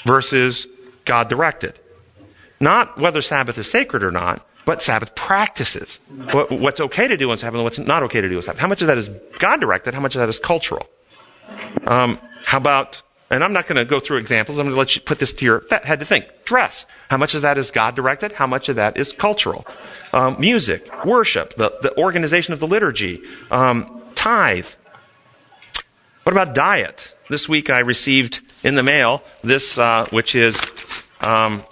versus 0.04 0.68
God 1.06 1.30
directed? 1.30 1.80
Not 2.60 3.00
whether 3.00 3.24
Sabbath 3.24 3.58
is 3.58 3.70
sacred 3.70 4.04
or 4.04 4.12
not, 4.12 4.46
but 4.66 4.84
Sabbath 4.84 5.16
practices. 5.16 6.00
What, 6.32 6.52
what's 6.52 6.80
okay 6.80 7.08
to 7.08 7.18
do 7.18 7.32
on 7.32 7.40
Sabbath 7.40 7.56
and 7.56 7.64
what's 7.64 7.80
not 7.80 8.04
okay 8.04 8.22
to 8.22 8.30
do 8.30 8.38
on 8.38 8.44
Sabbath. 8.44 8.60
How 8.60 8.68
much 8.68 8.82
of 8.82 8.88
that 8.88 9.00
is 9.00 9.10
God 9.40 9.60
directed? 9.60 9.96
How 9.96 10.00
much 10.00 10.14
of 10.14 10.20
that 10.20 10.30
is 10.30 10.38
cultural? 10.38 10.88
Um, 11.88 12.20
how 12.46 12.60
about, 12.60 13.02
and 13.30 13.44
I'm 13.44 13.54
not 13.54 13.68
going 13.68 13.78
to 13.78 13.86
go 13.86 14.00
through 14.00 14.18
examples. 14.18 14.60
I'm 14.60 14.66
going 14.66 14.76
to 14.76 14.80
let 14.80 14.96
you 14.96 15.02
put 15.02 15.20
this 15.20 15.34
to 15.34 15.46
your 15.46 15.66
head 15.70 16.00
to 16.00 16.06
think. 16.06 16.28
Dress. 16.46 16.86
How 17.10 17.18
much 17.18 17.34
of 17.34 17.42
that 17.42 17.58
is 17.58 17.72
God 17.72 17.96
directed? 17.96 18.34
How 18.34 18.48
much 18.48 18.70
of 18.70 18.76
that 18.76 18.98
is 18.98 19.12
cultural? 19.12 19.66
Um, 20.14 20.38
music, 20.40 21.06
worship, 21.06 21.56
the, 21.56 21.74
the 21.82 21.98
organization 21.98 22.54
of 22.54 22.60
the 22.60 22.68
liturgy, 22.68 23.22
um, 23.50 24.04
tithe. 24.16 24.68
What 26.24 26.32
about 26.32 26.54
diet? 26.54 27.14
This 27.30 27.50
week 27.50 27.70
I 27.70 27.80
received 27.80 28.42
in 28.64 28.76
the 28.76 28.84
mail 28.84 29.24
this, 29.44 29.78
uh, 29.78 30.06
which 30.12 30.36
is 30.36 30.62
um, 31.22 31.64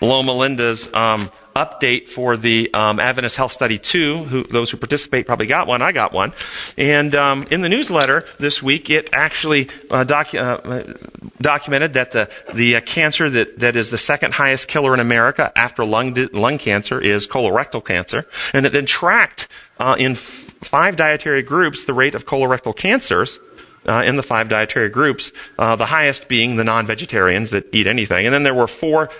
Loma 0.00 0.32
Linda's 0.32 0.92
um, 0.92 1.30
update 1.56 2.08
for 2.08 2.36
the 2.36 2.72
um, 2.74 3.00
Adventist 3.00 3.36
Health 3.36 3.52
Study 3.52 3.78
2. 3.78 4.24
Who, 4.24 4.44
those 4.44 4.70
who 4.70 4.76
participate 4.76 5.26
probably 5.26 5.46
got 5.46 5.66
one. 5.66 5.80
I 5.80 5.92
got 5.92 6.12
one. 6.12 6.32
And 6.76 7.14
um, 7.14 7.46
in 7.50 7.62
the 7.62 7.68
newsletter 7.68 8.24
this 8.38 8.62
week, 8.62 8.90
it 8.90 9.10
actually 9.12 9.68
uh, 9.90 10.04
docu- 10.04 10.38
uh, 10.38 10.94
documented 11.40 11.94
that 11.94 12.12
the, 12.12 12.30
the 12.54 12.76
uh, 12.76 12.80
cancer 12.82 13.30
that, 13.30 13.58
that 13.60 13.74
is 13.74 13.88
the 13.90 13.98
second 13.98 14.34
highest 14.34 14.68
killer 14.68 14.92
in 14.92 15.00
America 15.00 15.50
after 15.56 15.84
lung, 15.84 16.12
di- 16.12 16.26
lung 16.26 16.58
cancer 16.58 17.00
is 17.00 17.26
colorectal 17.26 17.84
cancer. 17.84 18.26
And 18.52 18.66
it 18.66 18.72
then 18.72 18.86
tracked 18.86 19.48
uh, 19.78 19.96
in 19.98 20.12
f- 20.12 20.20
five 20.60 20.96
dietary 20.96 21.42
groups 21.42 21.84
the 21.84 21.94
rate 21.94 22.14
of 22.14 22.26
colorectal 22.26 22.76
cancers 22.76 23.38
uh, 23.86 24.02
in 24.04 24.16
the 24.16 24.22
five 24.22 24.48
dietary 24.48 24.88
groups, 24.88 25.32
uh, 25.58 25.76
the 25.76 25.86
highest 25.86 26.28
being 26.28 26.56
the 26.56 26.64
non-vegetarians 26.64 27.50
that 27.50 27.72
eat 27.72 27.86
anything. 27.86 28.26
And 28.26 28.34
then 28.34 28.42
there 28.42 28.54
were 28.54 28.66
four 28.66 29.10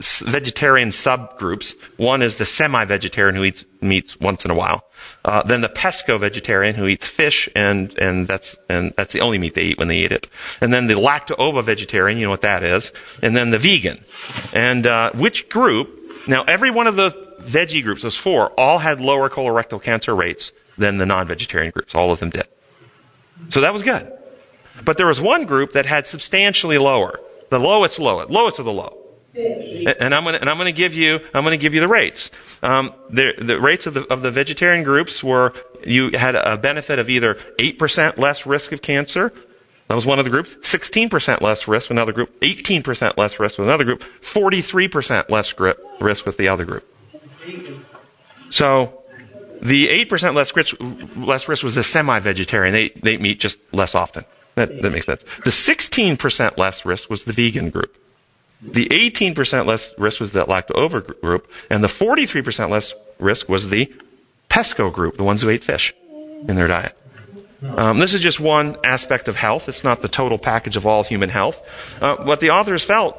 vegetarian 0.00 0.90
subgroups. 0.90 1.74
One 1.98 2.22
is 2.22 2.36
the 2.36 2.46
semi-vegetarian 2.46 3.36
who 3.36 3.44
eats 3.44 3.64
meats 3.80 4.18
once 4.18 4.44
in 4.44 4.50
a 4.50 4.54
while. 4.54 4.84
Uh, 5.24 5.42
then 5.42 5.60
the 5.60 5.68
pesco-vegetarian 5.68 6.74
who 6.74 6.86
eats 6.86 7.06
fish, 7.06 7.48
and 7.54 7.96
and 7.98 8.26
that's 8.26 8.56
and 8.68 8.92
that's 8.96 9.12
the 9.12 9.20
only 9.20 9.38
meat 9.38 9.54
they 9.54 9.62
eat 9.62 9.78
when 9.78 9.88
they 9.88 9.98
eat 9.98 10.12
it. 10.12 10.26
And 10.60 10.72
then 10.72 10.86
the 10.86 10.94
lacto-ovo-vegetarian, 10.94 12.18
you 12.18 12.24
know 12.24 12.30
what 12.30 12.42
that 12.42 12.62
is. 12.62 12.92
And 13.22 13.36
then 13.36 13.50
the 13.50 13.58
vegan. 13.58 14.04
And 14.52 14.86
uh, 14.86 15.12
which 15.12 15.48
group? 15.48 15.98
Now, 16.26 16.44
every 16.44 16.70
one 16.70 16.86
of 16.86 16.96
the 16.96 17.10
veggie 17.40 17.82
groups, 17.82 18.02
those 18.02 18.16
four, 18.16 18.50
all 18.50 18.78
had 18.78 19.00
lower 19.00 19.30
colorectal 19.30 19.82
cancer 19.82 20.14
rates 20.14 20.52
than 20.76 20.98
the 20.98 21.06
non-vegetarian 21.06 21.72
groups. 21.72 21.94
All 21.94 22.12
of 22.12 22.20
them 22.20 22.30
did. 22.30 22.46
So 23.48 23.62
that 23.62 23.72
was 23.72 23.82
good. 23.82 24.12
But 24.84 24.96
there 24.96 25.06
was 25.06 25.20
one 25.20 25.44
group 25.46 25.72
that 25.72 25.86
had 25.86 26.06
substantially 26.06 26.78
lower. 26.78 27.20
The 27.48 27.58
lowest 27.58 27.98
low, 27.98 28.24
lowest 28.26 28.58
of 28.58 28.64
the 28.64 28.72
low. 28.72 28.99
And 29.34 30.14
I'm 30.14 30.24
going 30.24 30.34
to, 30.34 30.40
and 30.40 30.50
I'm 30.50 30.56
going 30.56 30.72
to 30.72 30.76
give 30.76 30.94
you, 30.94 31.20
I'm 31.32 31.44
going 31.44 31.58
to 31.58 31.62
give 31.62 31.74
you 31.74 31.80
the 31.80 31.88
rates. 31.88 32.30
Um, 32.62 32.92
the, 33.08 33.32
the 33.38 33.60
rates 33.60 33.86
of 33.86 33.94
the, 33.94 34.04
of 34.12 34.22
the 34.22 34.30
vegetarian 34.30 34.82
groups 34.82 35.22
were, 35.22 35.54
you 35.84 36.10
had 36.10 36.34
a 36.34 36.56
benefit 36.56 36.98
of 36.98 37.08
either 37.08 37.34
8% 37.58 38.18
less 38.18 38.44
risk 38.44 38.72
of 38.72 38.82
cancer. 38.82 39.32
That 39.86 39.94
was 39.94 40.06
one 40.06 40.18
of 40.18 40.24
the 40.24 40.30
groups. 40.30 40.50
16% 40.68 41.40
less 41.40 41.66
risk 41.68 41.88
with 41.88 41.96
another 41.96 42.12
group. 42.12 42.38
18% 42.40 43.16
less 43.16 43.38
risk 43.38 43.58
with 43.58 43.68
another 43.68 43.84
group. 43.84 44.04
43% 44.20 45.30
less 45.30 45.54
risk 46.00 46.26
with 46.26 46.36
the 46.36 46.48
other 46.48 46.64
group. 46.64 46.86
So, 48.50 49.02
the 49.62 49.88
8% 49.88 50.34
less 50.34 50.54
risk, 50.56 50.74
less 51.16 51.48
risk 51.48 51.62
was 51.62 51.74
the 51.74 51.82
semi-vegetarian. 51.82 52.72
They, 52.72 52.88
they 52.90 53.14
eat 53.14 53.20
meat 53.20 53.40
just 53.40 53.58
less 53.72 53.94
often. 53.94 54.24
That, 54.54 54.82
that 54.82 54.90
makes 54.90 55.06
sense. 55.06 55.22
The 55.44 55.50
16% 55.50 56.58
less 56.58 56.84
risk 56.84 57.10
was 57.10 57.24
the 57.24 57.32
vegan 57.32 57.70
group. 57.70 57.96
The 58.62 58.86
18% 58.86 59.66
less 59.66 59.92
risk 59.96 60.20
was 60.20 60.32
the 60.32 60.44
lacto-ovo 60.44 61.00
group, 61.00 61.50
and 61.70 61.82
the 61.82 61.88
43% 61.88 62.68
less 62.68 62.94
risk 63.18 63.48
was 63.48 63.68
the 63.70 63.92
pesco 64.50 64.92
group, 64.92 65.16
the 65.16 65.24
ones 65.24 65.40
who 65.40 65.48
ate 65.48 65.64
fish 65.64 65.94
in 66.48 66.56
their 66.56 66.66
diet. 66.66 66.96
Um, 67.62 67.98
this 67.98 68.14
is 68.14 68.22
just 68.22 68.40
one 68.40 68.76
aspect 68.84 69.28
of 69.28 69.36
health. 69.36 69.68
It's 69.68 69.84
not 69.84 70.00
the 70.00 70.08
total 70.08 70.38
package 70.38 70.76
of 70.76 70.86
all 70.86 71.04
human 71.04 71.28
health. 71.28 71.60
Uh, 72.00 72.16
what 72.16 72.40
the 72.40 72.50
authors 72.50 72.82
felt 72.82 73.16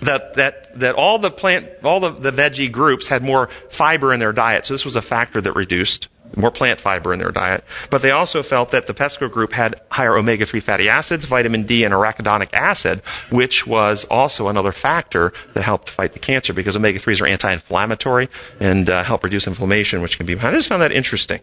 that 0.00 0.34
that 0.34 0.78
that 0.78 0.94
all 0.94 1.18
the 1.18 1.30
plant, 1.30 1.68
all 1.84 2.00
the, 2.00 2.10
the 2.10 2.30
veggie 2.30 2.72
groups 2.72 3.08
had 3.08 3.22
more 3.22 3.50
fiber 3.70 4.12
in 4.12 4.20
their 4.20 4.32
diet, 4.32 4.64
so 4.64 4.72
this 4.72 4.86
was 4.86 4.96
a 4.96 5.02
factor 5.02 5.40
that 5.40 5.52
reduced 5.52 6.08
more 6.36 6.50
plant 6.50 6.80
fiber 6.80 7.12
in 7.12 7.18
their 7.18 7.30
diet. 7.30 7.64
But 7.90 8.02
they 8.02 8.10
also 8.10 8.42
felt 8.42 8.70
that 8.70 8.86
the 8.86 8.94
pesco 8.94 9.30
group 9.30 9.52
had 9.52 9.80
higher 9.90 10.16
omega-3 10.16 10.62
fatty 10.62 10.88
acids, 10.88 11.24
vitamin 11.24 11.64
D, 11.64 11.84
and 11.84 11.94
arachidonic 11.94 12.52
acid, 12.52 13.02
which 13.30 13.66
was 13.66 14.04
also 14.06 14.48
another 14.48 14.72
factor 14.72 15.32
that 15.54 15.62
helped 15.62 15.90
fight 15.90 16.12
the 16.12 16.18
cancer 16.18 16.52
because 16.52 16.76
omega-3s 16.76 17.20
are 17.20 17.26
anti-inflammatory 17.26 18.28
and 18.60 18.88
uh, 18.90 19.02
help 19.02 19.24
reduce 19.24 19.46
inflammation, 19.46 20.02
which 20.02 20.16
can 20.16 20.26
be. 20.26 20.38
I 20.38 20.50
just 20.52 20.68
found 20.68 20.82
that 20.82 20.92
interesting. 20.92 21.40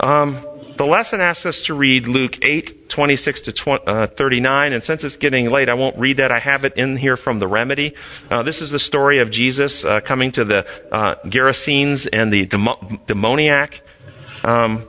Um, 0.00 0.36
the 0.82 0.88
lesson 0.88 1.20
asks 1.20 1.46
us 1.46 1.62
to 1.62 1.74
read 1.74 2.08
Luke 2.08 2.44
8, 2.44 2.88
26 2.88 3.42
to 3.42 3.52
20, 3.52 3.86
uh, 3.86 4.06
39. 4.08 4.72
And 4.72 4.82
since 4.82 5.04
it's 5.04 5.16
getting 5.16 5.48
late, 5.48 5.68
I 5.68 5.74
won't 5.74 5.96
read 5.96 6.16
that. 6.16 6.32
I 6.32 6.40
have 6.40 6.64
it 6.64 6.76
in 6.76 6.96
here 6.96 7.16
from 7.16 7.38
the 7.38 7.46
remedy. 7.46 7.94
Uh, 8.28 8.42
this 8.42 8.60
is 8.60 8.72
the 8.72 8.80
story 8.80 9.20
of 9.20 9.30
Jesus 9.30 9.84
uh, 9.84 10.00
coming 10.00 10.32
to 10.32 10.44
the 10.44 10.66
uh, 10.90 11.14
Gerasenes 11.26 12.08
and 12.12 12.32
the 12.32 12.46
demo- 12.46 12.80
demoniac. 13.06 13.80
Um, 14.42 14.84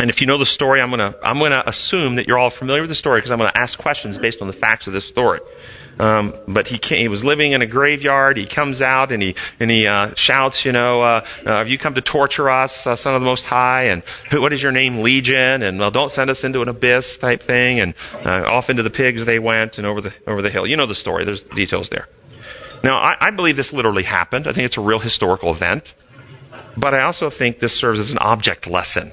and 0.00 0.08
if 0.08 0.22
you 0.22 0.26
know 0.26 0.38
the 0.38 0.46
story, 0.46 0.80
I'm 0.80 0.88
going 0.88 1.12
to 1.12 1.18
I'm 1.22 1.38
going 1.40 1.52
to 1.52 1.68
assume 1.68 2.14
that 2.14 2.26
you're 2.26 2.38
all 2.38 2.48
familiar 2.48 2.80
with 2.80 2.88
the 2.88 2.94
story 2.94 3.18
because 3.18 3.30
I'm 3.30 3.38
going 3.38 3.50
to 3.50 3.58
ask 3.58 3.78
questions 3.78 4.16
based 4.16 4.40
on 4.40 4.46
the 4.46 4.54
facts 4.54 4.86
of 4.86 4.94
this 4.94 5.04
story. 5.04 5.40
Um, 5.98 6.34
but 6.46 6.68
he 6.68 6.76
came, 6.78 7.00
he 7.00 7.08
was 7.08 7.24
living 7.24 7.52
in 7.52 7.62
a 7.62 7.66
graveyard. 7.66 8.36
He 8.36 8.44
comes 8.46 8.82
out 8.82 9.12
and 9.12 9.22
he 9.22 9.34
and 9.58 9.70
he 9.70 9.86
uh, 9.86 10.14
shouts, 10.14 10.64
you 10.64 10.72
know, 10.72 11.00
uh, 11.00 11.26
uh, 11.44 11.50
"Have 11.50 11.68
you 11.68 11.78
come 11.78 11.94
to 11.94 12.02
torture 12.02 12.50
us, 12.50 12.86
uh, 12.86 12.96
Son 12.96 13.14
of 13.14 13.22
the 13.22 13.24
Most 13.24 13.46
High?" 13.46 13.84
And 13.84 14.02
what 14.32 14.52
is 14.52 14.62
your 14.62 14.72
name, 14.72 14.98
Legion? 14.98 15.62
And 15.62 15.78
well, 15.78 15.90
don't 15.90 16.12
send 16.12 16.28
us 16.28 16.44
into 16.44 16.60
an 16.60 16.68
abyss 16.68 17.16
type 17.16 17.42
thing. 17.42 17.80
And 17.80 17.94
uh, 18.24 18.44
off 18.52 18.68
into 18.68 18.82
the 18.82 18.90
pigs 18.90 19.24
they 19.24 19.38
went 19.38 19.78
and 19.78 19.86
over 19.86 20.00
the 20.02 20.12
over 20.26 20.42
the 20.42 20.50
hill. 20.50 20.66
You 20.66 20.76
know 20.76 20.86
the 20.86 20.94
story. 20.94 21.24
There's 21.24 21.42
details 21.42 21.88
there. 21.88 22.08
Now, 22.84 22.98
I, 22.98 23.16
I 23.20 23.30
believe 23.30 23.56
this 23.56 23.72
literally 23.72 24.02
happened. 24.02 24.46
I 24.46 24.52
think 24.52 24.66
it's 24.66 24.76
a 24.76 24.82
real 24.82 24.98
historical 24.98 25.50
event. 25.50 25.94
But 26.76 26.94
I 26.94 27.02
also 27.02 27.30
think 27.30 27.58
this 27.58 27.74
serves 27.74 27.98
as 27.98 28.10
an 28.10 28.18
object 28.18 28.66
lesson. 28.66 29.12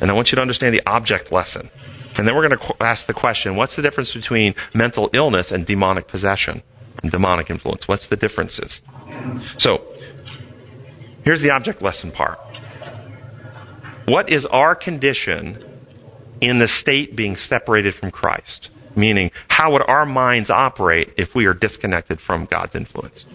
And 0.00 0.10
I 0.10 0.14
want 0.14 0.30
you 0.30 0.36
to 0.36 0.42
understand 0.42 0.74
the 0.74 0.82
object 0.86 1.32
lesson. 1.32 1.70
And 2.18 2.26
then 2.26 2.34
we're 2.34 2.48
going 2.48 2.58
to 2.58 2.82
ask 2.82 3.06
the 3.06 3.14
question 3.14 3.54
what's 3.54 3.76
the 3.76 3.82
difference 3.82 4.12
between 4.12 4.54
mental 4.74 5.08
illness 5.12 5.52
and 5.52 5.64
demonic 5.64 6.08
possession 6.08 6.62
and 7.02 7.12
demonic 7.12 7.48
influence? 7.48 7.86
What's 7.86 8.08
the 8.08 8.16
differences? 8.16 8.80
So, 9.56 9.84
here's 11.24 11.40
the 11.40 11.50
object 11.50 11.80
lesson 11.80 12.10
part. 12.10 12.38
What 14.06 14.28
is 14.28 14.46
our 14.46 14.74
condition 14.74 15.64
in 16.40 16.58
the 16.58 16.66
state 16.66 17.14
being 17.14 17.36
separated 17.36 17.94
from 17.94 18.10
Christ? 18.10 18.70
Meaning, 18.96 19.30
how 19.48 19.72
would 19.72 19.82
our 19.86 20.04
minds 20.04 20.50
operate 20.50 21.12
if 21.16 21.36
we 21.36 21.46
are 21.46 21.54
disconnected 21.54 22.20
from 22.20 22.46
God's 22.46 22.74
influence? 22.74 23.26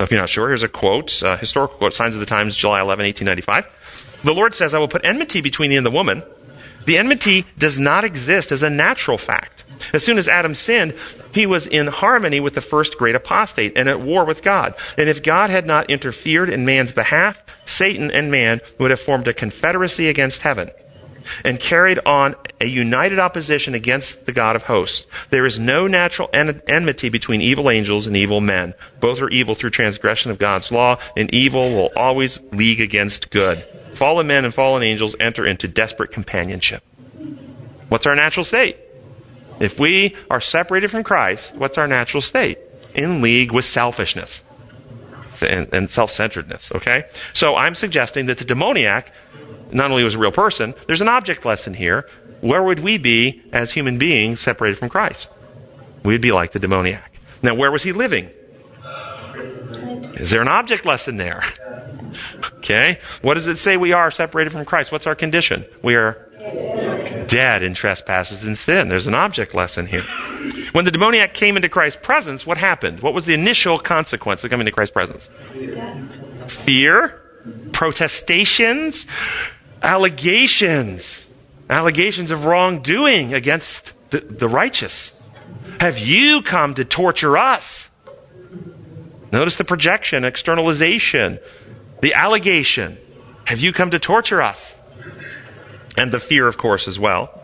If 0.00 0.10
you're 0.10 0.20
not 0.20 0.28
sure, 0.28 0.48
here's 0.48 0.62
a 0.62 0.68
quote, 0.68 1.22
uh, 1.22 1.38
historical 1.38 1.78
quote, 1.78 1.94
Signs 1.94 2.14
of 2.14 2.20
the 2.20 2.26
Times, 2.26 2.54
July 2.56 2.80
11, 2.80 3.06
1895. 3.06 4.22
The 4.22 4.34
Lord 4.34 4.54
says, 4.54 4.74
I 4.74 4.78
will 4.78 4.88
put 4.88 5.04
enmity 5.04 5.40
between 5.40 5.70
thee 5.70 5.76
and 5.76 5.86
the 5.86 5.90
woman. 5.90 6.22
The 6.88 6.96
enmity 6.96 7.44
does 7.58 7.78
not 7.78 8.04
exist 8.04 8.50
as 8.50 8.62
a 8.62 8.70
natural 8.70 9.18
fact. 9.18 9.62
As 9.92 10.02
soon 10.02 10.16
as 10.16 10.26
Adam 10.26 10.54
sinned, 10.54 10.94
he 11.34 11.44
was 11.44 11.66
in 11.66 11.86
harmony 11.88 12.40
with 12.40 12.54
the 12.54 12.62
first 12.62 12.96
great 12.96 13.14
apostate 13.14 13.74
and 13.76 13.90
at 13.90 14.00
war 14.00 14.24
with 14.24 14.42
God. 14.42 14.74
And 14.96 15.06
if 15.06 15.22
God 15.22 15.50
had 15.50 15.66
not 15.66 15.90
interfered 15.90 16.48
in 16.48 16.64
man's 16.64 16.92
behalf, 16.92 17.42
Satan 17.66 18.10
and 18.10 18.30
man 18.30 18.62
would 18.78 18.90
have 18.90 19.00
formed 19.00 19.28
a 19.28 19.34
confederacy 19.34 20.08
against 20.08 20.40
heaven 20.40 20.70
and 21.44 21.60
carried 21.60 21.98
on 22.06 22.34
a 22.58 22.66
united 22.66 23.18
opposition 23.18 23.74
against 23.74 24.24
the 24.24 24.32
God 24.32 24.56
of 24.56 24.62
hosts. 24.62 25.06
There 25.28 25.44
is 25.44 25.58
no 25.58 25.88
natural 25.88 26.30
en- 26.32 26.62
enmity 26.66 27.10
between 27.10 27.42
evil 27.42 27.68
angels 27.68 28.06
and 28.06 28.16
evil 28.16 28.40
men. 28.40 28.72
Both 28.98 29.20
are 29.20 29.28
evil 29.28 29.54
through 29.54 29.70
transgression 29.70 30.30
of 30.30 30.38
God's 30.38 30.72
law, 30.72 30.98
and 31.18 31.32
evil 31.34 31.68
will 31.68 31.90
always 31.94 32.40
league 32.50 32.80
against 32.80 33.28
good. 33.28 33.66
Fallen 33.98 34.28
men 34.28 34.44
and 34.44 34.54
fallen 34.54 34.84
angels 34.84 35.16
enter 35.18 35.44
into 35.44 35.66
desperate 35.66 36.12
companionship. 36.12 36.84
What's 37.88 38.06
our 38.06 38.14
natural 38.14 38.44
state? 38.44 38.76
If 39.58 39.80
we 39.80 40.14
are 40.30 40.40
separated 40.40 40.92
from 40.92 41.02
Christ, 41.02 41.56
what's 41.56 41.76
our 41.78 41.88
natural 41.88 42.20
state? 42.20 42.58
In 42.94 43.20
league 43.20 43.50
with 43.50 43.64
selfishness 43.64 44.44
and, 45.42 45.68
and 45.72 45.90
self 45.90 46.12
centeredness, 46.12 46.70
okay? 46.76 47.06
So 47.32 47.56
I'm 47.56 47.74
suggesting 47.74 48.26
that 48.26 48.38
the 48.38 48.44
demoniac 48.44 49.12
not 49.72 49.90
only 49.90 50.04
was 50.04 50.14
a 50.14 50.18
real 50.18 50.30
person, 50.30 50.74
there's 50.86 51.00
an 51.00 51.08
object 51.08 51.44
lesson 51.44 51.74
here. 51.74 52.08
Where 52.40 52.62
would 52.62 52.78
we 52.78 52.98
be 52.98 53.42
as 53.52 53.72
human 53.72 53.98
beings 53.98 54.38
separated 54.38 54.78
from 54.78 54.90
Christ? 54.90 55.28
We'd 56.04 56.20
be 56.20 56.30
like 56.30 56.52
the 56.52 56.60
demoniac. 56.60 57.18
Now, 57.42 57.56
where 57.56 57.72
was 57.72 57.82
he 57.82 57.90
living? 57.90 58.30
Is 60.14 60.30
there 60.30 60.40
an 60.40 60.46
object 60.46 60.86
lesson 60.86 61.16
there? 61.16 61.42
Okay. 62.58 62.98
What 63.22 63.34
does 63.34 63.48
it 63.48 63.58
say 63.58 63.76
we 63.76 63.92
are 63.92 64.10
separated 64.10 64.50
from 64.50 64.64
Christ? 64.64 64.92
What's 64.92 65.06
our 65.06 65.14
condition? 65.14 65.64
We 65.82 65.94
are 65.94 66.28
dead 67.28 67.62
in 67.62 67.74
trespasses 67.74 68.44
and 68.44 68.56
sin. 68.56 68.88
There's 68.88 69.06
an 69.06 69.14
object 69.14 69.54
lesson 69.54 69.86
here. 69.86 70.02
When 70.72 70.84
the 70.84 70.90
demoniac 70.90 71.34
came 71.34 71.56
into 71.56 71.68
Christ's 71.68 72.00
presence, 72.02 72.46
what 72.46 72.58
happened? 72.58 73.00
What 73.00 73.14
was 73.14 73.24
the 73.24 73.34
initial 73.34 73.78
consequence 73.78 74.44
of 74.44 74.50
coming 74.50 74.66
to 74.66 74.72
Christ's 74.72 74.92
presence? 74.92 75.28
Fear, 76.48 77.20
protestations, 77.72 79.06
allegations, 79.82 81.42
allegations 81.68 82.30
of 82.30 82.44
wrongdoing 82.44 83.34
against 83.34 83.92
the, 84.10 84.20
the 84.20 84.48
righteous. 84.48 85.14
Have 85.80 85.98
you 85.98 86.42
come 86.42 86.74
to 86.74 86.84
torture 86.84 87.36
us? 87.36 87.88
Notice 89.30 89.56
the 89.56 89.64
projection, 89.64 90.24
externalization, 90.24 91.38
the 92.00 92.14
allegation. 92.14 92.98
Have 93.44 93.60
you 93.60 93.72
come 93.72 93.90
to 93.90 93.98
torture 93.98 94.42
us? 94.42 94.74
And 95.96 96.12
the 96.12 96.20
fear, 96.20 96.46
of 96.46 96.58
course, 96.58 96.86
as 96.86 96.98
well. 96.98 97.34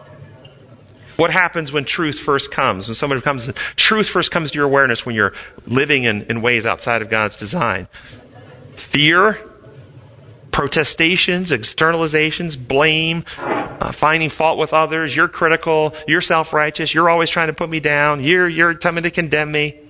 What 1.16 1.30
happens 1.30 1.72
when 1.72 1.84
truth 1.84 2.18
first 2.18 2.50
comes? 2.50 2.88
When 2.88 2.94
someone 2.94 3.20
comes, 3.20 3.50
truth 3.76 4.08
first 4.08 4.30
comes 4.30 4.50
to 4.50 4.58
your 4.58 4.66
awareness 4.66 5.06
when 5.06 5.14
you're 5.14 5.32
living 5.66 6.04
in, 6.04 6.22
in 6.24 6.42
ways 6.42 6.66
outside 6.66 7.02
of 7.02 7.08
God's 7.08 7.36
design. 7.36 7.88
Fear, 8.76 9.38
protestations, 10.50 11.50
externalizations, 11.50 12.56
blame, 12.56 13.24
uh, 13.38 13.92
finding 13.92 14.30
fault 14.30 14.58
with 14.58 14.72
others. 14.72 15.14
You're 15.14 15.28
critical. 15.28 15.94
You're 16.06 16.20
self-righteous. 16.20 16.94
You're 16.94 17.10
always 17.10 17.30
trying 17.30 17.48
to 17.48 17.54
put 17.54 17.68
me 17.68 17.80
down. 17.80 18.22
You're, 18.22 18.48
you're 18.48 18.74
coming 18.74 19.04
to 19.04 19.10
condemn 19.10 19.50
me. 19.52 19.80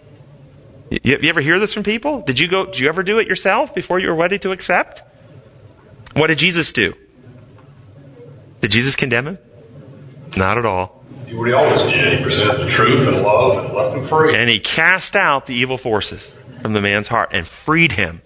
You, 1.03 1.19
you 1.21 1.29
ever 1.29 1.41
hear 1.41 1.59
this 1.59 1.73
from 1.73 1.83
people? 1.83 2.21
Did 2.21 2.39
you 2.39 2.49
go, 2.49 2.67
did 2.67 2.79
you 2.79 2.89
ever 2.89 3.03
do 3.03 3.19
it 3.19 3.27
yourself 3.27 3.75
before 3.75 3.99
you 3.99 4.09
were 4.09 4.15
ready 4.15 4.39
to 4.41 4.53
accept? 4.53 5.03
What 6.15 6.29
did 6.29 6.39
Jesus 6.39 6.73
do? 6.73 6.95
Did 8.61 8.71
Jesus 8.71 8.95
condemn 8.95 9.27
him? 9.27 9.39
Not 10.37 10.59
at 10.59 10.65
all. 10.65 11.05
What 11.33 11.47
he 11.47 11.53
always 11.53 11.83
did. 11.83 12.19
He 12.19 12.23
presented 12.23 12.65
the 12.65 12.71
truth 12.71 13.09
and 13.09 13.23
love 13.23 13.65
and 13.65 13.75
left 13.75 13.97
him 13.97 14.05
free. 14.05 14.37
And 14.37 14.49
he 14.49 14.61
cast 14.61 15.17
out 15.17 15.47
the 15.47 15.55
evil 15.55 15.79
forces 15.79 16.39
from 16.63 16.73
the 16.73 16.81
man's 16.81 17.09
heart 17.09 17.31
and 17.33 17.47
freed 17.47 17.93
him 17.93 18.23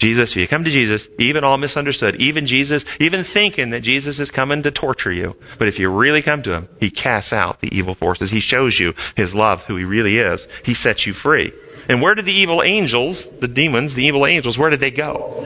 Jesus, 0.00 0.30
if 0.30 0.36
you 0.38 0.48
come 0.48 0.64
to 0.64 0.70
Jesus, 0.70 1.08
even 1.18 1.44
all 1.44 1.58
misunderstood, 1.58 2.16
even 2.16 2.46
Jesus, 2.46 2.86
even 2.98 3.22
thinking 3.22 3.68
that 3.70 3.82
Jesus 3.82 4.18
is 4.18 4.30
coming 4.30 4.62
to 4.62 4.70
torture 4.70 5.12
you. 5.12 5.36
But 5.58 5.68
if 5.68 5.78
you 5.78 5.90
really 5.90 6.22
come 6.22 6.42
to 6.44 6.54
him, 6.54 6.68
he 6.80 6.90
casts 6.90 7.34
out 7.34 7.60
the 7.60 7.76
evil 7.76 7.94
forces. 7.94 8.30
He 8.30 8.40
shows 8.40 8.80
you 8.80 8.94
his 9.14 9.34
love, 9.34 9.64
who 9.64 9.76
he 9.76 9.84
really 9.84 10.16
is. 10.16 10.48
He 10.64 10.72
sets 10.72 11.06
you 11.06 11.12
free. 11.12 11.52
And 11.86 12.00
where 12.00 12.14
did 12.14 12.24
the 12.24 12.32
evil 12.32 12.62
angels, 12.62 13.28
the 13.40 13.48
demons, 13.48 13.92
the 13.92 14.04
evil 14.04 14.24
angels, 14.24 14.56
where 14.56 14.70
did 14.70 14.80
they 14.80 14.90
go? 14.90 15.44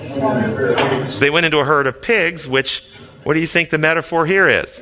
They 1.19 1.31
went 1.31 1.47
into 1.47 1.59
a 1.59 1.65
herd 1.65 1.89
of 1.89 2.01
pigs, 2.01 2.47
which, 2.47 2.85
what 3.25 3.35
do 3.35 3.41
you 3.41 3.49
think 3.49 3.71
the 3.71 3.79
metaphor 3.79 4.25
here 4.25 4.49
is? 4.49 4.81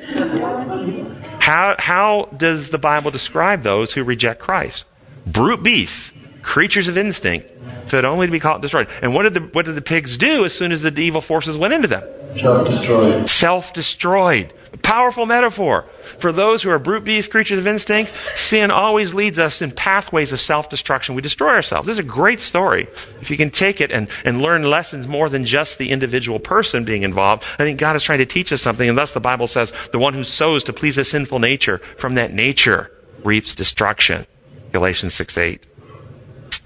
How, 1.39 1.75
how 1.79 2.29
does 2.37 2.69
the 2.69 2.77
Bible 2.77 3.09
describe 3.09 3.63
those 3.63 3.93
who 3.93 4.03
reject 4.03 4.39
Christ? 4.39 4.85
Brute 5.25 5.63
beasts, 5.63 6.11
creatures 6.43 6.87
of 6.87 6.97
instinct, 6.97 7.49
fit 7.89 8.05
only 8.05 8.27
to 8.27 8.31
be 8.31 8.39
caught 8.39 8.55
and 8.55 8.61
destroyed. 8.61 8.87
And 9.01 9.15
what 9.15 9.23
did 9.23 9.33
the 9.33 9.41
what 9.41 9.65
did 9.65 9.75
the 9.75 9.81
pigs 9.81 10.17
do 10.17 10.45
as 10.45 10.53
soon 10.53 10.71
as 10.71 10.83
the 10.83 10.93
evil 10.99 11.21
forces 11.21 11.57
went 11.57 11.73
into 11.73 11.87
them? 11.87 12.03
Self-destroyed. 12.33 13.29
Self-destroyed. 13.29 14.53
Powerful 14.81 15.27
metaphor. 15.27 15.85
For 16.17 16.31
those 16.31 16.63
who 16.63 16.69
are 16.71 16.79
brute 16.79 17.03
beast 17.03 17.29
creatures 17.29 17.59
of 17.59 17.67
instinct, 17.67 18.11
sin 18.35 18.71
always 18.71 19.13
leads 19.13 19.37
us 19.37 19.61
in 19.61 19.71
pathways 19.71 20.31
of 20.31 20.41
self-destruction. 20.41 21.13
We 21.13 21.21
destroy 21.21 21.49
ourselves. 21.49 21.85
This 21.85 21.95
is 21.95 21.99
a 21.99 22.03
great 22.03 22.41
story. 22.41 22.87
If 23.21 23.29
you 23.29 23.37
can 23.37 23.51
take 23.51 23.81
it 23.81 23.91
and, 23.91 24.09
and 24.25 24.41
learn 24.41 24.63
lessons 24.63 25.07
more 25.07 25.29
than 25.29 25.45
just 25.45 25.77
the 25.77 25.91
individual 25.91 26.39
person 26.39 26.85
being 26.85 27.03
involved, 27.03 27.43
I 27.59 27.63
think 27.63 27.79
God 27.79 27.95
is 27.95 28.03
trying 28.03 28.19
to 28.19 28.25
teach 28.25 28.51
us 28.51 28.61
something, 28.61 28.89
and 28.89 28.97
thus 28.97 29.11
the 29.11 29.19
Bible 29.19 29.47
says, 29.47 29.71
the 29.91 29.99
one 29.99 30.15
who 30.15 30.23
sows 30.23 30.63
to 30.65 30.73
please 30.73 30.97
a 30.97 31.05
sinful 31.05 31.39
nature, 31.39 31.77
from 31.97 32.15
that 32.15 32.33
nature 32.33 32.91
reaps 33.23 33.53
destruction. 33.53 34.25
Galatians 34.71 35.13
6 35.13 35.37
8. 35.37 35.72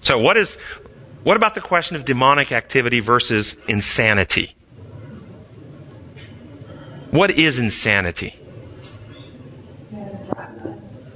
So 0.08 0.18
what 0.18 0.38
is 0.38 0.56
what 1.24 1.36
about 1.36 1.54
the 1.54 1.60
question 1.60 1.98
of 1.98 2.06
demonic 2.06 2.54
activity 2.54 3.02
versus 3.02 3.58
insanity? 3.68 4.56
What 7.12 7.32
is 7.32 7.60
insanity? 7.60 8.34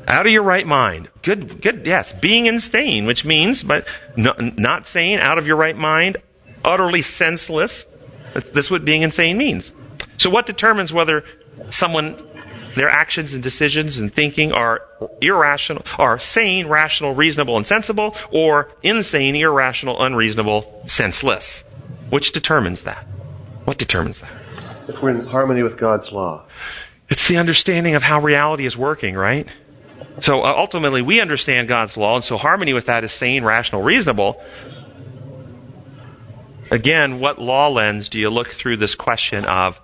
Out 0.09 0.25
of 0.25 0.33
your 0.33 0.43
right 0.43 0.67
mind. 0.67 1.07
Good, 1.21 1.61
good, 1.61 1.85
yes. 1.85 2.11
Being 2.11 2.47
insane, 2.47 3.05
which 3.05 3.23
means, 3.23 3.63
but 3.63 3.87
not, 4.17 4.59
not 4.59 4.85
sane, 4.85 5.19
out 5.19 5.37
of 5.37 5.47
your 5.47 5.55
right 5.55 5.77
mind, 5.77 6.17
utterly 6.65 7.01
senseless. 7.01 7.85
That's 8.33 8.69
what 8.69 8.83
being 8.83 9.03
insane 9.03 9.37
means. 9.37 9.71
So 10.17 10.29
what 10.29 10.45
determines 10.45 10.91
whether 10.91 11.23
someone 11.69 12.21
their 12.75 12.89
actions 12.89 13.33
and 13.33 13.43
decisions 13.43 13.97
and 13.99 14.13
thinking 14.13 14.51
are 14.51 14.81
irrational, 15.21 15.83
are 15.97 16.19
sane, 16.19 16.67
rational, 16.67 17.13
reasonable, 17.13 17.57
and 17.57 17.67
sensible, 17.67 18.15
or 18.31 18.69
insane, 18.83 19.35
irrational, 19.35 20.01
unreasonable, 20.01 20.83
senseless. 20.87 21.63
Which 22.09 22.31
determines 22.31 22.83
that? 22.83 23.05
What 23.65 23.77
determines 23.77 24.21
that? 24.21 24.31
If 24.87 25.01
we're 25.01 25.11
in 25.11 25.25
harmony 25.27 25.63
with 25.63 25.77
God's 25.77 26.11
law. 26.11 26.43
It's 27.09 27.27
the 27.27 27.37
understanding 27.37 27.95
of 27.95 28.03
how 28.03 28.21
reality 28.21 28.65
is 28.65 28.77
working, 28.77 29.15
right? 29.15 29.47
So 30.21 30.43
uh, 30.43 30.53
ultimately, 30.55 31.01
we 31.01 31.21
understand 31.21 31.67
God's 31.67 31.97
law, 31.97 32.15
and 32.15 32.23
so 32.23 32.37
harmony 32.37 32.73
with 32.73 32.85
that 32.87 33.03
is 33.03 33.11
sane, 33.11 33.43
rational, 33.43 33.81
reasonable. 33.81 34.41
Again, 36.69 37.19
what 37.19 37.39
law 37.39 37.67
lens 37.67 38.07
do 38.07 38.19
you 38.19 38.29
look 38.29 38.51
through 38.51 38.77
this 38.77 38.95
question 38.95 39.45
of 39.45 39.79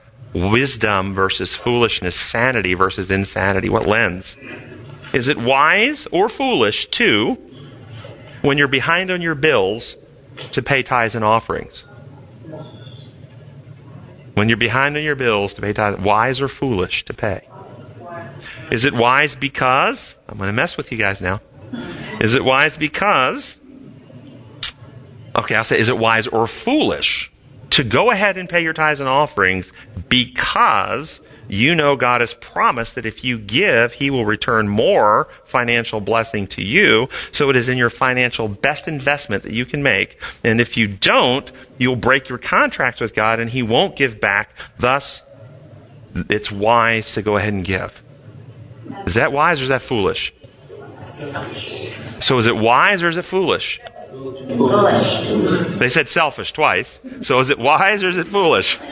wisdom 0.52 1.14
versus 1.14 1.54
foolishness, 1.54 2.16
sanity 2.16 2.74
versus 2.74 3.12
insanity? 3.12 3.70
What 3.70 3.86
lens? 3.86 4.36
Is 5.14 5.28
it 5.28 5.38
wise 5.38 6.08
or 6.08 6.30
foolish 6.30 6.88
to, 6.88 7.38
when 8.42 8.58
you're 8.58 8.68
behind 8.68 9.12
on 9.12 9.22
your 9.22 9.36
bills, 9.36 9.96
to 10.52 10.62
pay 10.62 10.84
tithes 10.84 11.16
and 11.16 11.24
offerings? 11.24 11.86
When 14.34 14.50
you're 14.50 14.58
behind 14.58 14.96
on 14.96 15.04
your 15.04 15.16
bills 15.16 15.54
to 15.56 15.62
pay 15.62 15.74
tithes, 15.74 16.00
wise 16.00 16.42
or 16.42 16.48
foolish 16.48 17.06
to 17.06 17.14
pay? 17.14 17.48
Is 18.70 18.86
it 18.86 18.94
wise 18.94 19.36
because, 19.36 20.18
I'm 20.28 20.38
going 20.38 20.50
to 20.50 20.54
mess 20.54 20.78
with 20.78 20.92
you 20.92 20.98
guys 20.98 21.22
now. 21.22 21.42
Is 22.20 22.36
it 22.36 22.44
wise 22.44 22.78
because 22.78 23.58
Okay, 25.38 25.54
I'll 25.54 25.64
say, 25.64 25.80
is 25.80 25.88
it 25.88 25.98
wise 25.98 26.26
or 26.28 26.48
foolish 26.48 27.32
to 27.72 27.84
go 27.84 28.12
ahead 28.12 28.38
and 28.38 28.50
pay 28.50 28.62
your 28.62 28.74
tithes 28.74 29.00
and 29.00 29.10
offerings 29.10 29.72
because 30.10 31.20
you 31.50 31.76
know 31.76 31.96
God 31.96 32.22
has 32.22 32.34
promised 32.34 32.96
that 32.96 33.06
if 33.06 33.24
you 33.24 33.38
give, 33.38 33.94
He 33.94 34.10
will 34.10 34.26
return 34.26 34.68
more 34.68 35.28
financial 35.46 36.02
blessing 36.02 36.48
to 36.48 36.62
you. 36.62 37.08
So 37.32 37.50
it 37.50 37.56
is 37.56 37.70
in 37.70 37.78
your 37.78 37.90
financial 37.90 38.48
best 38.48 38.88
investment 38.88 39.44
that 39.44 39.54
you 39.54 39.66
can 39.66 39.84
make. 39.84 40.22
And 40.44 40.60
if 40.60 40.78
you 40.78 40.88
don't, 40.88 41.52
you'll 41.78 41.96
break 41.96 42.30
your 42.30 42.38
contracts 42.38 43.02
with 43.02 43.14
God 43.14 43.40
and 43.40 43.50
He 43.50 43.64
won't 43.64 43.96
give 43.96 44.20
back. 44.20 44.52
Thus, 44.80 45.24
it's 46.30 46.52
wise 46.52 47.12
to 47.14 47.22
go 47.22 47.38
ahead 47.38 47.54
and 47.54 47.64
give. 47.64 48.04
Is 49.06 49.16
that 49.16 49.32
wise 49.32 49.60
or 49.60 49.64
is 49.64 49.70
that 49.70 49.82
foolish? 49.82 50.34
So 52.22 52.38
is 52.38 52.48
it 52.48 52.58
wise 52.58 53.04
or 53.04 53.08
is 53.08 53.18
it 53.18 53.26
foolish? 53.26 53.80
Foolish. 54.58 55.78
They 55.78 55.90
said 55.90 56.10
selfish 56.10 56.54
twice. 56.54 57.00
So 57.22 57.40
is 57.40 57.50
it 57.50 57.60
wise 57.60 58.04
or 58.04 58.10
is 58.10 58.18
it 58.18 58.28
foolish? 58.28 58.80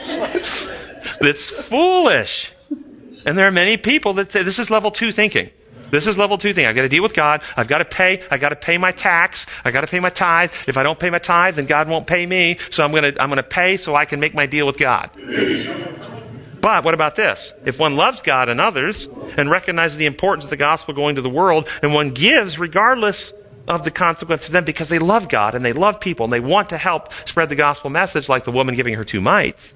it's 1.20 1.50
foolish. 1.50 2.52
And 3.24 3.36
there 3.36 3.46
are 3.46 3.52
many 3.52 3.76
people 3.76 4.12
that 4.14 4.32
say 4.32 4.42
this 4.42 4.58
is 4.58 4.70
level 4.70 4.90
two 4.90 5.10
thinking. 5.12 5.50
This 5.90 6.06
is 6.06 6.18
level 6.18 6.38
two 6.38 6.52
thing. 6.52 6.66
I've 6.66 6.74
got 6.74 6.82
to 6.82 6.88
deal 6.88 7.02
with 7.02 7.14
God. 7.14 7.42
I've 7.56 7.68
got 7.68 7.78
to 7.78 7.84
pay. 7.84 8.22
I've 8.30 8.40
got 8.40 8.50
to 8.50 8.56
pay 8.56 8.78
my 8.78 8.92
tax. 8.92 9.46
I've 9.64 9.72
got 9.72 9.82
to 9.82 9.86
pay 9.86 10.00
my 10.00 10.10
tithe. 10.10 10.52
If 10.66 10.76
I 10.76 10.82
don't 10.82 10.98
pay 10.98 11.10
my 11.10 11.18
tithe, 11.18 11.56
then 11.56 11.66
God 11.66 11.88
won't 11.88 12.06
pay 12.06 12.26
me. 12.26 12.58
So 12.70 12.84
I'm 12.84 12.90
going 12.90 13.14
to, 13.14 13.22
I'm 13.22 13.28
going 13.28 13.36
to 13.36 13.42
pay 13.42 13.76
so 13.76 13.94
I 13.94 14.04
can 14.04 14.20
make 14.20 14.34
my 14.34 14.46
deal 14.46 14.66
with 14.66 14.78
God. 14.78 15.10
But 16.60 16.82
what 16.84 16.94
about 16.94 17.14
this? 17.14 17.52
If 17.64 17.78
one 17.78 17.94
loves 17.94 18.22
God 18.22 18.48
and 18.48 18.60
others 18.60 19.08
and 19.36 19.48
recognizes 19.50 19.98
the 19.98 20.06
importance 20.06 20.44
of 20.44 20.50
the 20.50 20.56
gospel 20.56 20.94
going 20.94 21.14
to 21.14 21.22
the 21.22 21.30
world 21.30 21.68
and 21.82 21.94
one 21.94 22.10
gives 22.10 22.58
regardless 22.58 23.32
of 23.68 23.84
the 23.84 23.90
consequence 23.90 24.46
to 24.46 24.52
them 24.52 24.64
because 24.64 24.88
they 24.88 24.98
love 24.98 25.28
God 25.28 25.54
and 25.54 25.64
they 25.64 25.72
love 25.72 26.00
people 26.00 26.24
and 26.24 26.32
they 26.32 26.40
want 26.40 26.68
to 26.70 26.78
help 26.78 27.12
spread 27.26 27.48
the 27.48 27.54
gospel 27.56 27.90
message 27.90 28.28
like 28.28 28.44
the 28.44 28.52
woman 28.52 28.74
giving 28.76 28.94
her 28.94 29.04
two 29.04 29.20
mites. 29.20 29.74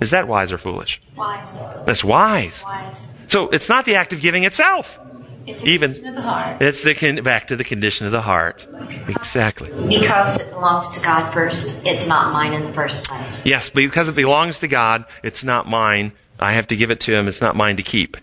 Is 0.00 0.10
that 0.10 0.28
wise 0.28 0.52
or 0.52 0.58
foolish? 0.58 1.00
Wise. 1.16 1.58
That's 1.86 2.04
wise. 2.04 2.62
Wise. 2.64 3.08
So 3.28 3.48
it's 3.48 3.68
not 3.68 3.84
the 3.84 3.96
act 3.96 4.12
of 4.12 4.20
giving 4.20 4.44
itself. 4.44 4.98
It's 5.46 5.62
the 5.62 5.68
Even 5.70 5.92
condition 5.92 6.08
of 6.08 6.14
the 6.16 6.22
heart. 6.22 6.60
it's 6.62 6.82
the 6.82 6.94
con- 6.94 7.22
back 7.22 7.46
to 7.48 7.56
the 7.56 7.62
condition 7.64 8.04
of 8.06 8.12
the 8.12 8.20
heart. 8.20 8.66
Exactly. 9.08 9.70
Because 9.88 10.38
it 10.40 10.50
belongs 10.50 10.90
to 10.90 11.00
God 11.00 11.30
first, 11.32 11.86
it's 11.86 12.06
not 12.08 12.32
mine 12.32 12.52
in 12.52 12.64
the 12.64 12.72
first 12.72 13.04
place. 13.04 13.46
Yes, 13.46 13.68
because 13.68 14.08
it 14.08 14.16
belongs 14.16 14.58
to 14.60 14.68
God, 14.68 15.04
it's 15.22 15.44
not 15.44 15.68
mine. 15.68 16.12
I 16.40 16.52
have 16.54 16.66
to 16.68 16.76
give 16.76 16.90
it 16.90 17.00
to 17.00 17.14
him. 17.14 17.28
It's 17.28 17.40
not 17.40 17.54
mine 17.54 17.76
to 17.76 17.82
keep. 17.84 18.16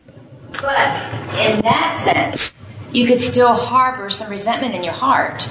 But 0.52 0.78
in 1.40 1.62
that 1.62 1.96
sense, 1.96 2.64
you 2.94 3.08
could 3.08 3.20
still 3.20 3.54
harbor 3.54 4.10
some 4.10 4.30
resentment 4.30 4.76
in 4.76 4.84
your 4.84 4.94
heart 4.94 5.50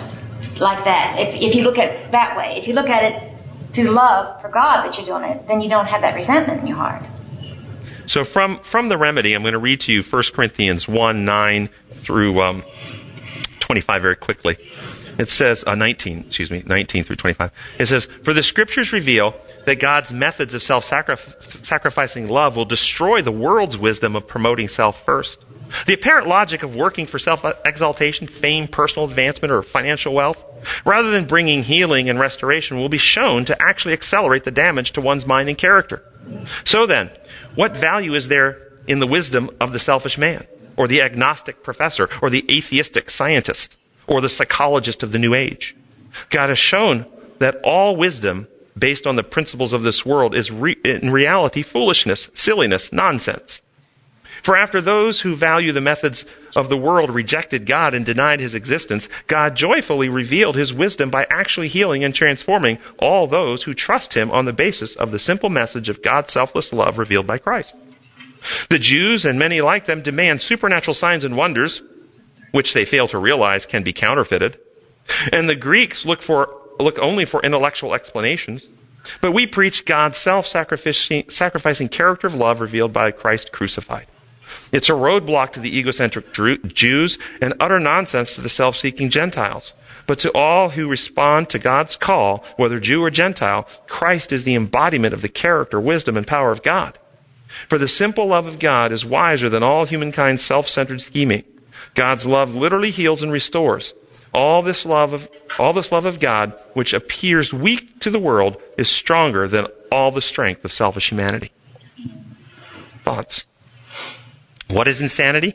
like 0.58 0.84
that. 0.84 1.16
If, 1.18 1.34
if 1.34 1.54
you 1.54 1.64
look 1.64 1.76
at 1.76 1.90
it 1.90 2.12
that 2.12 2.36
way, 2.36 2.56
if 2.56 2.68
you 2.68 2.74
look 2.74 2.88
at 2.88 3.04
it 3.04 3.32
through 3.72 3.90
love 3.90 4.40
for 4.40 4.48
God 4.48 4.86
that 4.86 4.96
you're 4.96 5.06
doing 5.06 5.24
it, 5.30 5.48
then 5.48 5.60
you 5.60 5.68
don't 5.68 5.86
have 5.86 6.02
that 6.02 6.14
resentment 6.14 6.60
in 6.60 6.66
your 6.66 6.76
heart. 6.76 7.04
So 8.06 8.24
from, 8.24 8.58
from 8.60 8.88
the 8.88 8.96
remedy, 8.96 9.34
I'm 9.34 9.42
going 9.42 9.52
to 9.52 9.58
read 9.58 9.80
to 9.82 9.92
you 9.92 10.02
1 10.02 10.22
Corinthians 10.34 10.86
1, 10.86 11.24
9 11.24 11.68
through 11.94 12.42
um, 12.42 12.64
25 13.60 14.02
very 14.02 14.16
quickly. 14.16 14.56
It 15.18 15.28
says, 15.28 15.62
uh, 15.66 15.74
19, 15.74 16.26
excuse 16.26 16.50
me, 16.50 16.62
19 16.66 17.04
through 17.04 17.16
25. 17.16 17.50
It 17.78 17.86
says, 17.86 18.06
For 18.06 18.32
the 18.32 18.42
scriptures 18.42 18.92
reveal 18.92 19.34
that 19.66 19.78
God's 19.78 20.12
methods 20.12 20.54
of 20.54 20.62
self-sacrificing 20.62 22.28
love 22.28 22.56
will 22.56 22.64
destroy 22.64 23.20
the 23.22 23.32
world's 23.32 23.76
wisdom 23.76 24.16
of 24.16 24.26
promoting 24.26 24.68
self 24.68 25.04
first. 25.04 25.38
The 25.86 25.94
apparent 25.94 26.26
logic 26.26 26.62
of 26.62 26.74
working 26.74 27.06
for 27.06 27.18
self-exaltation, 27.18 28.26
fame, 28.26 28.68
personal 28.68 29.08
advancement, 29.08 29.52
or 29.52 29.62
financial 29.62 30.14
wealth, 30.14 30.42
rather 30.84 31.10
than 31.10 31.24
bringing 31.24 31.62
healing 31.62 32.08
and 32.08 32.18
restoration, 32.18 32.76
will 32.76 32.88
be 32.88 32.98
shown 32.98 33.44
to 33.46 33.62
actually 33.62 33.94
accelerate 33.94 34.44
the 34.44 34.50
damage 34.50 34.92
to 34.92 35.00
one's 35.00 35.26
mind 35.26 35.48
and 35.48 35.58
character. 35.58 36.04
So 36.64 36.86
then, 36.86 37.10
what 37.54 37.76
value 37.76 38.14
is 38.14 38.28
there 38.28 38.72
in 38.86 38.98
the 38.98 39.06
wisdom 39.06 39.50
of 39.60 39.72
the 39.72 39.78
selfish 39.78 40.18
man, 40.18 40.46
or 40.76 40.88
the 40.88 41.02
agnostic 41.02 41.62
professor, 41.62 42.08
or 42.20 42.30
the 42.30 42.44
atheistic 42.50 43.10
scientist, 43.10 43.76
or 44.06 44.20
the 44.20 44.28
psychologist 44.28 45.02
of 45.02 45.12
the 45.12 45.18
new 45.18 45.34
age? 45.34 45.76
God 46.30 46.48
has 46.48 46.58
shown 46.58 47.06
that 47.38 47.60
all 47.64 47.96
wisdom 47.96 48.46
based 48.76 49.06
on 49.06 49.16
the 49.16 49.24
principles 49.24 49.72
of 49.72 49.82
this 49.82 50.06
world 50.06 50.34
is 50.34 50.50
re- 50.50 50.76
in 50.84 51.10
reality 51.10 51.62
foolishness, 51.62 52.30
silliness, 52.34 52.92
nonsense. 52.92 53.60
For 54.42 54.56
after 54.56 54.80
those 54.80 55.20
who 55.20 55.36
value 55.36 55.72
the 55.72 55.80
methods 55.80 56.24
of 56.56 56.68
the 56.68 56.76
world 56.76 57.10
rejected 57.10 57.64
God 57.64 57.94
and 57.94 58.04
denied 58.04 58.40
his 58.40 58.54
existence, 58.56 59.08
God 59.28 59.54
joyfully 59.54 60.08
revealed 60.08 60.56
his 60.56 60.74
wisdom 60.74 61.10
by 61.10 61.26
actually 61.30 61.68
healing 61.68 62.02
and 62.02 62.12
transforming 62.14 62.78
all 62.98 63.26
those 63.26 63.62
who 63.62 63.72
trust 63.72 64.14
him 64.14 64.30
on 64.32 64.44
the 64.44 64.52
basis 64.52 64.96
of 64.96 65.12
the 65.12 65.20
simple 65.20 65.48
message 65.48 65.88
of 65.88 66.02
God's 66.02 66.32
selfless 66.32 66.72
love 66.72 66.98
revealed 66.98 67.26
by 67.26 67.38
Christ. 67.38 67.76
The 68.68 68.80
Jews 68.80 69.24
and 69.24 69.38
many 69.38 69.60
like 69.60 69.86
them 69.86 70.02
demand 70.02 70.42
supernatural 70.42 70.94
signs 70.94 71.22
and 71.22 71.36
wonders, 71.36 71.80
which 72.50 72.74
they 72.74 72.84
fail 72.84 73.06
to 73.08 73.18
realize 73.18 73.64
can 73.64 73.84
be 73.84 73.92
counterfeited. 73.92 74.58
And 75.32 75.48
the 75.48 75.54
Greeks 75.54 76.04
look 76.04 76.20
for, 76.20 76.52
look 76.80 76.98
only 76.98 77.24
for 77.24 77.40
intellectual 77.42 77.94
explanations. 77.94 78.64
But 79.20 79.32
we 79.32 79.46
preach 79.46 79.84
God's 79.84 80.18
self-sacrificing 80.18 81.88
character 81.88 82.26
of 82.26 82.34
love 82.34 82.60
revealed 82.60 82.92
by 82.92 83.12
Christ 83.12 83.52
crucified. 83.52 84.06
It's 84.72 84.88
a 84.88 84.92
roadblock 84.92 85.52
to 85.52 85.60
the 85.60 85.78
egocentric 85.78 86.32
Jews 86.32 87.18
and 87.40 87.54
utter 87.60 87.78
nonsense 87.78 88.34
to 88.34 88.40
the 88.40 88.48
self-seeking 88.48 89.10
Gentiles. 89.10 89.74
But 90.06 90.18
to 90.20 90.32
all 90.32 90.70
who 90.70 90.88
respond 90.88 91.50
to 91.50 91.58
God's 91.58 91.94
call, 91.94 92.44
whether 92.56 92.80
Jew 92.80 93.04
or 93.04 93.10
Gentile, 93.10 93.68
Christ 93.86 94.32
is 94.32 94.44
the 94.44 94.54
embodiment 94.54 95.14
of 95.14 95.22
the 95.22 95.28
character, 95.28 95.78
wisdom, 95.78 96.16
and 96.16 96.26
power 96.26 96.50
of 96.50 96.62
God. 96.62 96.98
For 97.68 97.78
the 97.78 97.86
simple 97.86 98.26
love 98.26 98.46
of 98.46 98.58
God 98.58 98.92
is 98.92 99.04
wiser 99.04 99.48
than 99.48 99.62
all 99.62 99.84
humankind's 99.84 100.42
self-centered 100.42 101.02
scheming. 101.02 101.44
God's 101.94 102.26
love 102.26 102.54
literally 102.54 102.90
heals 102.90 103.22
and 103.22 103.30
restores. 103.30 103.92
All 104.34 104.62
this 104.62 104.86
love 104.86 105.12
of, 105.12 105.28
all 105.58 105.74
this 105.74 105.92
love 105.92 106.06
of 106.06 106.18
God, 106.18 106.54
which 106.72 106.94
appears 106.94 107.52
weak 107.52 108.00
to 108.00 108.10
the 108.10 108.18
world, 108.18 108.60
is 108.78 108.88
stronger 108.88 109.46
than 109.46 109.66
all 109.92 110.10
the 110.10 110.22
strength 110.22 110.64
of 110.64 110.72
selfish 110.72 111.10
humanity. 111.10 111.52
Thoughts? 113.04 113.44
What 114.72 114.88
is 114.88 115.02
insanity? 115.02 115.54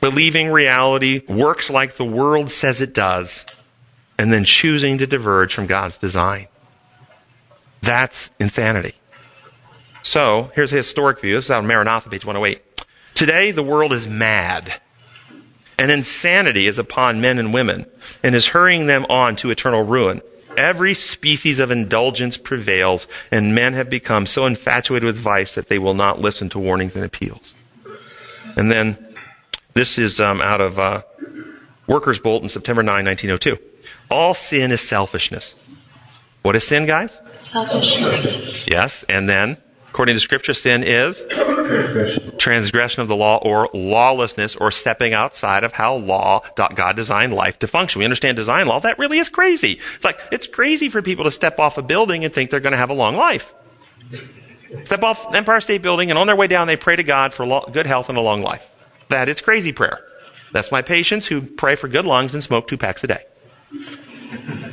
Believing 0.00 0.50
reality 0.50 1.20
works 1.28 1.68
like 1.68 1.96
the 1.96 2.06
world 2.06 2.50
says 2.50 2.80
it 2.80 2.94
does, 2.94 3.44
and 4.16 4.32
then 4.32 4.44
choosing 4.44 4.96
to 4.96 5.06
diverge 5.06 5.52
from 5.52 5.66
God's 5.66 5.98
design. 5.98 6.46
That's 7.82 8.30
insanity. 8.40 8.94
So, 10.02 10.50
here's 10.54 10.72
a 10.72 10.76
historic 10.76 11.20
view. 11.20 11.34
This 11.34 11.46
is 11.46 11.50
out 11.50 11.64
of 11.64 11.68
Maranatha, 11.68 12.08
page 12.08 12.24
108. 12.24 12.62
Today, 13.14 13.50
the 13.50 13.62
world 13.62 13.92
is 13.92 14.06
mad. 14.06 14.80
And 15.76 15.90
insanity 15.90 16.66
is 16.66 16.78
upon 16.78 17.20
men 17.20 17.38
and 17.38 17.52
women 17.52 17.84
and 18.22 18.34
is 18.34 18.48
hurrying 18.48 18.86
them 18.86 19.04
on 19.10 19.36
to 19.36 19.50
eternal 19.50 19.82
ruin. 19.82 20.22
Every 20.58 20.92
species 20.92 21.60
of 21.60 21.70
indulgence 21.70 22.36
prevails, 22.36 23.06
and 23.30 23.54
men 23.54 23.74
have 23.74 23.88
become 23.88 24.26
so 24.26 24.44
infatuated 24.44 25.06
with 25.06 25.16
vice 25.16 25.54
that 25.54 25.68
they 25.68 25.78
will 25.78 25.94
not 25.94 26.20
listen 26.20 26.48
to 26.48 26.58
warnings 26.58 26.96
and 26.96 27.04
appeals. 27.04 27.54
And 28.56 28.68
then, 28.68 29.14
this 29.74 29.98
is 29.98 30.18
um, 30.18 30.40
out 30.40 30.60
of 30.60 30.80
uh, 30.80 31.02
Workers' 31.86 32.18
Bulletin, 32.18 32.48
September 32.48 32.82
9, 32.82 33.04
1902. 33.04 33.56
All 34.10 34.34
sin 34.34 34.72
is 34.72 34.80
selfishness. 34.80 35.64
What 36.42 36.56
is 36.56 36.66
sin, 36.66 36.86
guys? 36.86 37.16
Selfishness. 37.40 38.66
Yes, 38.66 39.04
and 39.08 39.28
then, 39.28 39.58
according 39.90 40.14
to 40.14 40.20
Scripture, 40.20 40.54
sin 40.54 40.82
is 40.82 41.22
transgression 42.38 43.02
of 43.02 43.08
the 43.08 43.16
law 43.16 43.38
or 43.38 43.68
lawlessness 43.74 44.56
or 44.56 44.70
stepping 44.70 45.14
outside 45.14 45.64
of 45.64 45.72
how 45.72 45.96
law, 45.96 46.42
God 46.56 46.96
designed 46.96 47.34
life 47.34 47.58
to 47.58 47.66
function. 47.66 47.98
We 47.98 48.04
understand 48.04 48.36
design 48.36 48.66
law. 48.66 48.80
That 48.80 48.98
really 48.98 49.18
is 49.18 49.28
crazy. 49.28 49.80
It's 49.96 50.04
like, 50.04 50.18
it's 50.30 50.46
crazy 50.46 50.88
for 50.88 51.02
people 51.02 51.24
to 51.24 51.30
step 51.30 51.58
off 51.58 51.78
a 51.78 51.82
building 51.82 52.24
and 52.24 52.32
think 52.32 52.50
they're 52.50 52.60
going 52.60 52.72
to 52.72 52.78
have 52.78 52.90
a 52.90 52.94
long 52.94 53.16
life. 53.16 53.52
Step 54.84 55.02
off 55.02 55.34
Empire 55.34 55.60
State 55.60 55.82
Building, 55.82 56.10
and 56.10 56.18
on 56.18 56.26
their 56.26 56.36
way 56.36 56.46
down, 56.46 56.66
they 56.66 56.76
pray 56.76 56.94
to 56.96 57.02
God 57.02 57.32
for 57.32 57.46
lo- 57.46 57.68
good 57.72 57.86
health 57.86 58.08
and 58.08 58.18
a 58.18 58.20
long 58.20 58.42
life. 58.42 58.66
That 59.08 59.28
is 59.28 59.40
crazy 59.40 59.72
prayer. 59.72 60.00
That's 60.52 60.70
my 60.70 60.82
patients 60.82 61.26
who 61.26 61.40
pray 61.40 61.74
for 61.74 61.88
good 61.88 62.04
lungs 62.04 62.34
and 62.34 62.44
smoke 62.44 62.68
two 62.68 62.76
packs 62.76 63.02
a 63.04 63.06
day. 63.06 63.24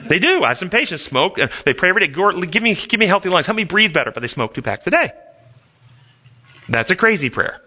They 0.07 0.19
do. 0.19 0.43
I 0.43 0.49
have 0.49 0.57
some 0.57 0.69
patients 0.69 1.03
smoke. 1.03 1.37
And 1.37 1.49
they 1.65 1.73
pray 1.73 1.89
every 1.89 2.07
day. 2.07 2.13
Give 2.47 2.63
me, 2.63 2.75
give 2.75 2.99
me 2.99 3.07
healthy 3.07 3.29
lungs. 3.29 3.45
Help 3.45 3.55
me 3.55 3.63
breathe 3.63 3.93
better. 3.93 4.11
But 4.11 4.21
they 4.21 4.27
smoke 4.27 4.53
two 4.53 4.61
packs 4.61 4.87
a 4.87 4.91
day. 4.91 5.11
That's 6.67 6.91
a 6.91 6.95
crazy 6.95 7.29
prayer 7.29 7.61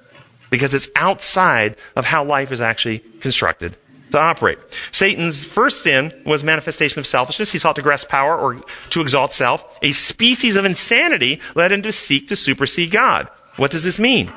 because 0.51 0.74
it's 0.74 0.89
outside 0.97 1.76
of 1.95 2.05
how 2.05 2.24
life 2.24 2.53
is 2.53 2.61
actually 2.61 3.01
constructed 3.20 3.76
to 4.11 4.18
operate. 4.18 4.59
Satan's 4.93 5.45
first 5.45 5.82
sin 5.82 6.12
was 6.24 6.43
manifestation 6.43 6.99
of 6.99 7.07
selfishness. 7.07 7.53
He 7.53 7.59
sought 7.59 7.76
to 7.76 7.82
grasp 7.82 8.09
power 8.09 8.36
or 8.36 8.62
to 8.91 9.01
exalt 9.01 9.32
self. 9.32 9.78
A 9.82 9.93
species 9.93 10.57
of 10.57 10.64
insanity 10.64 11.41
led 11.55 11.72
him 11.72 11.82
to 11.82 11.93
seek 11.93 12.28
to 12.28 12.36
supersede 12.36 12.91
God. 12.91 13.28
What 13.57 13.70
does 13.70 13.84
this 13.84 13.99
mean? 13.99 14.32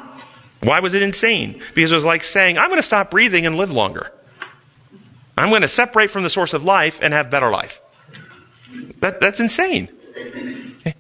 Why 0.62 0.80
was 0.80 0.94
it 0.94 1.02
insane? 1.02 1.62
Because 1.74 1.92
it 1.92 1.96
was 1.96 2.06
like 2.06 2.24
saying, 2.24 2.58
I'm 2.58 2.70
going 2.70 2.80
to 2.80 2.86
stop 2.86 3.10
breathing 3.10 3.46
and 3.46 3.58
live 3.58 3.72
longer. 3.72 4.12
I'm 5.38 5.50
going 5.50 5.64
to 5.64 5.68
separate 5.68 6.12
from 6.12 6.24
the 6.24 6.30
source 6.30 6.54
of 6.54 6.64
life 6.64 7.00
and 7.02 7.14
have 7.14 7.32
better 7.32 7.50
life. 7.50 7.81
That, 9.02 9.20
that's 9.20 9.40
insane. 9.40 9.90
Okay. 10.12 10.96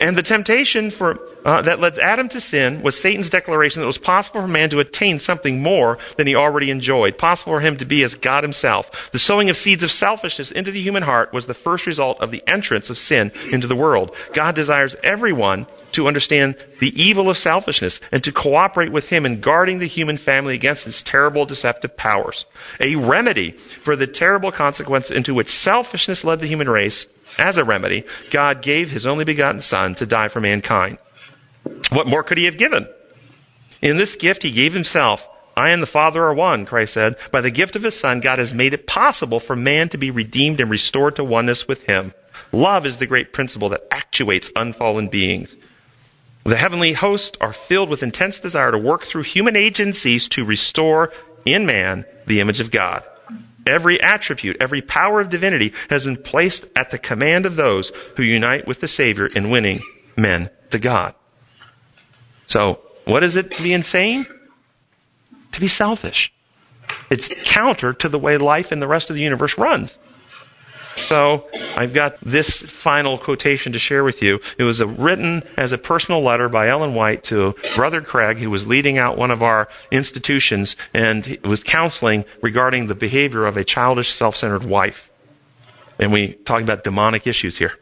And 0.00 0.18
the 0.18 0.22
temptation 0.22 0.90
for, 0.90 1.20
uh, 1.44 1.62
that 1.62 1.80
led 1.80 1.98
Adam 1.98 2.28
to 2.30 2.40
sin 2.40 2.82
was 2.82 2.98
Satan's 2.98 3.30
declaration 3.30 3.80
that 3.80 3.84
it 3.84 3.86
was 3.86 3.98
possible 3.98 4.40
for 4.40 4.48
man 4.48 4.70
to 4.70 4.80
attain 4.80 5.18
something 5.18 5.62
more 5.62 5.98
than 6.16 6.26
he 6.26 6.34
already 6.34 6.70
enjoyed, 6.70 7.18
possible 7.18 7.52
for 7.52 7.60
him 7.60 7.76
to 7.78 7.84
be 7.84 8.02
as 8.02 8.14
God 8.14 8.44
himself. 8.44 9.10
The 9.12 9.18
sowing 9.18 9.50
of 9.50 9.56
seeds 9.56 9.82
of 9.82 9.90
selfishness 9.90 10.52
into 10.52 10.70
the 10.70 10.82
human 10.82 11.02
heart 11.02 11.32
was 11.32 11.46
the 11.46 11.54
first 11.54 11.86
result 11.86 12.20
of 12.20 12.30
the 12.30 12.42
entrance 12.46 12.90
of 12.90 12.98
sin 12.98 13.32
into 13.50 13.66
the 13.66 13.76
world. 13.76 14.14
God 14.32 14.54
desires 14.54 14.96
everyone 15.02 15.66
to 15.92 16.06
understand 16.06 16.56
the 16.80 17.00
evil 17.00 17.28
of 17.28 17.38
selfishness 17.38 18.00
and 18.10 18.22
to 18.24 18.32
cooperate 18.32 18.92
with 18.92 19.08
him 19.08 19.26
in 19.26 19.40
guarding 19.40 19.78
the 19.78 19.86
human 19.86 20.16
family 20.16 20.54
against 20.54 20.86
its 20.86 21.02
terrible 21.02 21.44
deceptive 21.44 21.96
powers. 21.96 22.46
A 22.80 22.96
remedy 22.96 23.52
for 23.52 23.96
the 23.96 24.06
terrible 24.06 24.52
consequence 24.52 25.10
into 25.10 25.34
which 25.34 25.54
selfishness 25.54 26.24
led 26.24 26.40
the 26.40 26.46
human 26.46 26.68
race 26.68 27.06
as 27.38 27.58
a 27.58 27.64
remedy, 27.64 28.04
God 28.30 28.62
gave 28.62 28.90
his 28.90 29.06
only 29.06 29.24
begotten 29.24 29.62
Son 29.62 29.94
to 29.96 30.06
die 30.06 30.28
for 30.28 30.40
mankind. 30.40 30.98
What 31.92 32.06
more 32.06 32.22
could 32.22 32.38
he 32.38 32.46
have 32.46 32.58
given? 32.58 32.88
In 33.80 33.96
this 33.96 34.16
gift, 34.16 34.42
he 34.42 34.50
gave 34.50 34.72
himself. 34.72 35.28
I 35.56 35.70
and 35.70 35.82
the 35.82 35.86
Father 35.86 36.24
are 36.24 36.34
one, 36.34 36.64
Christ 36.64 36.94
said. 36.94 37.16
By 37.30 37.40
the 37.40 37.50
gift 37.50 37.76
of 37.76 37.82
his 37.82 37.98
Son, 37.98 38.20
God 38.20 38.38
has 38.38 38.54
made 38.54 38.72
it 38.72 38.86
possible 38.86 39.40
for 39.40 39.54
man 39.54 39.88
to 39.90 39.98
be 39.98 40.10
redeemed 40.10 40.60
and 40.60 40.70
restored 40.70 41.16
to 41.16 41.24
oneness 41.24 41.68
with 41.68 41.82
him. 41.82 42.14
Love 42.52 42.86
is 42.86 42.96
the 42.96 43.06
great 43.06 43.32
principle 43.32 43.68
that 43.68 43.86
actuates 43.90 44.50
unfallen 44.56 45.08
beings. 45.08 45.54
The 46.44 46.56
heavenly 46.56 46.94
hosts 46.94 47.36
are 47.40 47.52
filled 47.52 47.88
with 47.88 48.02
intense 48.02 48.38
desire 48.38 48.72
to 48.72 48.78
work 48.78 49.04
through 49.04 49.22
human 49.22 49.56
agencies 49.56 50.28
to 50.30 50.44
restore 50.44 51.12
in 51.44 51.66
man 51.66 52.04
the 52.26 52.40
image 52.40 52.60
of 52.60 52.70
God. 52.70 53.04
Every 53.66 54.00
attribute, 54.02 54.56
every 54.60 54.82
power 54.82 55.20
of 55.20 55.30
divinity 55.30 55.72
has 55.88 56.02
been 56.02 56.16
placed 56.16 56.66
at 56.74 56.90
the 56.90 56.98
command 56.98 57.46
of 57.46 57.56
those 57.56 57.92
who 58.16 58.22
unite 58.22 58.66
with 58.66 58.80
the 58.80 58.88
Savior 58.88 59.26
in 59.26 59.50
winning 59.50 59.80
men 60.16 60.50
to 60.70 60.78
God. 60.78 61.14
So, 62.52 62.80
what 63.06 63.24
is 63.24 63.36
it 63.36 63.50
to 63.52 63.62
be 63.62 63.72
insane? 63.72 64.26
To 65.52 65.60
be 65.60 65.68
selfish. 65.68 66.30
It's 67.08 67.30
counter 67.50 67.94
to 67.94 68.10
the 68.10 68.18
way 68.18 68.36
life 68.36 68.72
in 68.72 68.78
the 68.78 68.86
rest 68.86 69.08
of 69.08 69.16
the 69.16 69.22
universe 69.22 69.56
runs. 69.56 69.96
So 70.96 71.48
I've 71.74 71.94
got 71.94 72.20
this 72.20 72.60
final 72.60 73.16
quotation 73.16 73.72
to 73.72 73.78
share 73.78 74.04
with 74.04 74.20
you. 74.20 74.38
It 74.58 74.64
was 74.64 74.84
written 74.84 75.44
as 75.56 75.72
a 75.72 75.78
personal 75.78 76.20
letter 76.20 76.50
by 76.50 76.68
Ellen 76.68 76.92
White 76.92 77.24
to 77.24 77.54
Brother 77.74 78.02
Craig, 78.02 78.36
who 78.36 78.50
was 78.50 78.66
leading 78.66 78.98
out 78.98 79.16
one 79.16 79.30
of 79.30 79.42
our 79.42 79.66
institutions 79.90 80.76
and 80.92 81.38
was 81.44 81.62
counseling 81.62 82.26
regarding 82.42 82.86
the 82.86 82.94
behavior 82.94 83.46
of 83.46 83.56
a 83.56 83.64
childish, 83.64 84.12
self-centered 84.12 84.64
wife. 84.64 85.10
And 85.98 86.12
we 86.12 86.34
talking 86.34 86.64
about 86.64 86.84
demonic 86.84 87.26
issues 87.26 87.56
here. 87.56 87.78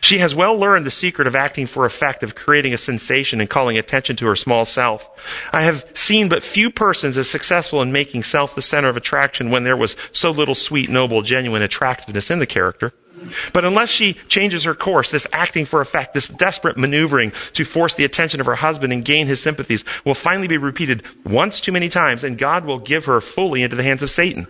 She 0.00 0.18
has 0.18 0.34
well 0.34 0.56
learned 0.56 0.86
the 0.86 0.90
secret 0.90 1.26
of 1.26 1.36
acting 1.36 1.66
for 1.66 1.84
effect, 1.84 2.22
of 2.22 2.34
creating 2.34 2.72
a 2.72 2.78
sensation 2.78 3.40
and 3.40 3.50
calling 3.50 3.76
attention 3.76 4.16
to 4.16 4.26
her 4.26 4.36
small 4.36 4.64
self. 4.64 5.08
I 5.52 5.62
have 5.62 5.84
seen 5.94 6.28
but 6.28 6.42
few 6.42 6.70
persons 6.70 7.18
as 7.18 7.28
successful 7.28 7.82
in 7.82 7.92
making 7.92 8.22
self 8.22 8.54
the 8.54 8.62
center 8.62 8.88
of 8.88 8.96
attraction 8.96 9.50
when 9.50 9.64
there 9.64 9.76
was 9.76 9.96
so 10.12 10.30
little 10.30 10.54
sweet, 10.54 10.90
noble, 10.90 11.22
genuine 11.22 11.62
attractiveness 11.62 12.30
in 12.30 12.38
the 12.38 12.46
character. 12.46 12.92
But 13.52 13.64
unless 13.64 13.90
she 13.90 14.14
changes 14.28 14.64
her 14.64 14.74
course, 14.74 15.10
this 15.10 15.26
acting 15.32 15.66
for 15.66 15.80
effect, 15.80 16.14
this 16.14 16.26
desperate 16.26 16.78
maneuvering 16.78 17.32
to 17.52 17.64
force 17.64 17.94
the 17.94 18.04
attention 18.04 18.40
of 18.40 18.46
her 18.46 18.54
husband 18.54 18.92
and 18.92 19.04
gain 19.04 19.26
his 19.26 19.42
sympathies 19.42 19.84
will 20.04 20.14
finally 20.14 20.48
be 20.48 20.56
repeated 20.56 21.02
once 21.24 21.60
too 21.60 21.72
many 21.72 21.90
times 21.90 22.24
and 22.24 22.38
God 22.38 22.64
will 22.64 22.78
give 22.78 23.04
her 23.04 23.20
fully 23.20 23.62
into 23.62 23.76
the 23.76 23.82
hands 23.82 24.02
of 24.02 24.10
Satan. 24.10 24.46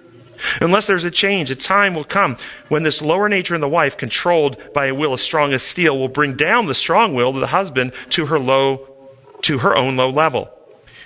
Unless 0.60 0.86
there's 0.86 1.04
a 1.04 1.10
change, 1.10 1.50
a 1.50 1.56
time 1.56 1.94
will 1.94 2.04
come 2.04 2.36
when 2.68 2.82
this 2.82 3.02
lower 3.02 3.28
nature 3.28 3.54
in 3.54 3.60
the 3.60 3.68
wife, 3.68 3.96
controlled 3.96 4.56
by 4.72 4.86
a 4.86 4.94
will 4.94 5.12
as 5.12 5.20
strong 5.20 5.52
as 5.52 5.62
steel, 5.62 5.98
will 5.98 6.08
bring 6.08 6.34
down 6.34 6.66
the 6.66 6.74
strong 6.74 7.14
will 7.14 7.30
of 7.30 7.36
the 7.36 7.48
husband 7.48 7.92
to 8.10 8.26
her 8.26 8.38
low, 8.38 8.88
to 9.42 9.58
her 9.58 9.76
own 9.76 9.96
low 9.96 10.08
level. 10.08 10.50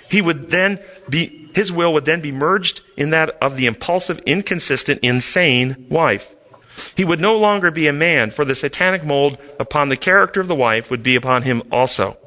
He 0.09 0.21
would 0.21 0.51
then 0.51 0.79
be, 1.09 1.49
his 1.53 1.71
will 1.71 1.93
would 1.93 2.05
then 2.05 2.21
be 2.21 2.31
merged 2.31 2.81
in 2.95 3.09
that 3.11 3.31
of 3.41 3.55
the 3.57 3.65
impulsive, 3.65 4.19
inconsistent, 4.19 4.99
insane 5.01 5.87
wife. 5.89 6.33
He 6.95 7.05
would 7.05 7.21
no 7.21 7.37
longer 7.37 7.71
be 7.71 7.87
a 7.87 7.93
man, 7.93 8.31
for 8.31 8.45
the 8.45 8.55
satanic 8.55 9.03
mold 9.03 9.37
upon 9.59 9.89
the 9.89 9.97
character 9.97 10.41
of 10.41 10.47
the 10.47 10.55
wife 10.55 10.89
would 10.89 11.03
be 11.03 11.15
upon 11.15 11.43
him 11.43 11.63
also. 11.71 12.17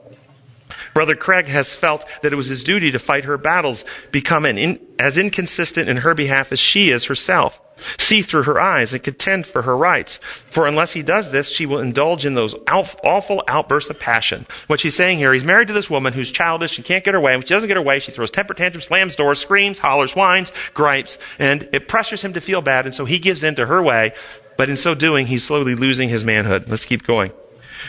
Brother 0.99 1.15
Craig 1.15 1.47
has 1.47 1.73
felt 1.73 2.05
that 2.23 2.33
it 2.33 2.37
was 2.37 2.49
his 2.49 2.65
duty 2.65 2.91
to 2.91 2.99
fight 2.99 3.25
her 3.25 3.39
battles, 3.39 3.85
become 4.11 4.45
in, 4.45 4.81
as 4.99 5.17
inconsistent 5.17 5.89
in 5.89 5.99
her 5.99 6.13
behalf 6.13 6.51
as 6.51 6.59
she 6.59 6.91
is 6.91 7.05
herself, 7.05 7.61
see 7.99 8.21
through 8.21 8.43
her 8.43 8.61
eyes 8.61 8.93
and 8.93 9.01
contend 9.01 9.47
for 9.47 9.63
her 9.63 9.77
rights. 9.77 10.19
For 10.51 10.67
unless 10.67 10.95
he 10.95 11.03
does 11.03 11.31
this, 11.31 11.51
she 11.51 11.67
will 11.67 11.79
indulge 11.79 12.27
in 12.27 12.35
those 12.35 12.57
awful 12.67 13.45
outbursts 13.47 13.91
of 13.91 14.01
passion. 14.01 14.45
What 14.67 14.81
she's 14.81 14.97
saying 14.97 15.19
here, 15.19 15.33
he's 15.33 15.45
married 15.45 15.69
to 15.69 15.73
this 15.73 15.89
woman 15.89 16.15
who's 16.15 16.33
childish 16.33 16.77
and 16.77 16.85
can't 16.85 17.05
get 17.05 17.15
her 17.15 17.21
way. 17.21 17.37
When 17.37 17.43
she 17.43 17.55
doesn't 17.55 17.69
get 17.69 17.77
her 17.77 17.81
way, 17.81 18.01
she 18.01 18.11
throws 18.11 18.33
temper 18.33 18.55
tantrums, 18.55 18.87
slams 18.87 19.15
doors, 19.15 19.39
screams, 19.39 19.79
hollers, 19.79 20.17
whines, 20.17 20.51
gripes, 20.75 21.17
and 21.39 21.69
it 21.73 21.87
pressures 21.87 22.25
him 22.25 22.33
to 22.33 22.41
feel 22.41 22.61
bad, 22.61 22.87
and 22.87 22.95
so 22.95 23.05
he 23.05 23.21
gives 23.21 23.45
in 23.45 23.55
to 23.55 23.67
her 23.67 23.81
way. 23.81 24.15
But 24.57 24.69
in 24.69 24.75
so 24.75 24.97
doing, 24.97 25.29
he's 25.29 25.45
slowly 25.45 25.77
losing 25.77 26.09
his 26.09 26.25
manhood. 26.25 26.69
Let's 26.69 26.85
keep 26.85 27.07
going. 27.07 27.31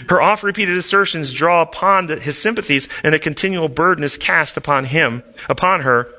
Her 0.07 0.21
oft 0.21 0.43
repeated 0.43 0.77
assertions 0.77 1.33
draw 1.33 1.61
upon 1.61 2.07
the, 2.07 2.19
his 2.19 2.37
sympathies, 2.37 2.87
and 3.03 3.13
a 3.13 3.19
continual 3.19 3.67
burden 3.67 4.03
is 4.03 4.17
cast 4.17 4.57
upon 4.57 4.85
him, 4.85 5.23
upon 5.49 5.81
her, 5.81 6.13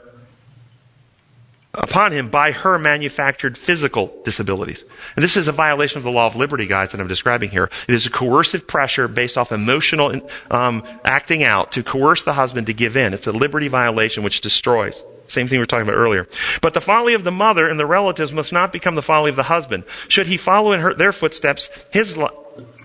upon 1.72 2.12
him 2.12 2.28
by 2.28 2.53
her 2.53 2.78
manufactured 2.78 3.57
physical 3.57 4.12
disabilities. 4.24 4.85
And 5.16 5.22
this 5.22 5.37
is 5.37 5.49
a 5.49 5.53
violation 5.53 5.99
of 5.99 6.05
the 6.05 6.11
law 6.11 6.26
of 6.26 6.37
liberty, 6.37 6.66
guys, 6.66 6.91
that 6.91 7.01
I'm 7.01 7.09
describing 7.09 7.51
here. 7.51 7.70
It 7.89 7.95
is 7.95 8.07
a 8.07 8.11
coercive 8.11 8.66
pressure 8.66 9.09
based 9.09 9.39
off 9.39 9.53
emotional 9.53 10.20
um, 10.51 10.83
acting 11.05 11.43
out 11.43 11.72
to 11.72 11.83
coerce 11.83 12.24
the 12.24 12.35
husband 12.35 12.66
to 12.66 12.74
give 12.74 12.97
in. 12.97 13.14
It's 13.14 13.26
a 13.26 13.33
liberty 13.33 13.68
violation 13.68 14.22
which 14.24 14.41
destroys. 14.41 15.03
Same 15.28 15.47
thing 15.47 15.59
we 15.59 15.62
were 15.62 15.66
talking 15.66 15.89
about 15.89 15.97
earlier. 15.97 16.26
But 16.61 16.74
the 16.74 16.81
folly 16.81 17.14
of 17.14 17.22
the 17.22 17.31
mother 17.31 17.68
and 17.68 17.78
the 17.78 17.87
relatives 17.87 18.33
must 18.33 18.53
not 18.53 18.72
become 18.72 18.97
the 18.97 19.03
folly 19.03 19.31
of 19.31 19.37
the 19.37 19.45
husband. 19.45 19.85
Should 20.09 20.26
he 20.26 20.37
follow 20.37 20.72
in 20.72 20.81
her, 20.81 20.93
their 20.93 21.12
footsteps, 21.12 21.70
his, 21.93 22.16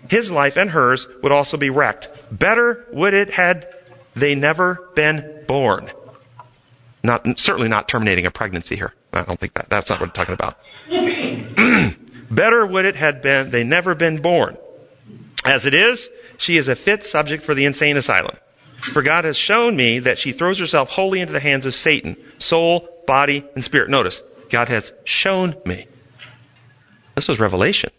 his 0.10 0.32
life 0.32 0.58
and 0.58 0.72
hers 0.72 1.08
would 1.22 1.32
also 1.32 1.58
be 1.58 1.70
wrecked. 1.70 2.10
Better 2.32 2.86
would 2.92 3.14
it 3.14 3.32
had 3.32 3.68
they 4.16 4.36
never 4.36 4.90
been 4.96 5.44
born. 5.48 5.92
Not, 7.04 7.40
certainly 7.40 7.68
not 7.68 7.88
terminating 7.88 8.26
a 8.26 8.32
pregnancy 8.32 8.76
here. 8.76 8.94
I 9.14 9.24
don't 9.24 9.40
think 9.40 9.54
that, 9.54 9.70
that's 9.70 9.90
not 9.90 10.00
what 10.00 10.10
I'm 10.10 10.14
talking 10.14 10.34
about. 10.34 10.58
Better 12.32 12.66
would 12.66 12.86
it 12.86 12.96
had 12.96 13.22
been 13.22 13.52
they 13.52 13.64
never 13.64 13.96
been 13.96 14.22
born. 14.22 14.58
As 15.46 15.66
it 15.66 15.74
is, 15.74 16.10
she 16.38 16.58
is 16.58 16.68
a 16.68 16.76
fit 16.76 17.06
subject 17.06 17.44
for 17.44 17.54
the 17.54 17.66
insane 17.66 17.98
asylum. 17.98 18.36
For 18.78 19.02
God 19.02 19.24
has 19.24 19.38
shown 19.38 19.76
me 19.76 20.00
that 20.00 20.20
she 20.20 20.32
throws 20.32 20.60
herself 20.60 20.90
wholly 20.90 21.22
into 21.22 21.34
the 21.34 21.40
hands 21.40 21.66
of 21.66 21.76
Satan, 21.76 22.18
soul, 22.40 22.90
body, 23.08 23.46
and 23.56 23.64
spirit. 23.64 23.90
Notice, 23.90 24.22
God 24.50 24.68
has 24.68 24.92
shown 25.04 25.56
me. 25.66 25.88
This 27.16 27.28
was 27.28 27.40
revelation. 27.40 27.92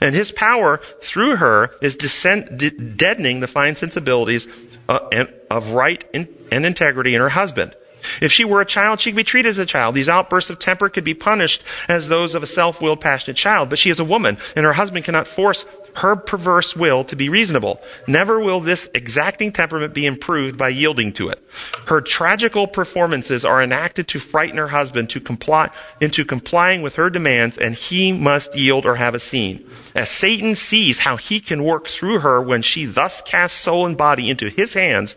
And 0.00 0.14
his 0.14 0.30
power 0.30 0.80
through 1.00 1.36
her 1.36 1.70
is 1.80 1.96
de- 1.96 2.70
deadening 2.70 3.40
the 3.40 3.46
fine 3.46 3.76
sensibilities 3.76 4.46
uh, 4.88 5.08
and, 5.12 5.32
of 5.50 5.70
right 5.70 6.04
in, 6.12 6.28
and 6.50 6.66
integrity 6.66 7.14
in 7.14 7.20
her 7.20 7.30
husband. 7.30 7.74
If 8.20 8.32
she 8.32 8.44
were 8.44 8.60
a 8.60 8.66
child, 8.66 9.00
she 9.00 9.10
could 9.10 9.16
be 9.16 9.24
treated 9.24 9.48
as 9.48 9.58
a 9.58 9.66
child. 9.66 9.94
These 9.94 10.08
outbursts 10.08 10.50
of 10.50 10.58
temper 10.58 10.88
could 10.88 11.04
be 11.04 11.14
punished 11.14 11.62
as 11.88 12.08
those 12.08 12.34
of 12.34 12.42
a 12.42 12.46
self-willed, 12.46 13.00
passionate 13.00 13.36
child. 13.36 13.68
But 13.68 13.78
she 13.78 13.90
is 13.90 14.00
a 14.00 14.04
woman, 14.04 14.38
and 14.56 14.64
her 14.64 14.74
husband 14.74 15.04
cannot 15.04 15.28
force 15.28 15.64
her 15.96 16.16
perverse 16.16 16.74
will 16.74 17.04
to 17.04 17.16
be 17.16 17.28
reasonable. 17.28 17.80
Never 18.06 18.40
will 18.40 18.60
this 18.60 18.88
exacting 18.94 19.52
temperament 19.52 19.92
be 19.94 20.06
improved 20.06 20.56
by 20.56 20.70
yielding 20.70 21.12
to 21.12 21.28
it. 21.28 21.46
Her 21.86 22.00
tragical 22.00 22.66
performances 22.66 23.44
are 23.44 23.62
enacted 23.62 24.08
to 24.08 24.18
frighten 24.18 24.58
her 24.58 24.68
husband 24.68 25.10
to 25.10 25.20
comply, 25.20 25.70
into 26.00 26.24
complying 26.24 26.82
with 26.82 26.94
her 26.96 27.10
demands, 27.10 27.58
and 27.58 27.74
he 27.74 28.12
must 28.12 28.54
yield 28.56 28.86
or 28.86 28.96
have 28.96 29.14
a 29.14 29.18
scene. 29.18 29.68
As 29.94 30.10
Satan 30.10 30.56
sees 30.56 31.00
how 31.00 31.16
he 31.16 31.40
can 31.40 31.64
work 31.64 31.88
through 31.88 32.20
her 32.20 32.40
when 32.40 32.62
she 32.62 32.86
thus 32.86 33.20
casts 33.22 33.60
soul 33.60 33.84
and 33.84 33.96
body 33.96 34.30
into 34.30 34.48
his 34.48 34.72
hands, 34.72 35.14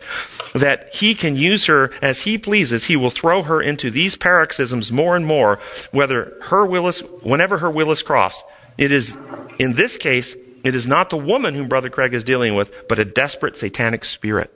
that 0.54 0.94
he 0.94 1.14
can 1.14 1.36
use 1.36 1.66
her 1.66 1.90
as 2.02 2.22
he 2.22 2.36
pleases, 2.36 2.75
he 2.84 2.96
will 2.96 3.10
throw 3.10 3.42
her 3.42 3.60
into 3.60 3.90
these 3.90 4.16
paroxysms 4.16 4.92
more 4.92 5.16
and 5.16 5.26
more, 5.26 5.58
whether 5.90 6.36
her 6.42 6.64
will 6.64 6.86
is, 6.88 7.00
whenever 7.22 7.58
her 7.58 7.70
will 7.70 7.90
is 7.90 8.02
crossed. 8.02 8.44
It 8.78 8.92
is, 8.92 9.16
in 9.58 9.74
this 9.74 9.96
case, 9.96 10.36
it 10.64 10.74
is 10.74 10.86
not 10.86 11.10
the 11.10 11.16
woman 11.16 11.54
whom 11.54 11.68
Brother 11.68 11.90
Craig 11.90 12.12
is 12.12 12.24
dealing 12.24 12.54
with, 12.54 12.88
but 12.88 12.98
a 12.98 13.04
desperate 13.04 13.56
satanic 13.56 14.04
spirit. 14.04 14.52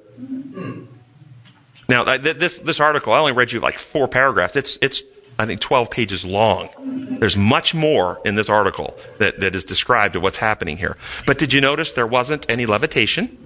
Now, 1.88 2.16
this, 2.18 2.58
this 2.58 2.78
article, 2.78 3.12
I 3.12 3.18
only 3.18 3.32
read 3.32 3.52
you 3.52 3.60
like 3.60 3.78
four 3.78 4.06
paragraphs. 4.06 4.54
It's, 4.54 4.78
it's, 4.80 5.02
I 5.38 5.46
think, 5.46 5.60
12 5.60 5.90
pages 5.90 6.24
long. 6.24 6.68
There's 7.18 7.36
much 7.36 7.74
more 7.74 8.20
in 8.24 8.36
this 8.36 8.48
article 8.48 8.96
that, 9.18 9.40
that 9.40 9.56
is 9.56 9.64
described 9.64 10.14
of 10.14 10.22
what's 10.22 10.36
happening 10.36 10.76
here. 10.76 10.96
But 11.26 11.38
did 11.38 11.52
you 11.52 11.60
notice 11.60 11.92
there 11.92 12.06
wasn't 12.06 12.46
any 12.48 12.66
levitation? 12.66 13.36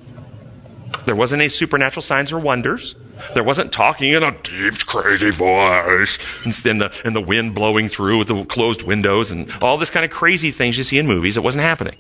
There 1.07 1.17
wasn't 1.17 1.43
any 1.43 1.49
supernatural 1.49 2.03
signs 2.03 2.33
or 2.33 2.39
wonders. 2.39 2.95
There 3.35 3.45
wasn't 3.45 3.73
talking 3.73 4.11
in 4.13 4.23
a 4.23 4.33
deep, 4.43 4.79
crazy 4.87 5.31
voice 5.31 6.19
and 6.45 6.81
the, 6.81 6.95
and 7.05 7.15
the 7.15 7.21
wind 7.21 7.55
blowing 7.55 7.89
through 7.89 8.19
with 8.19 8.29
the 8.29 8.45
closed 8.45 8.83
windows 8.83 9.31
and 9.31 9.51
all 9.61 9.77
this 9.77 9.91
kind 9.91 10.05
of 10.05 10.11
crazy 10.11 10.51
things 10.51 10.79
you 10.79 10.85
see 10.85 10.99
in 10.99 11.07
movies. 11.07 11.37
It 11.37 11.43
wasn't 11.43 11.63
happening. 11.63 11.97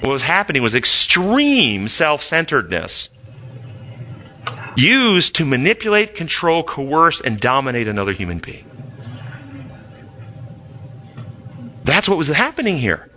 What 0.00 0.10
was 0.10 0.22
happening 0.22 0.62
was 0.62 0.74
extreme 0.74 1.88
self 1.88 2.22
centeredness 2.22 3.08
used 4.76 5.36
to 5.36 5.44
manipulate, 5.46 6.14
control, 6.14 6.62
coerce, 6.62 7.20
and 7.20 7.40
dominate 7.40 7.88
another 7.88 8.12
human 8.12 8.38
being. 8.38 8.70
That's 11.84 12.08
what 12.08 12.18
was 12.18 12.28
happening 12.28 12.78
here. 12.78 13.08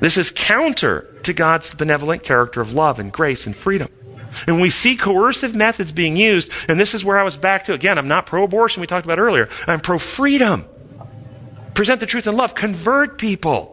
This 0.00 0.16
is 0.16 0.30
counter 0.30 1.02
to 1.22 1.32
God's 1.32 1.72
benevolent 1.74 2.22
character 2.22 2.60
of 2.60 2.72
love 2.72 2.98
and 2.98 3.12
grace 3.12 3.46
and 3.46 3.56
freedom. 3.56 3.88
And 4.46 4.60
we 4.60 4.70
see 4.70 4.96
coercive 4.96 5.54
methods 5.54 5.92
being 5.92 6.16
used, 6.16 6.50
and 6.68 6.78
this 6.78 6.94
is 6.94 7.04
where 7.04 7.18
I 7.18 7.22
was 7.22 7.36
back 7.36 7.64
to. 7.64 7.72
Again, 7.72 7.96
I'm 7.96 8.08
not 8.08 8.26
pro 8.26 8.44
abortion, 8.44 8.80
we 8.80 8.86
talked 8.86 9.06
about 9.06 9.18
earlier. 9.18 9.48
I'm 9.66 9.80
pro 9.80 9.98
freedom. 9.98 10.66
Present 11.74 12.00
the 12.00 12.06
truth 12.06 12.26
in 12.26 12.36
love, 12.36 12.54
convert 12.54 13.18
people. 13.18 13.72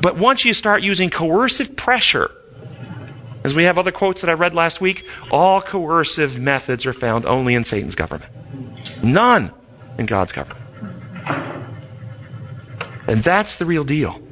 But 0.00 0.16
once 0.16 0.44
you 0.44 0.54
start 0.54 0.82
using 0.82 1.10
coercive 1.10 1.76
pressure, 1.76 2.30
as 3.42 3.54
we 3.54 3.64
have 3.64 3.76
other 3.76 3.92
quotes 3.92 4.22
that 4.22 4.30
I 4.30 4.34
read 4.34 4.54
last 4.54 4.80
week, 4.80 5.06
all 5.30 5.60
coercive 5.60 6.38
methods 6.38 6.86
are 6.86 6.94
found 6.94 7.26
only 7.26 7.54
in 7.54 7.64
Satan's 7.64 7.94
government. 7.94 8.30
None 9.02 9.52
in 9.98 10.06
God's 10.06 10.32
government. 10.32 10.60
And 13.06 13.22
that's 13.22 13.56
the 13.56 13.66
real 13.66 13.84
deal. 13.84 14.23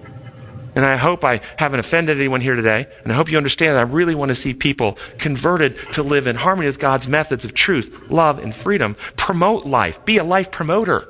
And 0.74 0.84
I 0.84 0.96
hope 0.96 1.24
I 1.24 1.40
haven't 1.58 1.80
offended 1.80 2.16
anyone 2.16 2.40
here 2.40 2.54
today. 2.54 2.86
And 3.02 3.12
I 3.12 3.14
hope 3.14 3.30
you 3.30 3.36
understand 3.36 3.76
that 3.76 3.80
I 3.80 3.82
really 3.82 4.14
want 4.14 4.30
to 4.30 4.34
see 4.34 4.54
people 4.54 4.96
converted 5.18 5.76
to 5.92 6.02
live 6.02 6.26
in 6.26 6.36
harmony 6.36 6.66
with 6.66 6.78
God's 6.78 7.06
methods 7.06 7.44
of 7.44 7.52
truth, 7.52 8.10
love, 8.10 8.38
and 8.38 8.54
freedom. 8.54 8.96
Promote 9.16 9.66
life. 9.66 10.02
Be 10.04 10.16
a 10.16 10.24
life 10.24 10.50
promoter. 10.50 11.06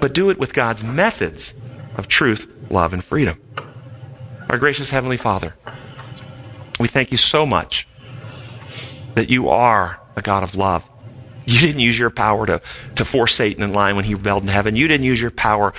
But 0.00 0.14
do 0.14 0.30
it 0.30 0.38
with 0.38 0.54
God's 0.54 0.82
methods 0.82 1.54
of 1.96 2.08
truth, 2.08 2.50
love, 2.70 2.94
and 2.94 3.04
freedom. 3.04 3.40
Our 4.48 4.56
gracious 4.56 4.90
Heavenly 4.90 5.18
Father, 5.18 5.54
we 6.80 6.88
thank 6.88 7.10
you 7.10 7.18
so 7.18 7.44
much 7.44 7.86
that 9.14 9.28
you 9.28 9.48
are 9.48 10.00
a 10.16 10.22
God 10.22 10.42
of 10.42 10.54
love. 10.54 10.82
You 11.44 11.60
didn't 11.60 11.80
use 11.80 11.98
your 11.98 12.10
power 12.10 12.46
to, 12.46 12.62
to 12.96 13.04
force 13.04 13.34
Satan 13.34 13.62
in 13.62 13.72
line 13.72 13.96
when 13.96 14.04
he 14.04 14.14
rebelled 14.14 14.42
in 14.42 14.48
heaven. 14.48 14.76
You 14.76 14.86
didn't 14.86 15.04
use 15.04 15.20
your 15.20 15.30
power 15.30 15.74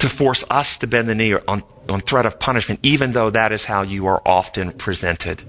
to 0.00 0.08
force 0.08 0.44
us 0.50 0.76
to 0.78 0.86
bend 0.86 1.08
the 1.08 1.14
knee 1.14 1.34
on, 1.34 1.62
on 1.88 2.00
threat 2.00 2.26
of 2.26 2.38
punishment, 2.38 2.80
even 2.82 3.12
though 3.12 3.30
that 3.30 3.52
is 3.52 3.64
how 3.64 3.82
you 3.82 4.06
are 4.06 4.22
often 4.24 4.72
presented. 4.72 5.42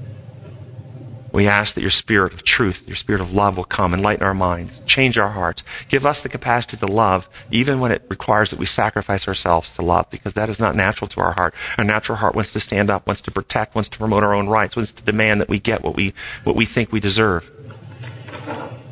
We 1.31 1.47
ask 1.47 1.73
that 1.73 1.81
your 1.81 1.89
spirit 1.89 2.31
of 2.33 2.43
truth, 2.43 2.83
your 2.85 2.95
spirit 2.95 3.19
of 3.19 3.33
love 3.33 3.57
will 3.57 3.63
come, 3.63 3.95
enlighten 3.95 4.23
our 4.23 4.35
minds, 4.35 4.79
change 4.85 5.17
our 5.17 5.29
hearts, 5.29 5.63
give 5.89 6.05
us 6.05 6.21
the 6.21 6.29
capacity 6.29 6.77
to 6.77 6.85
love, 6.85 7.27
even 7.49 7.79
when 7.79 7.91
it 7.91 8.03
requires 8.07 8.51
that 8.51 8.59
we 8.59 8.67
sacrifice 8.67 9.27
ourselves 9.27 9.73
to 9.73 9.81
love, 9.81 10.07
because 10.11 10.35
that 10.35 10.47
is 10.47 10.59
not 10.59 10.75
natural 10.75 11.07
to 11.07 11.21
our 11.21 11.31
heart. 11.31 11.55
Our 11.79 11.83
natural 11.83 12.19
heart 12.19 12.35
wants 12.35 12.53
to 12.53 12.59
stand 12.59 12.91
up, 12.91 13.07
wants 13.07 13.23
to 13.23 13.31
protect, 13.31 13.73
wants 13.73 13.89
to 13.89 13.97
promote 13.97 14.23
our 14.23 14.35
own 14.35 14.47
rights, 14.47 14.75
wants 14.75 14.91
to 14.91 15.01
demand 15.01 15.41
that 15.41 15.49
we 15.49 15.59
get 15.59 15.83
what 15.83 15.95
we, 15.95 16.13
what 16.43 16.55
we 16.55 16.65
think 16.65 16.91
we 16.91 16.99
deserve. 16.99 17.49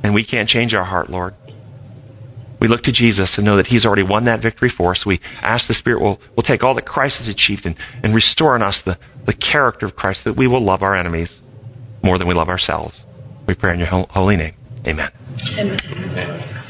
And 0.04 0.16
we 0.16 0.24
can't 0.24 0.50
change 0.50 0.74
our 0.74 0.86
heart, 0.86 1.12
Lord. 1.12 1.36
We 2.62 2.68
look 2.68 2.84
to 2.84 2.92
Jesus 2.92 3.40
and 3.40 3.46
know 3.46 3.58
that 3.58 3.68
He's 3.68 3.88
already 3.88 4.04
won 4.04 4.26
that 4.26 4.40
victory 4.40 4.70
for 4.70 4.92
us. 4.92 5.04
We 5.04 5.20
ask 5.42 5.68
the 5.68 5.74
Spirit 5.74 6.00
will, 6.00 6.22
will 6.36 6.44
take 6.44 6.64
all 6.64 6.76
that 6.76 6.84
Christ 6.84 7.18
has 7.18 7.28
achieved 7.28 7.66
and, 7.66 7.76
and 8.04 8.14
restore 8.14 8.56
in 8.56 8.62
us 8.62 8.82
the, 8.82 9.00
the 9.26 9.34
character 9.34 9.88
of 9.88 9.96
Christ, 9.96 10.26
that 10.26 10.34
we 10.34 10.46
will 10.46 10.62
love 10.62 10.84
our 10.84 10.96
enemies 10.96 11.40
more 12.04 12.20
than 12.20 12.28
we 12.28 12.36
love 12.36 12.50
ourselves. 12.50 13.04
We 13.48 13.56
pray 13.56 13.74
in 13.74 13.80
your 13.80 13.88
holy 13.88 14.38
name. 14.38 14.54
Amen. 14.86 15.12
Amen. 15.58 16.61